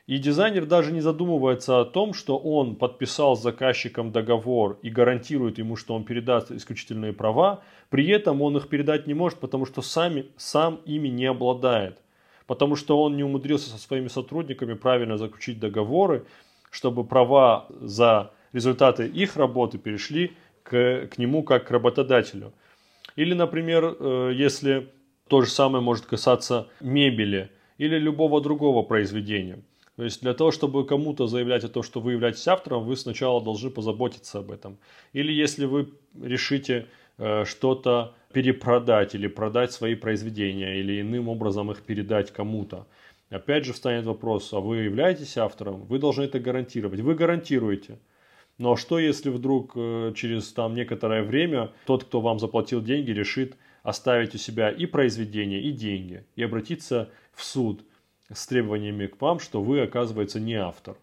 И 0.07 0.17
дизайнер 0.17 0.65
даже 0.65 0.91
не 0.91 1.01
задумывается 1.01 1.79
о 1.79 1.85
том, 1.85 2.13
что 2.13 2.37
он 2.37 2.75
подписал 2.75 3.35
с 3.35 3.43
заказчиком 3.43 4.11
договор 4.11 4.79
и 4.81 4.89
гарантирует 4.89 5.57
ему, 5.57 5.75
что 5.75 5.95
он 5.95 6.03
передаст 6.03 6.51
исключительные 6.51 7.13
права. 7.13 7.61
При 7.89 8.07
этом 8.07 8.41
он 8.41 8.57
их 8.57 8.67
передать 8.67 9.07
не 9.07 9.13
может, 9.13 9.39
потому 9.39 9.65
что 9.65 9.81
сами, 9.81 10.25
сам 10.37 10.81
ими 10.85 11.07
не 11.07 11.25
обладает 11.25 12.01
потому 12.51 12.75
что 12.75 13.01
он 13.01 13.15
не 13.15 13.23
умудрился 13.23 13.69
со 13.69 13.77
своими 13.77 14.09
сотрудниками 14.09 14.73
правильно 14.73 15.17
заключить 15.17 15.57
договоры, 15.57 16.25
чтобы 16.69 17.05
права 17.05 17.67
за 17.79 18.31
результаты 18.51 19.07
их 19.07 19.37
работы 19.37 19.77
перешли 19.77 20.33
к, 20.71 21.17
нему 21.17 21.43
как 21.43 21.67
к 21.67 21.71
работодателю. 21.71 22.53
Или, 23.15 23.33
например, 23.33 23.95
э, 23.99 24.31
если 24.33 24.89
то 25.27 25.41
же 25.41 25.49
самое 25.49 25.83
может 25.83 26.05
касаться 26.05 26.67
мебели 26.79 27.49
или 27.77 27.97
любого 27.97 28.41
другого 28.41 28.83
произведения. 28.83 29.59
То 29.97 30.03
есть 30.03 30.21
для 30.21 30.33
того, 30.33 30.51
чтобы 30.51 30.85
кому-то 30.85 31.27
заявлять 31.27 31.63
о 31.63 31.69
том, 31.69 31.83
что 31.83 31.99
вы 31.99 32.13
являетесь 32.13 32.47
автором, 32.47 32.85
вы 32.85 32.95
сначала 32.95 33.43
должны 33.43 33.69
позаботиться 33.69 34.39
об 34.39 34.51
этом. 34.51 34.77
Или 35.13 35.33
если 35.33 35.65
вы 35.65 35.89
решите 36.21 36.87
э, 37.17 37.45
что-то 37.45 38.13
перепродать 38.33 39.15
или 39.15 39.27
продать 39.27 39.73
свои 39.73 39.95
произведения 39.95 40.79
или 40.79 41.01
иным 41.01 41.27
образом 41.27 41.69
их 41.71 41.81
передать 41.81 42.31
кому-то. 42.31 42.87
Опять 43.29 43.65
же 43.65 43.73
встанет 43.73 44.05
вопрос, 44.05 44.53
а 44.53 44.59
вы 44.59 44.77
являетесь 44.77 45.37
автором? 45.37 45.83
Вы 45.85 45.99
должны 45.99 46.23
это 46.23 46.39
гарантировать. 46.39 47.01
Вы 47.01 47.15
гарантируете. 47.15 47.97
Но 48.61 48.75
что 48.75 48.99
если 48.99 49.31
вдруг 49.31 49.71
э, 49.75 50.13
через 50.15 50.53
там 50.53 50.75
некоторое 50.75 51.23
время 51.23 51.71
тот, 51.87 52.03
кто 52.03 52.21
вам 52.21 52.37
заплатил 52.37 52.79
деньги, 52.79 53.09
решит 53.09 53.57
оставить 53.81 54.35
у 54.35 54.37
себя 54.37 54.69
и 54.69 54.85
произведение, 54.85 55.59
и 55.63 55.71
деньги, 55.71 56.23
и 56.35 56.43
обратиться 56.43 57.09
в 57.33 57.43
суд 57.43 57.83
с 58.31 58.45
требованиями 58.45 59.07
к 59.07 59.19
вам, 59.19 59.39
что 59.39 59.63
вы, 59.63 59.81
оказывается, 59.81 60.39
не 60.39 60.53
автор. 60.53 60.95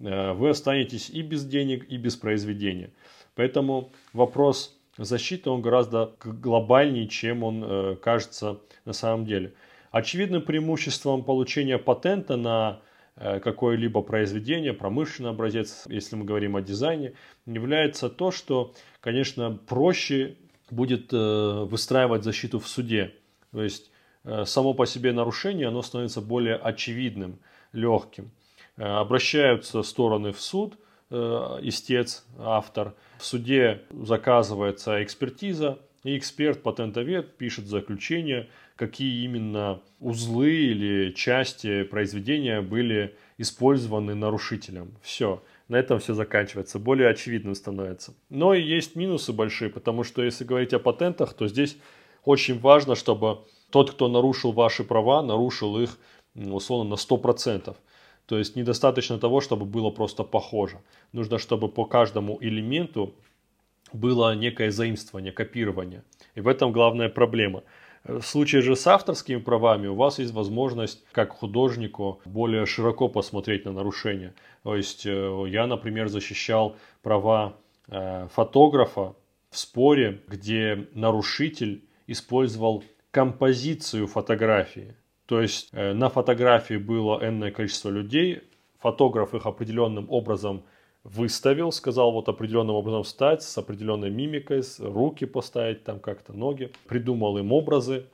Э, 0.00 0.32
вы 0.32 0.48
останетесь 0.48 1.08
и 1.08 1.22
без 1.22 1.44
денег, 1.44 1.88
и 1.88 1.96
без 1.98 2.16
произведения. 2.16 2.90
Поэтому 3.36 3.92
вопрос 4.12 4.76
защиты, 4.96 5.50
он 5.50 5.62
гораздо 5.62 6.16
глобальнее, 6.18 7.06
чем 7.06 7.44
он 7.44 7.62
э, 7.64 7.96
кажется 8.02 8.58
на 8.84 8.92
самом 8.92 9.24
деле. 9.24 9.52
Очевидным 9.92 10.42
преимуществом 10.42 11.22
получения 11.22 11.78
патента 11.78 12.36
на 12.36 12.80
какое-либо 13.18 14.02
произведение, 14.02 14.72
промышленный 14.72 15.30
образец, 15.30 15.84
если 15.88 16.16
мы 16.16 16.24
говорим 16.24 16.56
о 16.56 16.62
дизайне, 16.62 17.14
является 17.46 18.08
то, 18.08 18.30
что, 18.30 18.74
конечно, 19.00 19.58
проще 19.66 20.36
будет 20.70 21.12
э, 21.12 21.64
выстраивать 21.64 22.24
защиту 22.24 22.58
в 22.58 22.68
суде. 22.68 23.14
То 23.52 23.62
есть 23.62 23.90
э, 24.24 24.44
само 24.44 24.74
по 24.74 24.86
себе 24.86 25.12
нарушение, 25.12 25.68
оно 25.68 25.82
становится 25.82 26.20
более 26.20 26.56
очевидным, 26.56 27.38
легким. 27.72 28.30
Э, 28.76 28.84
обращаются 28.84 29.82
стороны 29.82 30.32
в 30.32 30.40
суд– 30.40 30.78
Э, 31.10 31.58
истец, 31.62 32.26
автор. 32.38 32.94
В 33.18 33.24
суде 33.24 33.82
заказывается 33.90 35.02
экспертиза, 35.02 35.78
и 36.04 36.18
эксперт, 36.18 36.62
патентовед 36.62 37.36
пишет 37.38 37.66
заключение, 37.66 38.50
какие 38.78 39.24
именно 39.24 39.82
узлы 39.98 40.52
или 40.52 41.10
части 41.10 41.82
произведения 41.82 42.60
были 42.60 43.16
использованы 43.36 44.14
нарушителем. 44.14 44.92
Все. 45.02 45.42
На 45.66 45.76
этом 45.76 45.98
все 45.98 46.14
заканчивается, 46.14 46.78
более 46.78 47.08
очевидным 47.10 47.54
становится. 47.54 48.14
Но 48.30 48.54
и 48.54 48.62
есть 48.62 48.94
минусы 48.94 49.32
большие, 49.32 49.68
потому 49.68 50.04
что 50.04 50.22
если 50.22 50.44
говорить 50.44 50.72
о 50.72 50.78
патентах, 50.78 51.34
то 51.34 51.48
здесь 51.48 51.76
очень 52.24 52.58
важно, 52.60 52.94
чтобы 52.94 53.40
тот, 53.70 53.90
кто 53.90 54.08
нарушил 54.08 54.52
ваши 54.52 54.84
права, 54.84 55.22
нарушил 55.22 55.78
их 55.78 55.98
условно 56.34 56.90
на 56.90 56.94
100%. 56.94 57.76
То 58.26 58.38
есть 58.38 58.56
недостаточно 58.56 59.18
того, 59.18 59.40
чтобы 59.40 59.66
было 59.66 59.90
просто 59.90 60.22
похоже. 60.22 60.78
Нужно, 61.12 61.38
чтобы 61.38 61.68
по 61.68 61.84
каждому 61.84 62.38
элементу 62.40 63.12
было 63.92 64.34
некое 64.34 64.70
заимствование, 64.70 65.32
копирование. 65.32 66.04
И 66.34 66.40
в 66.40 66.46
этом 66.46 66.72
главная 66.72 67.08
проблема. 67.08 67.64
В 68.08 68.22
случае 68.22 68.62
же 68.62 68.74
с 68.74 68.86
авторскими 68.86 69.38
правами 69.38 69.86
у 69.86 69.94
вас 69.94 70.18
есть 70.18 70.32
возможность, 70.32 71.04
как 71.12 71.32
художнику, 71.32 72.22
более 72.24 72.64
широко 72.64 73.06
посмотреть 73.08 73.66
на 73.66 73.72
нарушения. 73.72 74.34
То 74.62 74.76
есть 74.76 75.04
э, 75.04 75.44
я, 75.48 75.66
например, 75.66 76.08
защищал 76.08 76.76
права 77.02 77.58
э, 77.86 78.26
фотографа 78.32 79.14
в 79.50 79.58
споре, 79.58 80.22
где 80.26 80.88
нарушитель 80.94 81.84
использовал 82.06 82.82
композицию 83.10 84.06
фотографии. 84.06 84.96
То 85.26 85.42
есть 85.42 85.68
э, 85.72 85.92
на 85.92 86.08
фотографии 86.08 86.78
было 86.78 87.22
энное 87.22 87.50
количество 87.50 87.90
людей, 87.90 88.40
фотограф 88.78 89.34
их 89.34 89.44
определенным 89.44 90.06
образом 90.08 90.64
выставил, 91.08 91.72
сказал 91.72 92.12
вот 92.12 92.28
определенным 92.28 92.76
образом 92.76 93.02
встать, 93.02 93.42
с 93.42 93.56
определенной 93.58 94.10
мимикой, 94.10 94.62
руки 94.78 95.24
поставить, 95.26 95.84
там 95.84 96.00
как-то 96.00 96.32
ноги, 96.32 96.70
придумал 96.86 97.38
им 97.38 97.52
образы, 97.52 98.06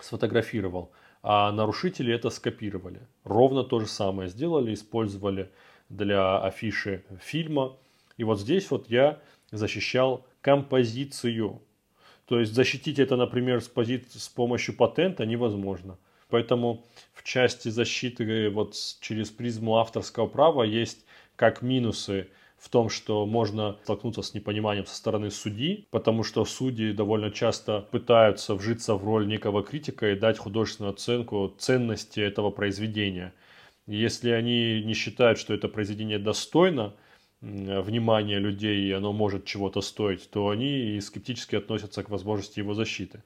сфотографировал. 0.00 0.90
А 1.22 1.50
нарушители 1.52 2.14
это 2.14 2.30
скопировали. 2.30 3.00
Ровно 3.24 3.64
то 3.64 3.80
же 3.80 3.86
самое 3.86 4.28
сделали, 4.28 4.72
использовали 4.72 5.50
для 5.88 6.38
афиши 6.38 7.04
фильма. 7.20 7.76
И 8.16 8.24
вот 8.24 8.40
здесь 8.40 8.70
вот 8.70 8.88
я 8.88 9.20
защищал 9.50 10.26
композицию. 10.40 11.60
То 12.26 12.40
есть 12.40 12.52
защитить 12.52 12.98
это, 12.98 13.16
например, 13.16 13.60
с, 13.60 13.68
пози... 13.68 14.04
с 14.08 14.28
помощью 14.28 14.76
патента 14.76 15.24
невозможно. 15.24 15.98
Поэтому 16.28 16.84
в 17.14 17.24
части 17.24 17.68
защиты 17.68 18.50
вот 18.50 18.74
через 19.00 19.30
призму 19.30 19.78
авторского 19.78 20.26
права 20.26 20.62
есть 20.62 21.06
как 21.38 21.62
минусы 21.62 22.28
в 22.58 22.68
том, 22.68 22.90
что 22.90 23.24
можно 23.24 23.76
столкнуться 23.84 24.22
с 24.22 24.34
непониманием 24.34 24.84
со 24.84 24.96
стороны 24.96 25.30
судьи, 25.30 25.86
потому 25.90 26.24
что 26.24 26.44
судьи 26.44 26.92
довольно 26.92 27.30
часто 27.30 27.86
пытаются 27.92 28.56
вжиться 28.56 28.96
в 28.96 29.04
роль 29.04 29.28
некого 29.28 29.62
критика 29.62 30.10
и 30.10 30.18
дать 30.18 30.36
художественную 30.36 30.94
оценку 30.94 31.54
ценности 31.56 32.18
этого 32.18 32.50
произведения. 32.50 33.32
Если 33.86 34.30
они 34.30 34.82
не 34.82 34.94
считают, 34.94 35.38
что 35.38 35.54
это 35.54 35.68
произведение 35.68 36.18
достойно 36.18 36.94
внимания 37.40 38.40
людей 38.40 38.88
и 38.88 38.92
оно 38.92 39.12
может 39.12 39.44
чего-то 39.44 39.80
стоить, 39.80 40.28
то 40.28 40.48
они 40.48 40.96
и 40.96 41.00
скептически 41.00 41.54
относятся 41.54 42.02
к 42.02 42.10
возможности 42.10 42.58
его 42.58 42.74
защиты. 42.74 43.22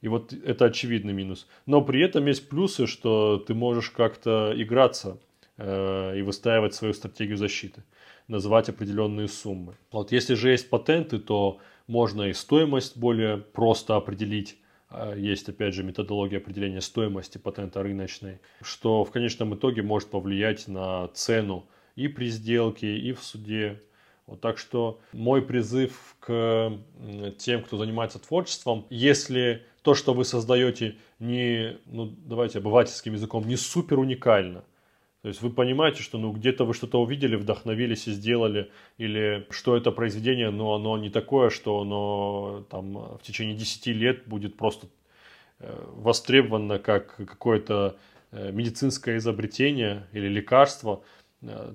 И 0.00 0.08
вот 0.08 0.32
это 0.32 0.64
очевидный 0.64 1.12
минус. 1.12 1.46
Но 1.66 1.82
при 1.82 2.00
этом 2.02 2.26
есть 2.26 2.48
плюсы, 2.48 2.86
что 2.86 3.36
ты 3.36 3.52
можешь 3.52 3.90
как-то 3.90 4.54
играться 4.56 5.18
и 5.58 6.22
выстраивать 6.22 6.74
свою 6.74 6.94
стратегию 6.94 7.36
защиты, 7.36 7.84
называть 8.26 8.68
определенные 8.68 9.28
суммы. 9.28 9.76
Вот 9.90 10.10
если 10.10 10.34
же 10.34 10.50
есть 10.50 10.70
патенты, 10.70 11.18
то 11.18 11.60
можно 11.86 12.22
и 12.22 12.32
стоимость 12.32 12.96
более 12.96 13.36
просто 13.36 13.96
определить. 13.96 14.56
А, 14.88 15.14
есть, 15.14 15.48
опять 15.48 15.74
же, 15.74 15.82
методология 15.82 16.38
определения 16.38 16.80
стоимости 16.80 17.38
патента 17.38 17.82
рыночной, 17.82 18.40
что 18.60 19.04
в 19.04 19.10
конечном 19.10 19.54
итоге 19.54 19.82
может 19.82 20.10
повлиять 20.10 20.68
на 20.68 21.08
цену 21.08 21.66
и 21.96 22.08
при 22.08 22.28
сделке, 22.28 22.96
и 22.96 23.12
в 23.12 23.22
суде. 23.22 23.80
Вот 24.26 24.40
так 24.40 24.58
что 24.58 25.00
мой 25.12 25.42
призыв 25.42 26.16
к 26.20 26.78
тем, 27.38 27.62
кто 27.62 27.76
занимается 27.76 28.18
творчеством, 28.18 28.86
если 28.88 29.64
то, 29.82 29.94
что 29.94 30.14
вы 30.14 30.24
создаете, 30.24 30.96
не, 31.18 31.78
ну 31.86 32.06
давайте 32.06 32.58
обывательским 32.58 33.14
языком, 33.14 33.46
не 33.48 33.56
супер 33.56 33.98
уникально, 33.98 34.64
то 35.22 35.28
есть 35.28 35.40
вы 35.40 35.50
понимаете, 35.50 36.02
что 36.02 36.18
ну 36.18 36.32
где-то 36.32 36.64
вы 36.64 36.74
что-то 36.74 37.00
увидели, 37.00 37.36
вдохновились 37.36 38.08
и 38.08 38.12
сделали, 38.12 38.72
или 38.98 39.46
что 39.50 39.76
это 39.76 39.92
произведение, 39.92 40.50
но 40.50 40.74
оно 40.74 40.98
не 40.98 41.10
такое, 41.10 41.48
что 41.50 41.80
оно 41.80 42.66
там 42.68 42.94
в 42.94 43.20
течение 43.22 43.54
10 43.54 43.86
лет 43.86 44.26
будет 44.26 44.56
просто 44.56 44.88
э, 45.60 45.84
востребовано 45.94 46.80
как 46.80 47.14
какое-то 47.14 47.96
э, 48.32 48.50
медицинское 48.50 49.18
изобретение 49.18 50.08
или 50.12 50.26
лекарство, 50.26 51.04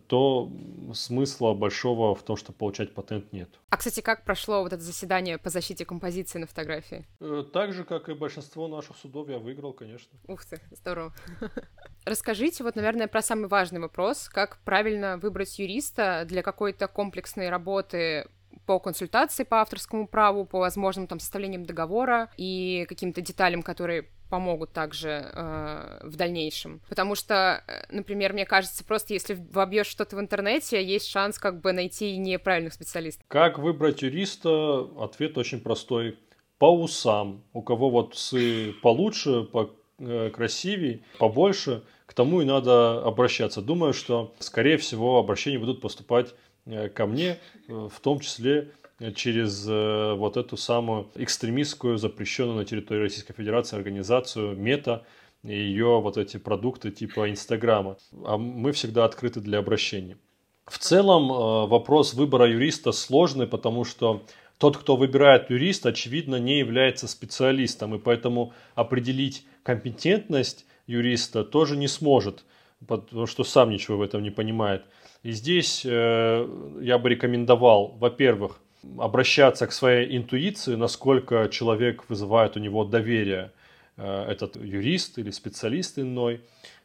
то 0.08 0.52
смысла 0.94 1.54
большого 1.54 2.16
в 2.16 2.24
том, 2.24 2.38
чтобы 2.38 2.58
получать 2.58 2.94
патент, 2.94 3.34
нет. 3.34 3.50
А, 3.70 3.78
кстати, 3.78 4.00
как 4.00 4.24
прошло 4.24 4.64
вот 4.64 4.72
это 4.74 4.82
заседание 4.82 5.38
по 5.38 5.50
защите 5.50 5.86
композиции 5.86 6.40
на 6.40 6.48
фотографии? 6.48 7.06
Э, 7.20 7.44
так 7.52 7.74
же, 7.74 7.84
как 7.84 8.08
и 8.08 8.14
большинство 8.14 8.68
наших 8.68 8.96
судов, 8.98 9.30
я 9.30 9.40
выиграл, 9.40 9.74
конечно. 9.74 10.18
Ух 10.28 10.46
ты, 10.46 10.62
здорово. 10.72 11.14
Расскажите, 12.06 12.64
вот, 12.64 12.76
наверное, 12.76 13.08
про 13.08 13.22
самый 13.22 13.48
важный 13.48 13.82
вопрос. 13.82 14.30
Как 14.30 14.60
правильно 14.64 15.18
выбрать 15.18 15.60
юриста 15.60 16.24
для 16.26 16.44
какой-то 16.44 16.88
комплексной 16.88 17.50
работы 17.50 18.28
по 18.68 18.80
консультации 18.80 19.44
по 19.44 19.62
авторскому 19.62 20.08
праву, 20.08 20.46
по 20.46 20.60
возможным 20.60 21.08
там 21.08 21.20
составлениям 21.20 21.66
договора 21.66 22.30
и 22.38 22.86
каким-то 22.88 23.22
деталям, 23.22 23.64
которые 23.64 24.10
помогут 24.30 24.74
также 24.74 25.32
э, 25.34 26.00
в 26.04 26.18
дальнейшем. 26.18 26.82
Потому 26.90 27.16
что, 27.16 27.64
э, 27.66 27.86
например, 27.90 28.34
мне 28.34 28.46
кажется, 28.46 28.84
просто 28.84 29.14
если 29.14 29.36
вобьешь 29.52 29.88
что-то 29.88 30.18
в 30.18 30.20
интернете, 30.20 30.84
есть 30.84 31.08
шанс 31.08 31.40
как 31.40 31.62
бы 31.62 31.72
найти 31.72 32.18
неправильных 32.18 32.74
специалистов. 32.74 33.24
Как 33.30 33.58
выбрать 33.58 34.02
юриста? 34.02 34.82
Ответ 35.00 35.38
очень 35.38 35.62
простой. 35.62 36.20
По 36.58 36.66
усам. 36.66 37.46
У 37.54 37.62
кого 37.62 37.90
вот 37.90 38.16
усы 38.16 38.74
получше, 38.82 39.44
по 39.44 39.74
э, 40.00 40.30
красивее, 40.30 41.06
побольше, 41.20 41.84
к 42.06 42.14
тому 42.14 42.42
и 42.42 42.46
надо 42.46 43.02
обращаться. 43.02 43.62
Думаю, 43.62 43.94
что, 43.94 44.34
скорее 44.40 44.78
всего, 44.78 45.20
обращения 45.20 45.60
будут 45.60 45.80
поступать 45.80 46.34
ко 46.94 47.06
мне, 47.06 47.38
в 47.68 48.00
том 48.02 48.20
числе 48.20 48.72
через 49.16 49.68
э, 49.68 50.14
вот 50.14 50.38
эту 50.38 50.58
самую 50.58 51.08
экстремистскую, 51.16 51.98
запрещенную 51.98 52.58
на 52.58 52.66
территории 52.66 53.02
Российской 53.02 53.34
Федерации 53.34 53.78
организацию 53.78 54.56
МЕТА, 54.58 55.06
и 55.44 55.54
ее 55.54 56.02
вот 56.02 56.18
эти 56.18 56.38
продукты 56.38 56.90
типа 56.90 57.30
Инстаграма. 57.30 57.98
А 58.26 58.38
мы 58.38 58.72
всегда 58.72 59.06
открыты 59.06 59.40
для 59.40 59.60
обращений. 59.60 60.18
В 60.66 60.80
целом 60.80 61.32
э, 61.32 61.68
вопрос 61.68 62.14
выбора 62.14 62.50
юриста 62.50 62.92
сложный, 62.92 63.48
потому 63.48 63.86
что 63.86 64.24
тот, 64.58 64.78
кто 64.78 64.96
выбирает 64.96 65.52
юриста, 65.52 65.90
очевидно, 65.90 66.38
не 66.38 66.58
является 66.58 67.08
специалистом, 67.08 67.94
и 67.96 68.00
поэтому 68.00 68.54
определить 68.74 69.46
компетентность 69.62 70.66
юриста 70.88 71.44
тоже 71.44 71.78
не 71.78 71.88
сможет, 71.88 72.44
потому 72.86 73.26
что 73.28 73.44
сам 73.44 73.70
ничего 73.70 73.98
в 73.98 74.02
этом 74.02 74.22
не 74.24 74.32
понимает. 74.32 74.84
И 75.24 75.32
здесь 75.32 75.84
э, 75.86 76.80
я 76.82 76.98
бы 76.98 77.10
рекомендовал, 77.10 77.96
во-первых, 78.00 78.60
обращаться 78.98 79.68
к 79.68 79.72
своей 79.72 80.16
интуиции, 80.16 80.76
насколько 80.76 81.50
человек 81.50 82.06
вызывает 82.10 82.56
у 82.56 82.60
него 82.60 82.84
доверие, 82.86 83.52
э, 83.98 84.26
этот 84.30 84.56
юрист 84.58 85.18
или 85.18 85.32
специалист 85.32 85.98
иной, 85.98 86.42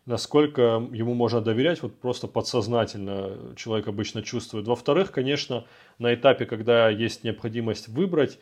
насколько 0.07 0.83
ему 0.93 1.15
можно 1.15 1.41
доверять, 1.41 1.83
вот 1.83 1.95
просто 2.01 2.27
подсознательно 2.27 3.55
человек 3.57 3.89
обычно 3.89 4.23
чувствует. 4.23 4.67
Во-вторых, 4.67 5.13
конечно, 5.13 5.65
на 5.99 6.15
этапе, 6.15 6.47
когда 6.47 6.89
есть 6.89 7.25
необходимость 7.25 7.89
выбрать 7.89 8.39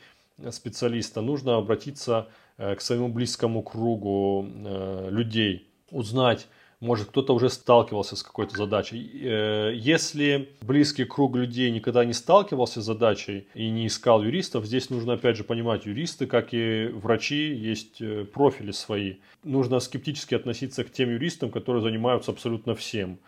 специалиста, 0.51 1.20
нужно 1.20 1.57
обратиться 1.57 2.28
э, 2.57 2.74
к 2.74 2.80
своему 2.80 3.09
близкому 3.09 3.62
кругу 3.62 4.46
э, 4.48 5.09
людей, 5.11 5.68
узнать, 5.90 6.46
может 6.81 7.09
кто-то 7.09 7.35
уже 7.35 7.51
сталкивался 7.51 8.16
с 8.16 8.22
какой-то 8.22 8.57
задачей. 8.57 9.11
Э, 9.22 9.72
если 9.74 10.49
близкий 10.62 11.05
круг 11.05 11.37
людей 11.37 11.70
никогда 11.70 12.05
не 12.05 12.14
сталкивался 12.14 12.81
с 12.81 12.85
задачей 12.87 13.47
и 13.55 13.68
не 13.68 13.87
искал 13.87 14.22
юристов, 14.22 14.64
здесь 14.64 14.89
нужно 14.89 15.14
опять 15.14 15.37
же 15.37 15.45
понимать, 15.45 15.85
юристы, 15.87 16.26
как 16.26 16.49
и 16.53 16.89
врачи, 16.93 17.55
есть 17.55 18.01
э, 18.01 18.24
профили 18.24 18.70
свои. 18.70 19.16
Нужно 19.45 19.78
скептически 19.81 20.35
относиться 20.35 20.85
к 20.85 20.91
тем 20.91 21.11
юристам, 21.11 21.51
которые 21.51 21.83
занимаются 21.83 22.31
абсолютно 22.31 22.74
всем. 22.74 23.18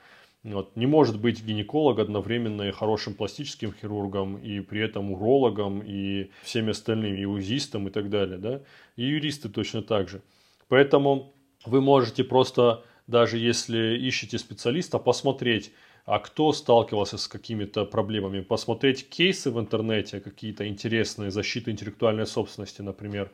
Вот. 0.45 0.75
Не 0.75 0.87
может 0.87 1.21
быть 1.21 1.45
гинеколог 1.45 1.99
одновременно 1.99 2.63
и 2.63 2.73
хорошим 2.73 3.15
пластическим 3.15 3.73
хирургом, 3.73 4.39
и 4.39 4.61
при 4.61 4.81
этом 4.81 5.13
урологом, 5.13 5.83
и 5.85 6.31
всеми 6.43 6.71
остальными, 6.71 7.21
и 7.21 7.27
узистом, 7.27 7.87
и 7.87 7.91
так 7.91 8.09
далее. 8.09 8.39
Да? 8.39 8.61
И 8.97 9.05
юристы 9.05 9.49
точно 9.51 9.83
так 9.83 10.09
же. 10.09 10.23
Поэтому 10.69 11.33
вы 11.65 11.81
можете 11.81 12.25
просто 12.25 12.83
даже 13.07 13.39
если 13.39 13.97
ищете 13.99 14.39
специалиста, 14.39 14.99
посмотреть, 14.99 15.73
а 16.05 16.19
кто 16.19 16.53
сталкивался 16.53 17.19
с 17.19 17.29
какими-то 17.29 17.85
проблемами, 17.85 18.41
посмотреть 18.41 19.09
кейсы 19.09 19.51
в 19.51 19.61
интернете, 19.61 20.21
какие-то 20.21 20.67
интересные, 20.69 21.31
защиты 21.31 21.71
интеллектуальной 21.71 22.27
собственности, 22.27 22.83
например, 22.83 23.31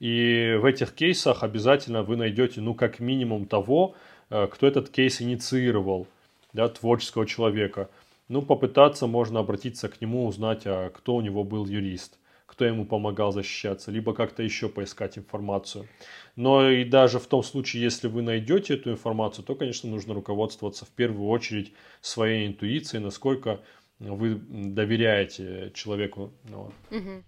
И 0.00 0.56
в 0.60 0.64
этих 0.64 0.94
кейсах 0.94 1.42
обязательно 1.44 2.02
вы 2.02 2.16
найдете, 2.16 2.60
ну, 2.62 2.74
как 2.74 3.00
минимум 3.00 3.46
того, 3.46 3.94
э, 4.30 4.46
кто 4.48 4.66
этот 4.66 4.90
кейс 4.90 5.22
инициировал, 5.22 6.08
да, 6.54 6.68
творческого 6.68 7.26
человека. 7.26 7.90
Ну, 8.28 8.42
попытаться 8.42 9.06
можно 9.06 9.40
обратиться 9.40 9.88
к 9.88 10.00
нему, 10.00 10.26
узнать, 10.26 10.62
а 10.66 10.90
кто 10.90 11.16
у 11.16 11.20
него 11.20 11.44
был 11.44 11.66
юрист, 11.66 12.19
кто 12.60 12.66
ему 12.66 12.84
помогал 12.84 13.32
защищаться, 13.32 13.90
либо 13.90 14.12
как-то 14.12 14.42
еще 14.42 14.68
поискать 14.68 15.16
информацию. 15.16 15.88
Но 16.36 16.68
и 16.68 16.84
даже 16.84 17.18
в 17.18 17.26
том 17.26 17.42
случае, 17.42 17.82
если 17.82 18.06
вы 18.06 18.20
найдете 18.20 18.74
эту 18.74 18.90
информацию, 18.90 19.46
то, 19.46 19.54
конечно, 19.54 19.88
нужно 19.88 20.12
руководствоваться 20.12 20.84
в 20.84 20.90
первую 20.90 21.30
очередь 21.30 21.72
своей 22.02 22.46
интуицией, 22.46 23.02
насколько 23.02 23.62
вы 23.98 24.34
доверяете 24.34 25.72
человеку. 25.74 26.34
Ну, 26.50 26.70
угу 26.90 27.24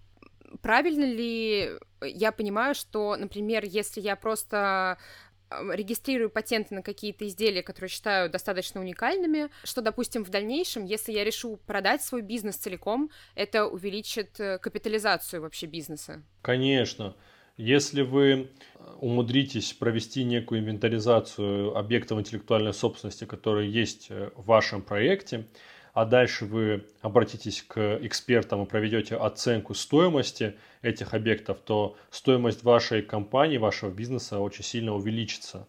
правильно 0.61 1.05
ли 1.05 1.79
я 2.01 2.31
понимаю, 2.31 2.75
что, 2.75 3.15
например, 3.15 3.65
если 3.65 4.01
я 4.01 4.15
просто 4.15 4.99
регистрирую 5.71 6.29
патенты 6.29 6.75
на 6.75 6.81
какие-то 6.81 7.27
изделия, 7.27 7.63
которые 7.63 7.89
считаю 7.89 8.29
достаточно 8.29 8.81
уникальными, 8.81 9.49
что, 9.63 9.81
допустим, 9.81 10.23
в 10.23 10.29
дальнейшем, 10.29 10.85
если 10.85 11.11
я 11.11 11.23
решу 11.23 11.59
продать 11.65 12.01
свой 12.01 12.21
бизнес 12.21 12.55
целиком, 12.55 13.09
это 13.35 13.67
увеличит 13.67 14.39
э, 14.39 14.57
капитализацию 14.59 15.41
вообще 15.41 15.67
бизнеса? 15.67 16.23
Конечно. 16.41 17.15
Если 17.57 18.01
вы 18.01 18.49
умудритесь 18.99 19.73
провести 19.73 20.23
некую 20.23 20.61
инвентаризацию 20.61 21.75
объектов 21.77 22.19
интеллектуальной 22.19 22.73
собственности, 22.73 23.25
которые 23.25 23.71
есть 23.71 24.07
э, 24.09 24.31
в 24.35 24.45
вашем 24.45 24.81
проекте, 24.81 25.45
а 25.93 26.05
дальше 26.05 26.45
вы 26.45 26.85
обратитесь 27.01 27.61
к 27.61 27.99
экспертам 28.01 28.63
и 28.63 28.65
проведете 28.65 29.15
оценку 29.15 29.73
стоимости 29.73 30.55
этих 30.81 31.13
объектов, 31.13 31.59
то 31.63 31.95
стоимость 32.09 32.63
вашей 32.63 33.01
компании, 33.01 33.57
вашего 33.57 33.91
бизнеса 33.91 34.39
очень 34.39 34.63
сильно 34.63 34.93
увеличится. 34.93 35.67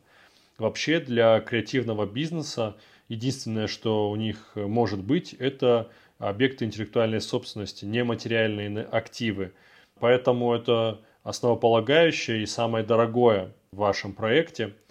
Вообще 0.58 1.00
для 1.00 1.40
креативного 1.40 2.06
бизнеса 2.06 2.76
единственное, 3.08 3.66
что 3.66 4.10
у 4.10 4.16
них 4.16 4.52
может 4.54 5.00
быть, 5.00 5.34
это 5.34 5.90
объекты 6.18 6.64
интеллектуальной 6.64 7.20
собственности, 7.20 7.84
нематериальные 7.84 8.84
активы. 8.84 9.52
Поэтому 10.00 10.54
это 10.54 11.00
основополагающее 11.22 12.42
и 12.42 12.46
самое 12.46 12.84
дорогое 12.84 13.52
в 13.72 13.76
вашем 13.78 14.12
проекте– 14.12 14.74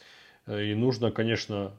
Э, 0.45 0.63
и 0.63 0.73
нужно, 0.75 1.11
конечно, 1.11 1.73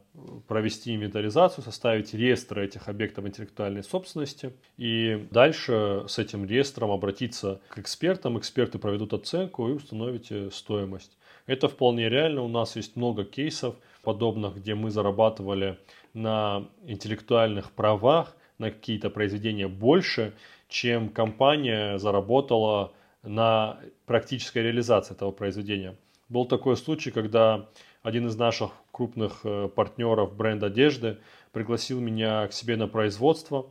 провести 0.46 0.94
инвентаризацию, 0.94 1.64
составить 1.64 2.14
реестр 2.14 2.60
этих 2.60 2.88
объектов 2.88 3.26
интеллектуальной 3.26 3.82
собственности. 3.82 4.52
И 4.76 5.26
дальше 5.30 6.04
с 6.06 6.18
этим 6.18 6.44
реестром 6.44 6.90
обратиться 6.90 7.60
к 7.68 7.78
экспертам. 7.78 8.38
Эксперты 8.38 8.78
проведут 8.78 9.12
оценку 9.12 9.68
и 9.68 9.72
установите 9.72 10.50
стоимость. 10.50 11.16
Это 11.46 11.68
вполне 11.68 12.08
реально. 12.08 12.42
У 12.42 12.48
нас 12.48 12.76
есть 12.76 12.96
много 12.96 13.24
кейсов 13.24 13.74
подобных, 14.02 14.56
где 14.56 14.74
мы 14.74 14.90
зарабатывали 14.90 15.78
на 16.12 16.68
интеллектуальных 16.84 17.72
правах, 17.72 18.36
на 18.58 18.70
какие-то 18.70 19.10
произведения 19.10 19.66
больше, 19.66 20.32
чем 20.68 21.08
компания 21.08 21.98
заработала 21.98 22.92
на 23.22 23.80
практической 24.06 24.58
реализации 24.58 25.14
этого 25.14 25.32
произведения. 25.32 25.96
Был 26.28 26.46
такой 26.46 26.76
случай, 26.76 27.10
когда 27.10 27.68
один 28.04 28.26
из 28.26 28.36
наших 28.36 28.70
крупных 28.92 29.40
э, 29.44 29.68
партнеров 29.74 30.36
бренд 30.36 30.62
одежды 30.62 31.16
пригласил 31.52 32.00
меня 32.00 32.46
к 32.46 32.52
себе 32.52 32.76
на 32.76 32.86
производство. 32.86 33.66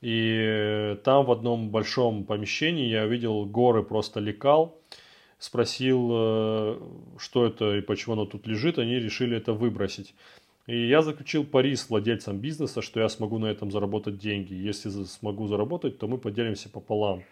И 0.00 0.98
там 1.04 1.24
в 1.24 1.30
одном 1.30 1.70
большом 1.70 2.24
помещении 2.24 2.88
я 2.88 3.06
видел 3.06 3.44
горы 3.46 3.84
просто 3.84 4.18
лекал. 4.18 4.76
Спросил, 5.38 6.10
э, 6.12 6.80
что 7.18 7.46
это 7.46 7.76
и 7.76 7.80
почему 7.80 8.14
оно 8.14 8.26
тут 8.26 8.48
лежит. 8.48 8.80
Они 8.80 8.96
решили 8.96 9.36
это 9.36 9.52
выбросить. 9.52 10.12
И 10.66 10.88
я 10.88 11.00
заключил 11.00 11.44
пари 11.44 11.76
с 11.76 11.88
владельцем 11.88 12.38
бизнеса, 12.38 12.82
что 12.82 12.98
я 12.98 13.08
смогу 13.08 13.38
на 13.38 13.46
этом 13.46 13.70
заработать 13.70 14.18
деньги. 14.18 14.54
Если 14.54 14.90
смогу 15.04 15.46
заработать, 15.46 15.98
то 15.98 16.08
мы 16.08 16.18
поделимся 16.18 16.68
пополам. 16.68 17.22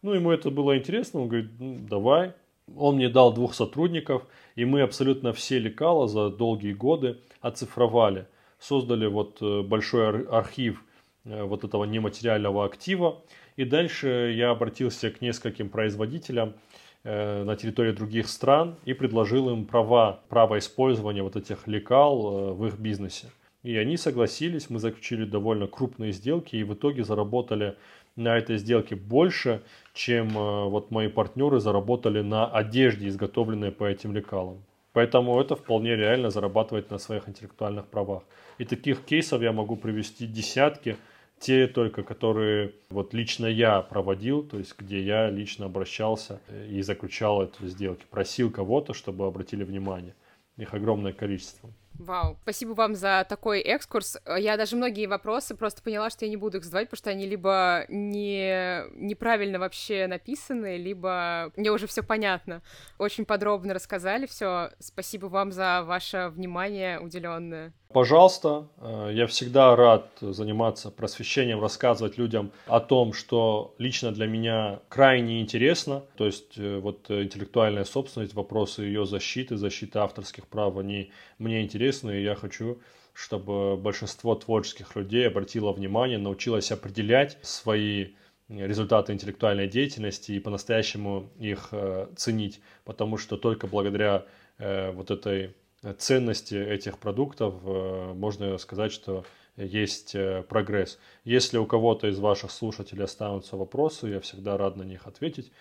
Ну, 0.00 0.14
ему 0.14 0.30
это 0.30 0.50
было 0.50 0.78
интересно. 0.78 1.20
Он 1.20 1.28
говорит, 1.28 1.50
ну, 1.60 1.78
давай. 1.86 2.32
Он 2.76 2.96
мне 2.96 3.08
дал 3.08 3.32
двух 3.32 3.54
сотрудников, 3.54 4.22
и 4.54 4.64
мы 4.64 4.82
абсолютно 4.82 5.32
все 5.32 5.58
лекала 5.58 6.08
за 6.08 6.30
долгие 6.30 6.72
годы 6.72 7.18
оцифровали. 7.40 8.26
Создали 8.58 9.06
вот 9.06 9.38
э, 9.40 9.62
большой 9.62 10.26
архив 10.26 10.84
э, 11.24 11.42
вот 11.42 11.64
этого 11.64 11.84
нематериального 11.84 12.64
актива. 12.64 13.22
И 13.56 13.64
дальше 13.64 14.32
я 14.36 14.50
обратился 14.50 15.10
к 15.10 15.20
нескольким 15.20 15.68
производителям 15.68 16.54
э, 17.02 17.42
на 17.42 17.56
территории 17.56 17.92
других 17.92 18.28
стран 18.28 18.76
и 18.84 18.92
предложил 18.92 19.50
им 19.50 19.66
права, 19.66 20.20
право 20.28 20.58
использования 20.58 21.22
вот 21.22 21.36
этих 21.36 21.66
лекал 21.66 22.54
в 22.54 22.66
их 22.66 22.78
бизнесе. 22.78 23.26
И 23.62 23.76
они 23.76 23.96
согласились, 23.96 24.70
мы 24.70 24.78
заключили 24.78 25.24
довольно 25.24 25.66
крупные 25.66 26.12
сделки 26.12 26.56
и 26.56 26.64
в 26.64 26.74
итоге 26.74 27.04
заработали 27.04 27.76
на 28.16 28.36
этой 28.36 28.58
сделке 28.58 28.94
больше, 28.94 29.62
чем 29.94 30.36
э, 30.36 30.64
вот 30.68 30.90
мои 30.90 31.08
партнеры 31.08 31.60
заработали 31.60 32.20
на 32.20 32.46
одежде, 32.46 33.08
изготовленной 33.08 33.72
по 33.72 33.84
этим 33.84 34.12
лекалам. 34.14 34.62
Поэтому 34.92 35.40
это 35.40 35.56
вполне 35.56 35.96
реально 35.96 36.30
зарабатывать 36.30 36.90
на 36.90 36.98
своих 36.98 37.28
интеллектуальных 37.28 37.86
правах. 37.86 38.24
И 38.58 38.64
таких 38.64 39.04
кейсов 39.04 39.40
я 39.40 39.52
могу 39.52 39.76
привести 39.76 40.26
десятки, 40.26 40.96
те 41.38 41.66
только, 41.66 42.02
которые 42.02 42.72
вот 42.90 43.14
лично 43.14 43.46
я 43.46 43.80
проводил, 43.80 44.44
то 44.44 44.58
есть 44.58 44.74
где 44.78 45.02
я 45.02 45.28
лично 45.30 45.66
обращался 45.66 46.40
и 46.68 46.82
заключал 46.82 47.42
эту 47.42 47.66
сделки, 47.66 48.04
просил 48.10 48.50
кого-то, 48.50 48.94
чтобы 48.94 49.26
обратили 49.26 49.64
внимание. 49.64 50.14
Их 50.56 50.72
огромное 50.74 51.12
количество. 51.12 51.70
Вау, 52.02 52.36
спасибо 52.42 52.72
вам 52.72 52.96
за 52.96 53.24
такой 53.28 53.60
экскурс. 53.60 54.18
Я 54.36 54.56
даже 54.56 54.74
многие 54.74 55.06
вопросы 55.06 55.54
просто 55.54 55.82
поняла, 55.82 56.10
что 56.10 56.24
я 56.24 56.30
не 56.30 56.36
буду 56.36 56.58
их 56.58 56.64
задавать, 56.64 56.88
потому 56.88 56.98
что 56.98 57.10
они 57.10 57.26
либо 57.26 57.84
не... 57.88 58.82
неправильно 58.96 59.60
вообще 59.60 60.08
написаны, 60.08 60.78
либо 60.78 61.52
мне 61.56 61.70
уже 61.70 61.86
все 61.86 62.02
понятно. 62.02 62.60
Очень 62.98 63.24
подробно 63.24 63.72
рассказали 63.72 64.26
все. 64.26 64.70
Спасибо 64.80 65.26
вам 65.26 65.52
за 65.52 65.84
ваше 65.84 66.28
внимание 66.30 66.98
уделенное. 66.98 67.72
Пожалуйста, 67.92 68.68
э, 68.78 69.10
я 69.14 69.26
всегда 69.26 69.76
рад 69.76 70.08
заниматься 70.20 70.90
просвещением, 70.90 71.60
рассказывать 71.60 72.18
людям 72.18 72.52
о 72.66 72.80
том, 72.80 73.12
что 73.12 73.74
лично 73.78 74.12
для 74.12 74.26
меня 74.26 74.80
крайне 74.88 75.40
интересно. 75.40 76.02
То 76.16 76.26
есть 76.26 76.56
э, 76.56 76.78
вот 76.78 77.10
интеллектуальная 77.10 77.84
собственность, 77.84 78.34
вопросы 78.34 78.82
ее 78.82 79.04
защиты, 79.06 79.56
защиты 79.56 79.98
авторских 79.98 80.46
прав, 80.46 80.76
они 80.78 81.10
мне 81.38 81.62
интересны, 81.62 82.18
и 82.18 82.22
я 82.22 82.34
хочу 82.34 82.78
чтобы 83.14 83.76
большинство 83.76 84.34
творческих 84.34 84.96
людей 84.96 85.28
обратило 85.28 85.72
внимание, 85.72 86.16
научилось 86.16 86.72
определять 86.72 87.36
свои 87.42 88.12
результаты 88.48 89.12
интеллектуальной 89.12 89.68
деятельности 89.68 90.32
и 90.32 90.40
по-настоящему 90.40 91.30
их 91.38 91.68
э, 91.72 92.08
ценить, 92.16 92.60
потому 92.84 93.16
что 93.16 93.36
только 93.36 93.66
благодаря 93.66 94.24
э, 94.58 94.90
вот 94.92 95.10
этой 95.10 95.54
ценности 95.98 96.54
этих 96.54 96.98
продуктов 96.98 97.54
э, 97.64 98.12
можно 98.14 98.56
сказать, 98.58 98.92
что 98.92 99.24
есть 99.56 100.14
э, 100.14 100.42
прогресс. 100.48 100.98
Если 101.24 101.58
у 101.58 101.66
кого-то 101.66 102.08
из 102.08 102.18
ваших 102.18 102.50
слушателей 102.50 103.04
останутся 103.04 103.56
вопросы, 103.56 104.08
я 104.08 104.20
всегда 104.20 104.56
рад 104.56 104.76
на 104.76 104.84
них 104.84 105.06
ответить. 105.06 105.52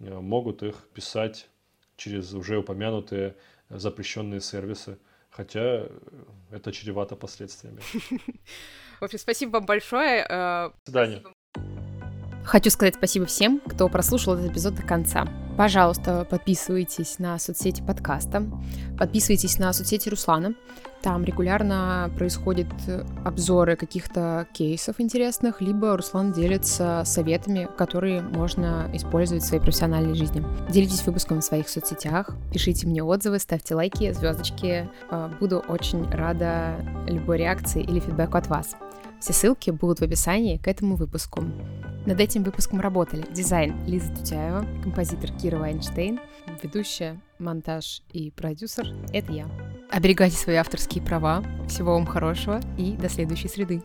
Э, 0.00 0.18
могут 0.18 0.62
их 0.62 0.88
писать 0.92 1.48
через 1.96 2.32
уже 2.32 2.58
упомянутые 2.58 3.36
запрещенные 3.68 4.40
сервисы, 4.40 4.98
хотя 5.30 5.86
это 6.50 6.72
чревато 6.72 7.16
последствиями. 7.16 7.80
В 9.00 9.04
общем, 9.04 9.18
спасибо 9.18 9.52
вам 9.52 9.66
большое. 9.66 10.26
До 10.26 10.74
свидания. 10.84 11.22
Хочу 12.48 12.70
сказать 12.70 12.94
спасибо 12.94 13.26
всем, 13.26 13.60
кто 13.60 13.90
прослушал 13.90 14.32
этот 14.32 14.52
эпизод 14.52 14.74
до 14.74 14.82
конца. 14.82 15.28
Пожалуйста, 15.58 16.26
подписывайтесь 16.30 17.18
на 17.18 17.38
соцсети 17.38 17.82
подкаста, 17.82 18.42
подписывайтесь 18.98 19.58
на 19.58 19.70
соцсети 19.74 20.08
Руслана. 20.08 20.54
Там 21.02 21.24
регулярно 21.24 22.10
происходят 22.16 22.68
обзоры 23.22 23.76
каких-то 23.76 24.46
кейсов 24.54 24.98
интересных, 24.98 25.60
либо 25.60 25.94
Руслан 25.94 26.32
делится 26.32 27.02
советами, 27.04 27.68
которые 27.76 28.22
можно 28.22 28.90
использовать 28.94 29.42
в 29.42 29.46
своей 29.46 29.62
профессиональной 29.62 30.14
жизни. 30.14 30.42
Делитесь 30.70 31.04
выпуском 31.04 31.40
в 31.40 31.44
своих 31.44 31.68
соцсетях, 31.68 32.30
пишите 32.50 32.86
мне 32.86 33.04
отзывы, 33.04 33.40
ставьте 33.40 33.74
лайки, 33.74 34.10
звездочки. 34.12 34.88
Э, 35.10 35.30
буду 35.38 35.58
очень 35.68 36.10
рада 36.10 36.76
любой 37.06 37.36
реакции 37.36 37.82
или 37.82 38.00
фидбэку 38.00 38.38
от 38.38 38.46
вас. 38.46 38.74
Все 39.20 39.32
ссылки 39.32 39.70
будут 39.70 40.00
в 40.00 40.02
описании 40.02 40.56
к 40.56 40.68
этому 40.68 40.96
выпуску. 40.96 41.42
Над 42.06 42.20
этим 42.20 42.44
выпуском 42.44 42.80
работали 42.80 43.26
дизайн 43.32 43.84
Лиза 43.86 44.14
Тутяева, 44.14 44.66
композитор 44.82 45.30
Кира 45.32 45.58
Вайнштейн, 45.58 46.20
ведущая, 46.62 47.20
монтаж 47.38 48.02
и 48.12 48.30
продюсер— 48.30 48.86
это 49.12 49.32
я. 49.32 49.48
Оберегайте 49.90 50.36
свои 50.36 50.56
авторские 50.56 51.04
права. 51.04 51.42
Всего 51.68 51.94
вам 51.94 52.06
хорошего 52.06 52.60
и 52.76 52.92
до 52.92 53.08
следующей 53.08 53.48
среды. 53.48 53.82